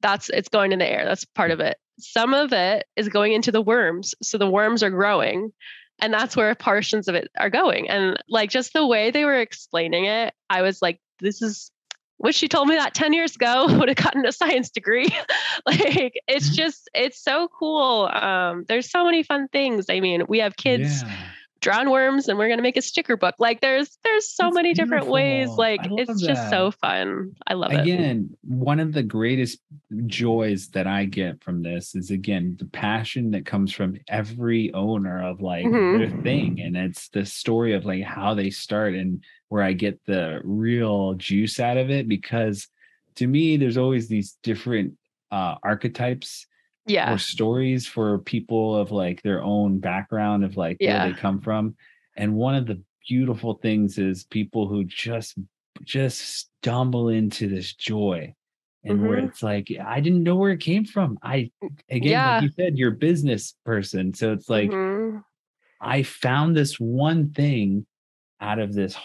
That's 0.00 0.28
it's 0.30 0.48
going 0.48 0.72
in 0.72 0.78
the 0.78 0.90
air. 0.90 1.04
That's 1.04 1.24
part 1.24 1.50
of 1.50 1.60
it. 1.60 1.78
Some 1.98 2.34
of 2.34 2.52
it 2.52 2.86
is 2.96 3.08
going 3.08 3.32
into 3.32 3.52
the 3.52 3.62
worms. 3.62 4.14
So 4.22 4.38
the 4.38 4.50
worms 4.50 4.82
are 4.82 4.90
growing 4.90 5.52
and 6.00 6.12
that's 6.12 6.36
where 6.36 6.54
portions 6.54 7.08
of 7.08 7.14
it 7.14 7.30
are 7.38 7.50
going 7.50 7.88
and 7.88 8.22
like 8.28 8.50
just 8.50 8.72
the 8.72 8.86
way 8.86 9.10
they 9.10 9.24
were 9.24 9.38
explaining 9.38 10.06
it 10.06 10.34
i 10.50 10.62
was 10.62 10.82
like 10.82 11.00
this 11.20 11.42
is 11.42 11.70
wish 12.18 12.36
she 12.36 12.48
told 12.48 12.68
me 12.68 12.76
that 12.76 12.94
10 12.94 13.12
years 13.12 13.34
ago 13.34 13.66
would 13.78 13.88
have 13.88 13.96
gotten 13.96 14.24
a 14.26 14.32
science 14.32 14.70
degree. 14.70 15.08
Like 15.66 16.14
it's 16.26 16.48
just 16.56 16.90
it's 16.94 17.22
so 17.22 17.48
cool. 17.48 18.08
Um 18.12 18.64
there's 18.68 18.90
so 18.90 19.04
many 19.04 19.22
fun 19.22 19.48
things. 19.48 19.86
I 19.88 20.00
mean 20.00 20.24
we 20.28 20.40
have 20.40 20.56
kids 20.56 21.02
yeah 21.02 21.16
drawn 21.64 21.90
worms 21.90 22.28
and 22.28 22.38
we're 22.38 22.46
going 22.48 22.58
to 22.58 22.62
make 22.62 22.76
a 22.76 22.82
sticker 22.82 23.16
book. 23.16 23.34
Like 23.38 23.62
there's 23.62 23.98
there's 24.04 24.28
so 24.28 24.44
That's 24.44 24.54
many 24.54 24.74
different 24.74 25.06
ways. 25.06 25.48
Like 25.48 25.80
it's 25.82 26.20
that. 26.20 26.28
just 26.28 26.50
so 26.50 26.70
fun. 26.70 27.32
I 27.46 27.54
love 27.54 27.70
again, 27.70 27.86
it. 27.86 27.94
Again 27.94 28.36
one 28.42 28.80
of 28.80 28.92
the 28.92 29.02
greatest 29.02 29.58
joys 30.06 30.68
that 30.68 30.86
i 30.86 31.04
get 31.04 31.42
from 31.42 31.62
this 31.62 31.94
is 31.94 32.10
again 32.10 32.56
the 32.58 32.66
passion 32.66 33.30
that 33.30 33.46
comes 33.46 33.72
from 33.72 33.96
every 34.08 34.72
owner 34.74 35.24
of 35.24 35.40
like 35.40 35.64
mm-hmm. 35.64 35.98
their 35.98 36.22
thing. 36.22 36.60
And 36.60 36.76
it's 36.76 37.08
the 37.08 37.24
story 37.24 37.72
of 37.72 37.86
like 37.86 38.02
how 38.02 38.34
they 38.34 38.50
start 38.50 38.94
and 38.94 39.24
where 39.48 39.62
i 39.62 39.72
get 39.72 40.04
the 40.04 40.40
real 40.44 41.14
juice 41.14 41.58
out 41.58 41.78
of 41.78 41.90
it 41.90 42.08
because 42.08 42.68
to 43.16 43.26
me 43.26 43.56
there's 43.56 43.78
always 43.78 44.06
these 44.08 44.36
different 44.42 44.94
uh 45.32 45.54
archetypes 45.62 46.46
yeah 46.86 47.12
or 47.12 47.18
stories 47.18 47.86
for 47.86 48.18
people 48.18 48.76
of 48.76 48.90
like 48.90 49.22
their 49.22 49.42
own 49.42 49.78
background 49.78 50.44
of 50.44 50.56
like 50.56 50.76
yeah. 50.80 51.04
where 51.04 51.12
they 51.12 51.18
come 51.18 51.40
from 51.40 51.74
and 52.16 52.34
one 52.34 52.54
of 52.54 52.66
the 52.66 52.80
beautiful 53.08 53.54
things 53.54 53.98
is 53.98 54.24
people 54.24 54.68
who 54.68 54.84
just 54.84 55.38
just 55.82 56.20
stumble 56.20 57.08
into 57.08 57.48
this 57.48 57.74
joy 57.74 58.34
and 58.84 58.98
mm-hmm. 58.98 59.08
where 59.08 59.18
it's 59.18 59.42
like 59.42 59.68
i 59.84 60.00
didn't 60.00 60.22
know 60.22 60.36
where 60.36 60.52
it 60.52 60.60
came 60.60 60.84
from 60.84 61.18
i 61.22 61.50
again 61.90 62.12
yeah. 62.12 62.34
like 62.34 62.42
you 62.42 62.50
said 62.56 62.78
you're 62.78 62.92
a 62.92 62.96
business 62.96 63.54
person 63.64 64.12
so 64.14 64.32
it's 64.32 64.48
like 64.48 64.70
mm-hmm. 64.70 65.18
i 65.80 66.02
found 66.02 66.54
this 66.54 66.78
one 66.78 67.30
thing 67.30 67.84
out 68.40 68.58
of 68.58 68.74
this 68.74 68.96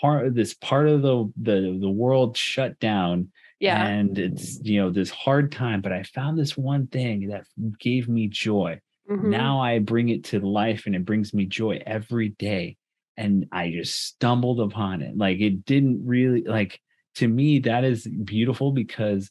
part 0.00 0.34
this 0.34 0.54
part 0.54 0.88
of 0.88 1.02
the 1.02 1.30
the 1.42 1.78
the 1.80 1.90
world 1.90 2.36
shut 2.36 2.78
down 2.78 3.28
yeah. 3.64 3.86
And 3.86 4.18
it's, 4.18 4.60
you 4.62 4.80
know, 4.80 4.90
this 4.90 5.10
hard 5.10 5.50
time, 5.50 5.80
but 5.80 5.92
I 5.92 6.02
found 6.02 6.38
this 6.38 6.54
one 6.54 6.86
thing 6.86 7.28
that 7.28 7.46
gave 7.80 8.08
me 8.08 8.28
joy. 8.28 8.80
mm-hmm. 9.10 9.30
now 9.30 9.60
I 9.60 9.78
bring 9.78 10.10
it 10.10 10.24
to 10.24 10.40
life 10.40 10.84
and 10.84 10.94
it 10.94 11.06
brings 11.06 11.32
me 11.32 11.46
joy 11.46 11.82
every 11.86 12.30
day. 12.30 12.76
And 13.16 13.46
I 13.52 13.70
just 13.70 14.04
stumbled 14.04 14.60
upon 14.60 15.00
it. 15.00 15.16
Like 15.16 15.40
it 15.40 15.64
didn't 15.64 16.06
really 16.06 16.42
like 16.42 16.78
to 17.16 17.28
me, 17.28 17.60
that 17.60 17.84
is 17.84 18.06
beautiful 18.06 18.72
because 18.72 19.30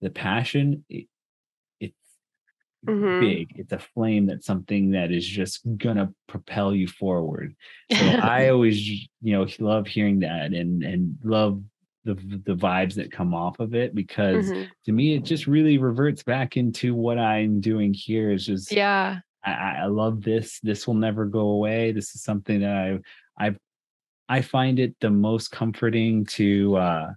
the 0.00 0.10
passion, 0.10 0.84
it, 0.88 1.06
it's 1.78 1.94
mm-hmm. 2.84 3.20
big. 3.20 3.52
It's 3.54 3.72
a 3.72 3.78
flame 3.78 4.26
that's 4.26 4.46
something 4.46 4.92
that 4.92 5.12
is 5.12 5.26
just 5.26 5.60
gonna 5.76 6.12
propel 6.26 6.74
you 6.74 6.88
forward. 6.88 7.54
So 7.92 7.98
I 8.06 8.48
always, 8.48 8.80
you 8.88 9.08
know, 9.22 9.46
love 9.60 9.86
hearing 9.86 10.20
that 10.20 10.52
and 10.52 10.82
and 10.82 11.16
love 11.22 11.62
the 12.14 12.42
the 12.44 12.54
vibes 12.54 12.94
that 12.94 13.12
come 13.12 13.34
off 13.34 13.60
of 13.60 13.74
it 13.74 13.94
because 13.94 14.46
mm-hmm. 14.46 14.64
to 14.84 14.92
me 14.92 15.14
it 15.14 15.24
just 15.24 15.46
really 15.46 15.78
reverts 15.78 16.22
back 16.22 16.56
into 16.56 16.94
what 16.94 17.18
I'm 17.18 17.60
doing 17.60 17.92
here 17.92 18.30
is 18.30 18.46
just 18.46 18.72
yeah. 18.72 19.20
I, 19.44 19.76
I 19.82 19.86
love 19.86 20.22
this. 20.22 20.58
This 20.62 20.86
will 20.86 20.94
never 20.94 21.24
go 21.24 21.40
away. 21.50 21.92
This 21.92 22.14
is 22.14 22.22
something 22.22 22.60
that 22.60 23.00
I 23.38 23.46
I 23.46 23.54
I 24.28 24.42
find 24.42 24.78
it 24.78 24.96
the 25.00 25.10
most 25.10 25.50
comforting 25.50 26.24
to 26.26 26.76
uh 26.76 27.10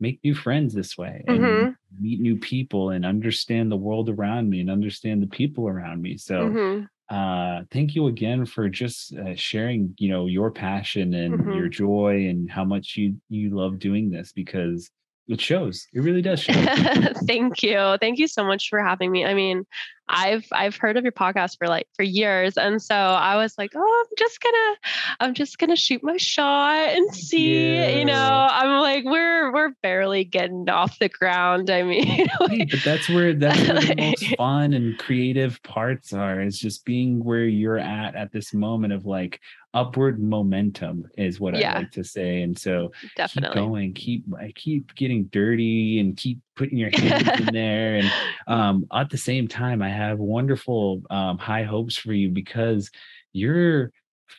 make 0.00 0.18
new 0.24 0.34
friends 0.34 0.74
this 0.74 0.98
way 0.98 1.24
and 1.28 1.38
mm-hmm. 1.38 1.70
meet 2.02 2.20
new 2.20 2.36
people 2.36 2.90
and 2.90 3.06
understand 3.06 3.70
the 3.70 3.76
world 3.76 4.08
around 4.08 4.50
me 4.50 4.60
and 4.60 4.68
understand 4.68 5.22
the 5.22 5.28
people 5.28 5.68
around 5.68 6.02
me. 6.02 6.16
So 6.16 6.34
mm-hmm 6.34 6.84
uh, 7.12 7.62
thank 7.70 7.94
you 7.94 8.06
again 8.06 8.46
for 8.46 8.70
just 8.70 9.14
uh, 9.14 9.34
sharing 9.34 9.94
you 9.98 10.08
know 10.08 10.26
your 10.26 10.50
passion 10.50 11.12
and 11.12 11.34
mm-hmm. 11.34 11.52
your 11.52 11.68
joy 11.68 12.26
and 12.28 12.50
how 12.50 12.64
much 12.64 12.96
you 12.96 13.14
you 13.28 13.50
love 13.50 13.78
doing 13.78 14.08
this 14.08 14.32
because 14.32 14.90
it 15.28 15.40
shows. 15.40 15.86
It 15.92 16.00
really 16.00 16.22
does 16.22 16.40
show. 16.40 16.52
Thank 17.26 17.62
you. 17.62 17.96
Thank 18.00 18.18
you 18.18 18.26
so 18.26 18.44
much 18.44 18.68
for 18.68 18.82
having 18.82 19.10
me. 19.10 19.24
I 19.24 19.34
mean 19.34 19.64
i've 20.08 20.46
i've 20.52 20.76
heard 20.76 20.96
of 20.96 21.04
your 21.04 21.12
podcast 21.12 21.56
for 21.58 21.68
like 21.68 21.86
for 21.94 22.02
years 22.02 22.56
and 22.56 22.82
so 22.82 22.94
i 22.94 23.36
was 23.36 23.56
like 23.56 23.72
oh 23.74 24.04
i'm 24.04 24.14
just 24.18 24.40
gonna 24.40 24.76
i'm 25.20 25.34
just 25.34 25.58
gonna 25.58 25.76
shoot 25.76 26.02
my 26.02 26.16
shot 26.16 26.88
and 26.88 27.14
see 27.14 27.74
yeah. 27.74 27.88
you 27.98 28.04
know? 28.04 28.48
I'm 28.50 28.80
like 28.80 29.04
we're 29.04 29.52
we're 29.52 29.70
barely 29.82 30.24
getting 30.24 30.68
off 30.68 30.98
the 30.98 31.08
ground 31.08 31.70
i 31.70 31.82
mean 31.82 32.26
like, 32.40 32.70
but 32.70 32.80
that's 32.84 33.08
where 33.08 33.32
that's 33.32 33.60
where 33.68 33.80
the 33.80 33.94
most 33.96 34.36
fun 34.36 34.74
and 34.74 34.98
creative 34.98 35.62
parts 35.62 36.12
are 36.12 36.42
is 36.42 36.58
just 36.58 36.84
being 36.84 37.24
where 37.24 37.44
you're 37.44 37.78
at 37.78 38.14
at 38.14 38.32
this 38.32 38.52
moment 38.52 38.92
of 38.92 39.06
like 39.06 39.40
upward 39.74 40.22
momentum 40.22 41.08
is 41.16 41.40
what 41.40 41.56
yeah. 41.56 41.74
I 41.74 41.78
like 41.78 41.92
to 41.92 42.04
say. 42.04 42.42
And 42.42 42.58
so 42.58 42.92
definitely 43.16 43.54
keep 43.54 43.64
going, 43.64 43.94
keep 43.94 44.24
I 44.38 44.52
keep 44.54 44.94
getting 44.94 45.24
dirty 45.24 46.00
and 46.00 46.16
keep 46.16 46.40
putting 46.56 46.78
your 46.78 46.90
hands 46.94 47.40
in 47.40 47.52
there. 47.52 47.96
And 47.96 48.12
um, 48.46 48.86
at 48.92 49.10
the 49.10 49.18
same 49.18 49.48
time, 49.48 49.82
I 49.82 49.88
have 49.88 50.18
wonderful 50.18 51.02
um, 51.10 51.38
high 51.38 51.64
hopes 51.64 51.96
for 51.96 52.12
you 52.12 52.30
because 52.30 52.90
you're 53.32 53.92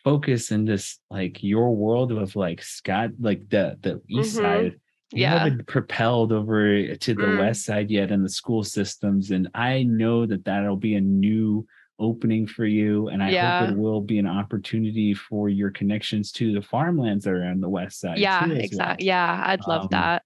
focused 0.04 0.52
in 0.52 0.66
this 0.66 1.00
like 1.10 1.44
your 1.44 1.76
world 1.76 2.12
of 2.12 2.36
like 2.36 2.62
Scott, 2.62 3.12
like 3.20 3.50
the 3.50 3.78
the 3.82 4.02
east 4.10 4.38
mm-hmm. 4.38 4.46
side. 4.46 4.80
You 5.12 5.22
yeah. 5.22 5.40
haven't 5.40 5.68
propelled 5.68 6.32
over 6.32 6.96
to 6.96 7.14
the 7.14 7.22
mm. 7.22 7.38
west 7.38 7.66
side 7.66 7.92
yet 7.92 8.10
in 8.10 8.24
the 8.24 8.30
school 8.30 8.64
systems. 8.64 9.30
And 9.30 9.48
I 9.54 9.84
know 9.84 10.26
that 10.26 10.44
that'll 10.44 10.76
be 10.76 10.96
a 10.96 11.02
new 11.02 11.68
opening 12.00 12.48
for 12.48 12.66
you 12.66 13.08
and 13.10 13.22
i 13.22 13.30
yeah. 13.30 13.60
hope 13.60 13.70
it 13.70 13.78
will 13.78 14.02
be 14.02 14.20
an 14.20 14.28
opportunity 14.28 15.14
for 15.14 15.50
your 15.50 15.70
connections 15.70 16.32
to 16.32 16.52
the 16.54 16.62
farmlands 16.62 17.24
that 17.26 17.34
are 17.34 17.46
on 17.46 17.60
the 17.60 17.70
west 17.70 18.00
side 18.00 18.18
yeah 18.18 18.46
exactly 18.46 19.08
well. 19.08 19.16
yeah 19.16 19.44
i'd 19.48 19.66
love 19.68 19.84
um, 19.84 19.88
that 19.92 20.24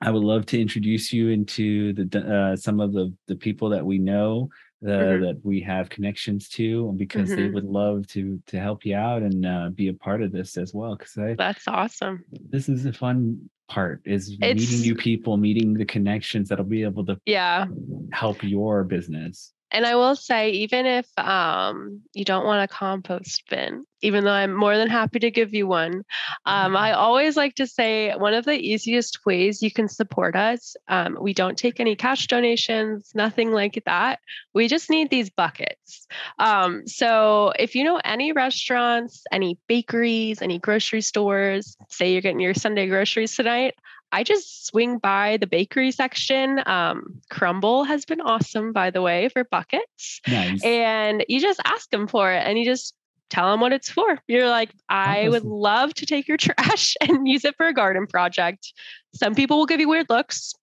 i 0.00 0.10
would 0.10 0.24
love 0.24 0.44
to 0.44 0.60
introduce 0.60 1.12
you 1.12 1.28
into 1.28 1.92
the 1.92 2.52
uh, 2.52 2.56
some 2.56 2.80
of 2.80 2.92
the 2.92 3.12
the 3.26 3.36
people 3.36 3.68
that 3.68 3.84
we 3.84 3.98
know 3.98 4.48
uh, 4.84 4.90
mm-hmm. 4.90 5.24
that 5.24 5.40
we 5.42 5.60
have 5.60 5.88
connections 5.88 6.48
to 6.48 6.92
because 6.96 7.28
mm-hmm. 7.28 7.42
they 7.42 7.48
would 7.50 7.64
love 7.64 8.06
to 8.06 8.40
to 8.46 8.60
help 8.60 8.84
you 8.84 8.94
out 8.94 9.22
and 9.22 9.44
uh, 9.44 9.68
be 9.70 9.88
a 9.88 9.94
part 9.94 10.22
of 10.22 10.30
this 10.30 10.56
as 10.56 10.72
well 10.72 10.94
because 10.94 11.36
that's 11.36 11.66
awesome 11.66 12.24
this 12.50 12.68
is 12.68 12.86
a 12.86 12.92
fun 12.92 13.50
part 13.68 14.00
is 14.04 14.36
it's, 14.40 14.60
meeting 14.60 14.80
new 14.80 14.94
people 14.94 15.36
meeting 15.36 15.74
the 15.74 15.84
connections 15.84 16.48
that'll 16.48 16.64
be 16.64 16.82
able 16.82 17.04
to 17.04 17.18
yeah 17.26 17.66
help 18.12 18.42
your 18.42 18.84
business 18.84 19.52
and 19.70 19.84
I 19.84 19.96
will 19.96 20.16
say, 20.16 20.50
even 20.50 20.86
if 20.86 21.06
um, 21.18 22.00
you 22.14 22.24
don't 22.24 22.46
want 22.46 22.62
a 22.62 22.72
compost 22.72 23.42
bin, 23.50 23.84
even 24.00 24.24
though 24.24 24.30
I'm 24.30 24.54
more 24.54 24.76
than 24.76 24.88
happy 24.88 25.18
to 25.18 25.30
give 25.30 25.52
you 25.52 25.66
one, 25.66 26.04
um, 26.46 26.76
I 26.76 26.90
mm-hmm. 26.90 27.00
always 27.00 27.36
like 27.36 27.54
to 27.56 27.66
say 27.66 28.14
one 28.14 28.32
of 28.32 28.44
the 28.44 28.54
easiest 28.54 29.26
ways 29.26 29.62
you 29.62 29.70
can 29.70 29.88
support 29.88 30.36
us. 30.36 30.74
Um, 30.88 31.18
we 31.20 31.34
don't 31.34 31.58
take 31.58 31.80
any 31.80 31.96
cash 31.96 32.28
donations, 32.28 33.10
nothing 33.14 33.52
like 33.52 33.82
that. 33.84 34.20
We 34.54 34.68
just 34.68 34.88
need 34.88 35.10
these 35.10 35.28
buckets. 35.28 36.06
Um, 36.38 36.86
so 36.86 37.52
if 37.58 37.74
you 37.74 37.84
know 37.84 38.00
any 38.04 38.32
restaurants, 38.32 39.24
any 39.32 39.58
bakeries, 39.68 40.40
any 40.40 40.58
grocery 40.58 41.02
stores, 41.02 41.76
say 41.90 42.12
you're 42.12 42.22
getting 42.22 42.40
your 42.40 42.54
Sunday 42.54 42.86
groceries 42.86 43.34
tonight, 43.34 43.74
I 44.12 44.24
just 44.24 44.66
swing 44.66 44.98
by 44.98 45.36
the 45.36 45.46
bakery 45.46 45.90
section. 45.90 46.62
Um, 46.66 47.20
Crumbl 47.30 47.86
has 47.86 48.04
been 48.04 48.20
awesome, 48.20 48.72
by 48.72 48.90
the 48.90 49.02
way, 49.02 49.28
for 49.28 49.44
buckets. 49.44 50.20
Nice. 50.26 50.64
And 50.64 51.24
you 51.28 51.40
just 51.40 51.60
ask 51.64 51.90
them 51.90 52.06
for 52.08 52.32
it 52.32 52.46
and 52.46 52.58
you 52.58 52.64
just 52.64 52.94
tell 53.30 53.50
them 53.50 53.60
what 53.60 53.72
it's 53.72 53.90
for. 53.90 54.18
You're 54.26 54.48
like, 54.48 54.70
I 54.88 55.20
awesome. 55.20 55.30
would 55.32 55.44
love 55.44 55.94
to 55.94 56.06
take 56.06 56.28
your 56.28 56.36
trash 56.38 56.96
and 57.00 57.28
use 57.28 57.44
it 57.44 57.56
for 57.56 57.66
a 57.66 57.74
garden 57.74 58.06
project. 58.06 58.72
Some 59.14 59.34
people 59.34 59.58
will 59.58 59.66
give 59.66 59.80
you 59.80 59.88
weird 59.88 60.06
looks 60.08 60.54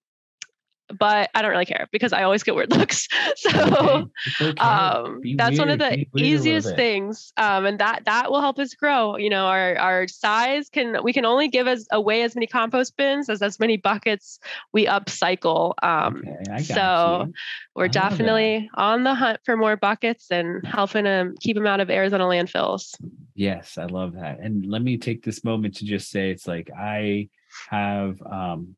but 0.93 1.29
I 1.33 1.41
don't 1.41 1.51
really 1.51 1.65
care 1.65 1.87
because 1.91 2.13
I 2.13 2.23
always 2.23 2.43
get 2.43 2.55
weird 2.55 2.71
looks. 2.77 3.07
So 3.37 4.09
okay. 4.41 4.59
Um, 4.59 5.21
that's 5.35 5.57
weird. 5.57 5.59
one 5.59 5.69
of 5.69 5.79
the 5.79 6.05
easiest 6.17 6.75
things, 6.75 7.31
um, 7.37 7.65
and 7.65 7.79
that 7.79 8.05
that 8.05 8.31
will 8.31 8.41
help 8.41 8.59
us 8.59 8.73
grow. 8.73 9.17
You 9.17 9.29
know, 9.29 9.45
our 9.45 9.75
our 9.77 10.07
size 10.07 10.69
can 10.69 11.03
we 11.03 11.13
can 11.13 11.25
only 11.25 11.47
give 11.47 11.67
us 11.67 11.85
away 11.91 12.23
as 12.23 12.35
many 12.35 12.47
compost 12.47 12.95
bins 12.97 13.29
as 13.29 13.41
as 13.41 13.59
many 13.59 13.77
buckets 13.77 14.39
we 14.73 14.85
upcycle. 14.85 15.73
Um, 15.83 16.23
okay, 16.49 16.63
so 16.63 17.25
you. 17.27 17.33
we're 17.75 17.87
definitely 17.87 18.69
on 18.75 19.03
the 19.03 19.13
hunt 19.13 19.39
for 19.43 19.57
more 19.57 19.75
buckets 19.75 20.31
and 20.31 20.65
helping 20.65 21.03
them 21.03 21.35
keep 21.39 21.55
them 21.55 21.67
out 21.67 21.79
of 21.79 21.89
Arizona 21.89 22.23
landfills. 22.23 22.95
Yes, 23.35 23.77
I 23.77 23.85
love 23.85 24.13
that. 24.13 24.39
And 24.39 24.65
let 24.65 24.81
me 24.81 24.97
take 24.97 25.23
this 25.23 25.43
moment 25.43 25.77
to 25.77 25.85
just 25.85 26.09
say 26.09 26.31
it's 26.31 26.47
like 26.47 26.69
I 26.71 27.29
have 27.69 28.21
um 28.21 28.75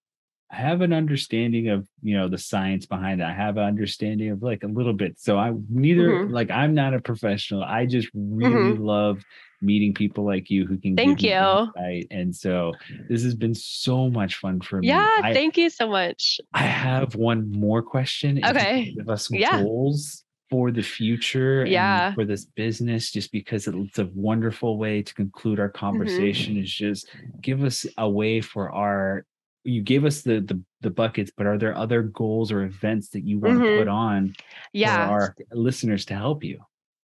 have 0.50 0.82
an 0.82 0.94
understanding 0.94 1.70
of 1.70 1.88
you 2.02 2.18
know 2.18 2.30
the 2.30 2.38
science 2.38 2.86
behind 2.86 3.22
it. 3.22 3.26
I 3.26 3.34
have 3.34 3.58
an 3.58 3.64
understanding 3.64 4.32
of 4.32 4.42
like 4.42 4.64
a 4.64 4.68
little 4.68 4.94
bit. 4.94 5.20
So 5.20 5.38
I 5.38 5.54
neither 5.70 6.10
mm-hmm. 6.10 6.34
like 6.34 6.52
I'm 6.52 6.74
not 6.74 6.94
a 6.94 7.02
professional. 7.02 7.64
I 7.64 7.86
just 7.86 8.10
really 8.14 8.74
mm-hmm. 8.74 8.84
love 8.84 9.24
meeting 9.62 9.94
people 9.94 10.24
like 10.24 10.50
you 10.50 10.66
who 10.66 10.78
can 10.78 10.96
thank 10.96 11.22
you 11.24 11.32
insight. 11.32 12.08
and 12.12 12.36
so 12.36 12.74
this 13.10 13.24
has 13.24 13.34
been 13.34 13.56
so 13.56 14.10
much 14.10 14.36
fun 14.36 14.62
for 14.62 14.80
me 14.80 14.88
yeah 14.88 15.20
I, 15.24 15.34
thank 15.34 15.58
you 15.58 15.72
so 15.72 15.90
much 15.90 16.40
i 16.54 16.62
have 16.62 17.16
one 17.16 17.52
more 17.52 17.82
question 17.82 18.40
okay 18.46 18.94
give 18.96 19.10
us 19.10 19.30
some 19.30 19.38
yeah. 19.38 19.64
goals 19.64 20.26
for 20.52 20.72
the 20.72 20.84
future 20.84 21.66
yeah 21.66 22.14
for 22.14 22.24
this 22.24 22.46
business 22.46 23.12
just 23.12 23.32
because 23.32 23.68
it's 23.68 23.98
a 23.98 24.10
wonderful 24.14 24.78
way 24.78 25.02
to 25.02 25.14
conclude 25.14 25.60
our 25.60 25.70
mm-hmm. 25.70 25.80
conversation 25.80 26.54
mm-hmm. 26.54 26.64
is 26.64 26.72
just 26.72 27.10
give 27.42 27.64
us 27.64 27.86
a 27.98 28.08
way 28.08 28.42
for 28.42 28.72
our 28.72 29.26
you 29.68 29.82
gave 29.82 30.06
us 30.06 30.22
the, 30.22 30.40
the 30.40 30.62
the 30.82 30.90
buckets, 30.90 31.32
but 31.36 31.46
are 31.46 31.58
there 31.58 31.76
other 31.76 32.04
goals 32.04 32.52
or 32.52 32.64
events 32.64 33.10
that 33.10 33.26
you 33.26 33.40
want 33.40 33.56
mm-hmm. 33.56 33.64
to 33.64 33.78
put 33.80 33.88
on 33.88 34.36
yeah. 34.74 35.08
for 35.08 35.14
our 35.14 35.36
listeners 35.52 36.06
to 36.06 36.16
help 36.16 36.44
you? 36.44 36.60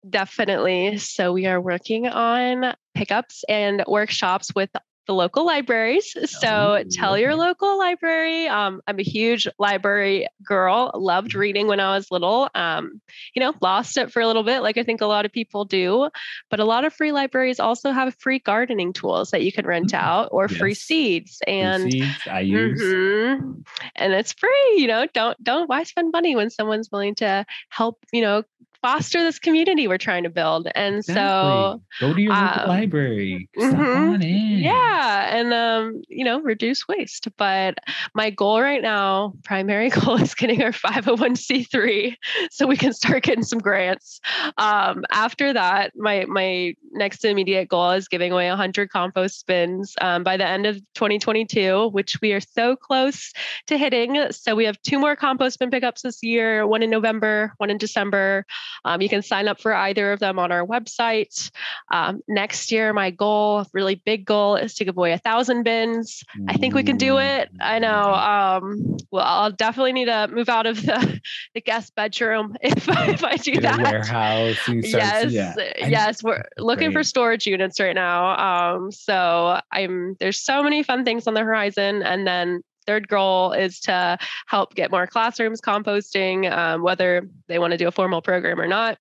Definitely. 0.10 0.98
So 0.98 1.34
we 1.34 1.46
are 1.46 1.60
working 1.60 2.08
on 2.08 2.76
pickups 2.94 3.44
and 3.48 3.84
workshops 3.88 4.54
with 4.54 4.70
the 5.08 5.14
local 5.14 5.46
libraries. 5.46 6.16
So 6.44 6.78
oh, 6.80 6.84
tell 6.90 7.18
your 7.18 7.36
local 7.36 7.78
library. 7.78 8.48
Um, 8.48 8.82
I'm 8.88 9.00
a 9.00 9.04
huge 9.04 9.48
library 9.60 10.28
girl, 10.46 10.92
loved 10.96 11.32
mm-hmm. 11.32 11.40
reading 11.40 11.68
when 11.68 11.80
I 11.80 11.96
was 11.96 12.12
little. 12.12 12.50
Um, 12.56 13.02
you 13.34 13.40
know, 13.40 13.54
lost 13.62 13.98
it 13.98 14.12
for 14.12 14.22
a 14.22 14.28
little 14.28 14.44
bit, 14.44 14.62
like 14.62 14.78
I 14.78 14.84
think 14.84 15.02
a 15.02 15.06
lot 15.06 15.26
of 15.26 15.32
people 15.32 15.66
do. 15.66 16.10
But 16.50 16.60
a 16.60 16.66
lot 16.66 16.86
of 16.86 16.94
free 16.94 17.12
libraries 17.12 17.60
also 17.60 17.92
have 17.92 18.16
free 18.16 18.40
gardening 18.40 18.94
tools 18.94 19.32
that 19.32 19.44
you 19.44 19.52
can 19.52 19.66
rent 19.66 19.94
mm-hmm. 19.94 20.06
out 20.06 20.30
or 20.32 20.48
yes. 20.50 20.58
free 20.58 20.74
seeds. 20.74 21.40
And 21.48 21.84
free 21.84 21.92
seeds 21.92 22.28
I 22.30 22.40
use. 22.42 22.82
Mm-hmm, 22.82 23.52
and 23.96 24.14
it's 24.14 24.34
free, 24.34 24.76
you 24.78 24.88
know, 24.88 25.08
don't 25.14 25.42
don't 25.44 25.68
why 25.68 25.84
spend 25.84 26.12
money 26.12 26.36
when 26.36 26.50
someone's 26.50 26.92
willing 26.92 27.16
to 27.16 27.46
help, 27.70 28.04
you 28.12 28.22
know, 28.22 28.44
foster 28.84 29.24
this 29.24 29.40
community 29.40 29.88
we're 29.88 29.98
trying 29.98 30.24
to 30.24 30.30
build. 30.30 30.68
And 30.76 30.98
exactly. 30.98 31.16
so 31.16 31.82
go 32.02 32.14
to 32.14 32.22
your 32.22 32.34
um, 32.34 32.68
library. 32.68 33.50
Mm-hmm. 33.58 34.22
Yeah. 34.22 35.36
And 35.36 35.54
um, 35.54 36.02
you 36.10 36.26
know, 36.26 36.42
reduce 36.42 36.88
waste. 36.88 37.30
But 37.38 37.78
my 38.14 38.30
goal 38.30 38.62
right 38.62 38.82
now, 38.82 39.34
primary 39.44 39.90
goal 40.02 40.22
is 40.22 40.36
getting 40.36 40.62
our 40.62 40.72
501c3 40.72 42.16
so 42.52 42.68
we 42.68 42.76
can 42.76 42.94
start 42.94 43.24
getting 43.24 43.44
some 43.44 43.60
grants. 43.60 44.20
Um, 44.58 45.06
after 45.12 45.54
that, 45.54 45.94
my 45.96 46.26
my 46.26 46.76
next 46.92 47.24
immediate 47.24 47.70
goal 47.70 47.92
is 47.92 48.10
giving 48.10 48.34
away 48.34 48.50
100 48.50 48.90
compost 48.90 49.48
bins 49.48 49.96
um, 50.02 50.24
by 50.24 50.36
the 50.36 50.46
end 50.46 50.66
of 50.66 50.76
2022, 50.96 51.90
which 51.92 52.20
we 52.22 52.34
are 52.34 52.42
so 52.42 52.76
close 52.76 53.32
to 53.68 53.78
hitting. 53.78 54.32
So 54.32 54.56
we 54.56 54.66
have 54.66 54.82
two 54.82 55.00
more 55.00 55.16
compost 55.16 55.60
bin 55.60 55.72
pickups 55.72 56.02
this 56.02 56.22
year, 56.22 56.68
one 56.68 56.84
in 56.84 56.90
November, 56.90 57.54
one 57.58 57.70
in 57.70 57.78
December. 57.78 58.46
Um, 58.86 59.02
you 59.02 59.10
can 59.10 59.22
sign 59.22 59.48
up 59.48 59.60
for 59.60 59.74
either 59.74 60.12
of 60.12 60.20
them 60.20 60.40
on 60.40 60.52
our 60.52 60.66
website. 60.66 61.52
Um, 61.92 62.22
next 62.28 62.72
year, 62.72 62.94
my 62.94 63.12
goal, 63.12 63.66
really 63.74 63.96
big 63.96 64.26
goal, 64.26 64.56
is 64.56 64.76
to 64.76 64.86
give 64.86 64.98
away 64.98 65.14
a 65.14 65.18
thousand 65.18 65.64
bins. 65.64 66.24
I 66.48 66.54
think 66.58 66.74
we 66.74 66.84
can 66.84 66.98
do 66.98 67.18
it. 67.18 67.50
I 67.60 67.80
know. 67.80 68.14
Um, 68.14 68.98
well, 69.12 69.26
I'll 69.26 69.52
definitely 69.52 69.94
need 69.94 70.06
to 70.06 70.28
move 70.32 70.50
out 70.50 70.66
of 70.66 70.82
the, 70.82 71.20
the 71.54 71.62
guest 71.62 71.96
bedroom 71.96 72.56
if, 72.62 72.88
if 72.88 73.24
I 73.24 73.36
do 73.38 73.54
Get 73.54 73.64
that. 73.64 73.80
Warehouse. 73.80 74.58
yes, 74.68 75.32
yeah. 75.32 75.54
yes. 75.78 76.24
We're 76.24 76.44
looking 76.58 76.92
Great. 76.92 77.02
for 77.02 77.04
storage 77.04 77.46
units 77.46 77.80
right 77.80 77.96
now. 77.96 78.74
Um, 78.76 78.92
so 78.92 79.60
I'm 79.72 80.16
there's 80.20 80.40
so 80.40 80.64
many 80.64 80.84
fun 80.84 81.06
things 81.06 81.28
on 81.28 81.34
the 81.34 81.42
horizon, 81.42 82.04
and 82.04 82.26
then 82.26 82.62
third 82.84 83.08
goal 83.08 83.52
is 83.52 83.80
to 83.82 84.18
help 84.48 84.76
get 84.76 84.92
more 84.92 85.08
classrooms 85.08 85.62
composting, 85.62 86.52
um, 86.52 86.84
whether 86.84 87.30
they 87.48 87.60
want 87.60 87.72
to 87.72 87.78
do 87.78 87.88
a 87.88 87.92
formal 87.92 88.22
program 88.22 88.60
or 88.60 88.68
not. 88.68 88.98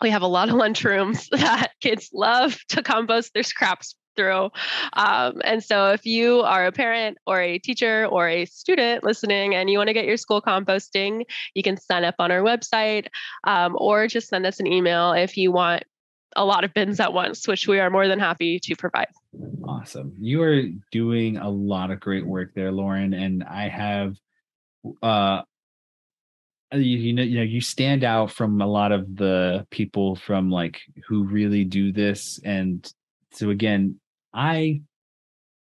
We 0.00 0.10
have 0.10 0.22
a 0.22 0.26
lot 0.26 0.48
of 0.48 0.54
lunchrooms 0.56 1.28
that 1.30 1.72
kids 1.80 2.10
love 2.12 2.58
to 2.68 2.82
compost 2.82 3.32
their 3.34 3.42
scraps 3.42 3.94
through. 4.16 4.50
Um, 4.92 5.40
and 5.44 5.62
so, 5.62 5.90
if 5.90 6.06
you 6.06 6.40
are 6.40 6.66
a 6.66 6.72
parent 6.72 7.18
or 7.26 7.40
a 7.40 7.58
teacher 7.58 8.06
or 8.06 8.28
a 8.28 8.44
student 8.46 9.04
listening 9.04 9.54
and 9.54 9.68
you 9.68 9.78
want 9.78 9.88
to 9.88 9.94
get 9.94 10.04
your 10.04 10.16
school 10.16 10.40
composting, 10.40 11.24
you 11.54 11.62
can 11.62 11.76
sign 11.76 12.04
up 12.04 12.16
on 12.18 12.30
our 12.30 12.40
website 12.40 13.08
um, 13.44 13.76
or 13.78 14.06
just 14.06 14.28
send 14.28 14.46
us 14.46 14.60
an 14.60 14.66
email 14.66 15.12
if 15.12 15.36
you 15.36 15.50
want 15.50 15.84
a 16.36 16.44
lot 16.44 16.64
of 16.64 16.74
bins 16.74 17.00
at 17.00 17.12
once, 17.12 17.46
which 17.46 17.66
we 17.66 17.80
are 17.80 17.90
more 17.90 18.08
than 18.08 18.18
happy 18.18 18.58
to 18.60 18.76
provide. 18.76 19.08
Awesome. 19.66 20.14
You 20.18 20.42
are 20.42 20.62
doing 20.90 21.36
a 21.36 21.48
lot 21.48 21.90
of 21.90 22.00
great 22.00 22.26
work 22.26 22.52
there, 22.54 22.72
Lauren. 22.72 23.14
And 23.14 23.44
I 23.44 23.68
have 23.68 24.16
uh 25.02 25.42
you, 26.72 26.80
you 26.80 27.12
know 27.12 27.22
you 27.22 27.38
know 27.38 27.44
you 27.44 27.60
stand 27.60 28.04
out 28.04 28.30
from 28.30 28.60
a 28.60 28.66
lot 28.66 28.92
of 28.92 29.16
the 29.16 29.66
people 29.70 30.16
from 30.16 30.50
like 30.50 30.80
who 31.06 31.24
really 31.24 31.64
do 31.64 31.92
this 31.92 32.40
and 32.44 32.92
so 33.32 33.50
again 33.50 33.98
i 34.32 34.80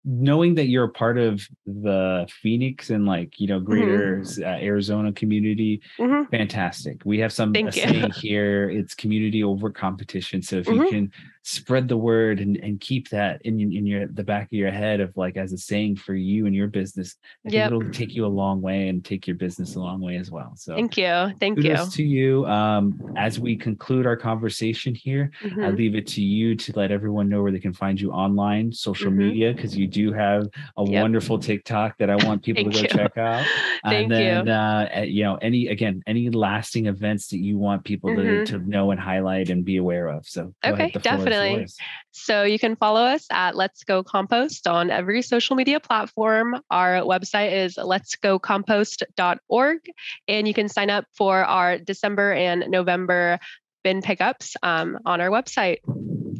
knowing 0.06 0.56
that 0.56 0.68
you're 0.68 0.84
a 0.86 0.90
part 0.90 1.18
of 1.18 1.48
the 1.66 2.28
phoenix 2.42 2.90
and 2.90 3.06
like 3.06 3.40
you 3.40 3.48
know 3.48 3.60
greater 3.60 4.18
Mm-hmm. 4.20 4.44
uh, 4.44 4.58
arizona 4.58 5.14
community 5.14 5.82
Mhm. 5.98 6.30
fantastic 6.30 7.02
we 7.06 7.20
have 7.20 7.32
some 7.32 7.54
Thank 7.54 7.76
you. 7.76 7.82
saying 7.84 8.12
here 8.12 8.70
it's 8.70 8.94
community 8.96 9.44
over 9.44 9.70
competition 9.70 10.42
so 10.42 10.58
if 10.58 10.68
you 10.68 10.82
Mhm. 10.82 10.90
can 10.90 11.12
spread 11.46 11.88
the 11.90 11.98
word 11.98 12.40
and, 12.40 12.56
and 12.58 12.80
keep 12.80 13.10
that 13.10 13.42
in, 13.44 13.60
in 13.60 13.86
your 13.86 14.08
the 14.08 14.24
back 14.24 14.44
of 14.44 14.54
your 14.54 14.72
head 14.72 15.02
of 15.02 15.16
like 15.18 15.36
as 15.36 15.52
a 15.52 15.58
saying 15.58 15.96
for 15.96 16.16
you 16.16 16.46
and 16.46 16.56
your 16.56 16.68
business 16.68 17.18
I 17.46 17.50
Yep. 17.50 17.68
it'll 17.68 17.92
take 17.92 18.16
you 18.16 18.26
a 18.26 18.28
long 18.28 18.62
way 18.62 18.88
and 18.88 19.04
take 19.04 19.28
your 19.28 19.36
business 19.36 19.76
a 19.76 19.80
long 19.80 20.00
way 20.00 20.16
as 20.16 20.32
well 20.32 20.54
so 20.56 20.74
Thank 20.76 20.98
you. 20.98 21.34
Thank 21.42 21.60
you. 21.60 21.76
to 21.76 22.04
you 22.04 22.46
um 22.46 22.98
as 23.18 23.40
we 23.40 23.58
conclude 23.58 24.06
our 24.06 24.16
conversation 24.16 24.96
here 24.96 25.32
I 25.44 25.48
Mhm. 25.48 25.78
leave 25.78 25.96
it 25.96 26.08
to 26.08 26.22
you 26.22 26.56
to 26.56 26.72
let 26.80 26.92
everyone 26.92 27.28
know 27.28 27.44
where 27.44 27.52
they 27.52 27.60
can 27.60 27.74
find 27.74 28.00
you 28.00 28.12
online, 28.12 28.72
social 28.72 29.12
Mhm. 29.12 29.16
media, 29.18 29.54
because 29.54 29.78
you 29.78 29.88
do 29.88 30.14
have 30.14 30.48
a 30.78 30.84
Yep. 30.84 31.02
wonderful 31.02 31.38
TikTok 31.40 31.98
that 31.98 32.10
I 32.10 32.16
want 32.26 32.42
people 32.44 32.64
to 32.64 32.70
go 32.72 32.82
you. 32.82 32.88
check 32.88 33.18
out. 33.18 33.46
Thank 33.84 34.04
and 34.04 34.12
then, 34.12 34.46
you. 34.48 34.52
uh, 34.54 34.88
eh, 34.92 35.04
you 35.04 35.24
know, 35.24 35.36
any 35.42 35.68
again, 35.68 36.02
any 36.08 36.30
lasting 36.30 36.86
events 36.88 37.28
that 37.28 37.40
you 37.40 37.58
want 37.58 37.84
people 37.84 38.12
Mhm. 38.12 38.46
to, 38.46 38.52
to 38.54 38.58
know 38.70 38.92
and 38.92 39.00
highlight 39.00 39.50
and 39.50 39.66
be 39.66 39.78
aware 39.78 40.08
of. 40.08 40.26
So, 40.26 40.54
Okay, 40.66 40.74
ahead, 40.74 40.94
the 40.94 41.00
floor 41.02 41.28
is 41.28 41.33
definitely. 41.34 41.68
So 42.12 42.44
you 42.44 42.60
can 42.60 42.76
follow 42.76 43.02
us 43.02 43.26
at 43.32 43.56
Let's 43.56 43.84
Go 43.84 44.04
Compost 44.04 44.68
on 44.68 44.90
every 44.90 45.22
social 45.22 45.56
media 45.56 45.80
platform. 45.80 46.60
Our 46.70 47.02
website 47.02 47.54
is 47.54 47.76
letsgocompost.org, 47.76 49.80
and 50.28 50.48
you 50.48 50.54
can 50.54 50.70
sign 50.70 50.90
up 50.90 51.06
for 51.14 51.44
our 51.44 51.78
December 51.78 52.34
and 52.34 52.66
November 52.70 53.40
bin 53.84 54.02
pickups 54.02 54.56
um, 54.64 55.00
on 55.06 55.22
our 55.22 55.30
website. 55.30 55.80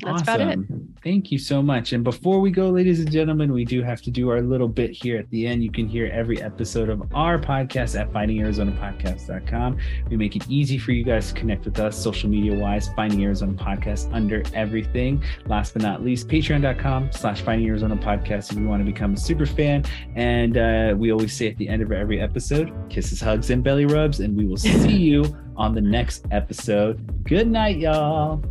That's 0.02 0.22
about 0.22 0.42
it. 0.42 0.60
Thank 1.04 1.34
you 1.34 1.38
so 1.38 1.62
much. 1.62 1.92
And 1.92 2.02
before 2.02 2.40
we 2.40 2.50
go, 2.50 2.70
ladies 2.70 3.02
and 3.02 3.12
gentlemen, 3.12 3.52
we 3.52 3.66
do 3.66 3.84
have 3.84 4.02
to 4.04 4.12
do 4.12 4.30
our 4.30 4.42
little 4.42 4.70
bit 4.70 4.92
here 4.92 5.18
at 5.18 5.30
the 5.32 5.46
end. 5.46 5.62
You 5.62 5.70
can 5.70 5.86
hear 5.86 6.10
every 6.14 6.42
episode 6.42 6.88
of 6.88 7.04
our 7.14 7.38
podcast 7.38 8.00
at 8.00 8.10
findingarizonapodcast.com. 8.14 9.78
We 10.10 10.16
make 10.16 10.38
it 10.38 10.48
easy 10.48 10.78
for 10.78 10.94
you 10.94 11.04
guys 11.04 11.28
to 11.28 11.34
connect 11.34 11.66
with 11.66 11.78
us 11.78 12.02
social 12.02 12.30
media 12.30 12.58
wise, 12.58 12.88
Finding 12.96 13.22
Arizona 13.22 13.52
Podcast 13.52 14.14
under 14.14 14.44
everything. 14.54 15.22
Last 15.46 15.74
but 15.74 15.82
not 15.82 16.06
least, 16.06 16.30
patreon.com 16.30 17.12
slash 17.12 17.42
Finding 17.42 17.68
Arizona 17.68 17.98
Podcast 17.98 18.54
if 18.54 18.58
you 18.58 18.66
want 18.66 18.80
to 18.80 18.90
become 18.90 19.16
a 19.16 19.18
super 19.18 19.46
fan. 19.46 19.84
And 20.16 20.58
uh, 20.58 20.96
we 20.98 21.12
always 21.12 21.36
say 21.36 21.50
at 21.50 21.58
the 21.58 21.68
end 21.68 21.82
of 21.82 21.92
every 21.92 22.22
episode, 22.22 22.72
kisses, 22.90 23.20
hugs, 23.20 23.50
and 23.50 23.62
belly 23.62 23.86
rubs. 23.86 24.22
And 24.22 24.38
we 24.38 24.46
will 24.46 24.56
see 24.56 24.96
you 25.12 25.38
on 25.58 25.76
the 25.76 25.82
next 25.82 26.26
episode. 26.32 27.26
Good 27.26 27.50
night, 27.50 27.78
y'all. 27.78 28.42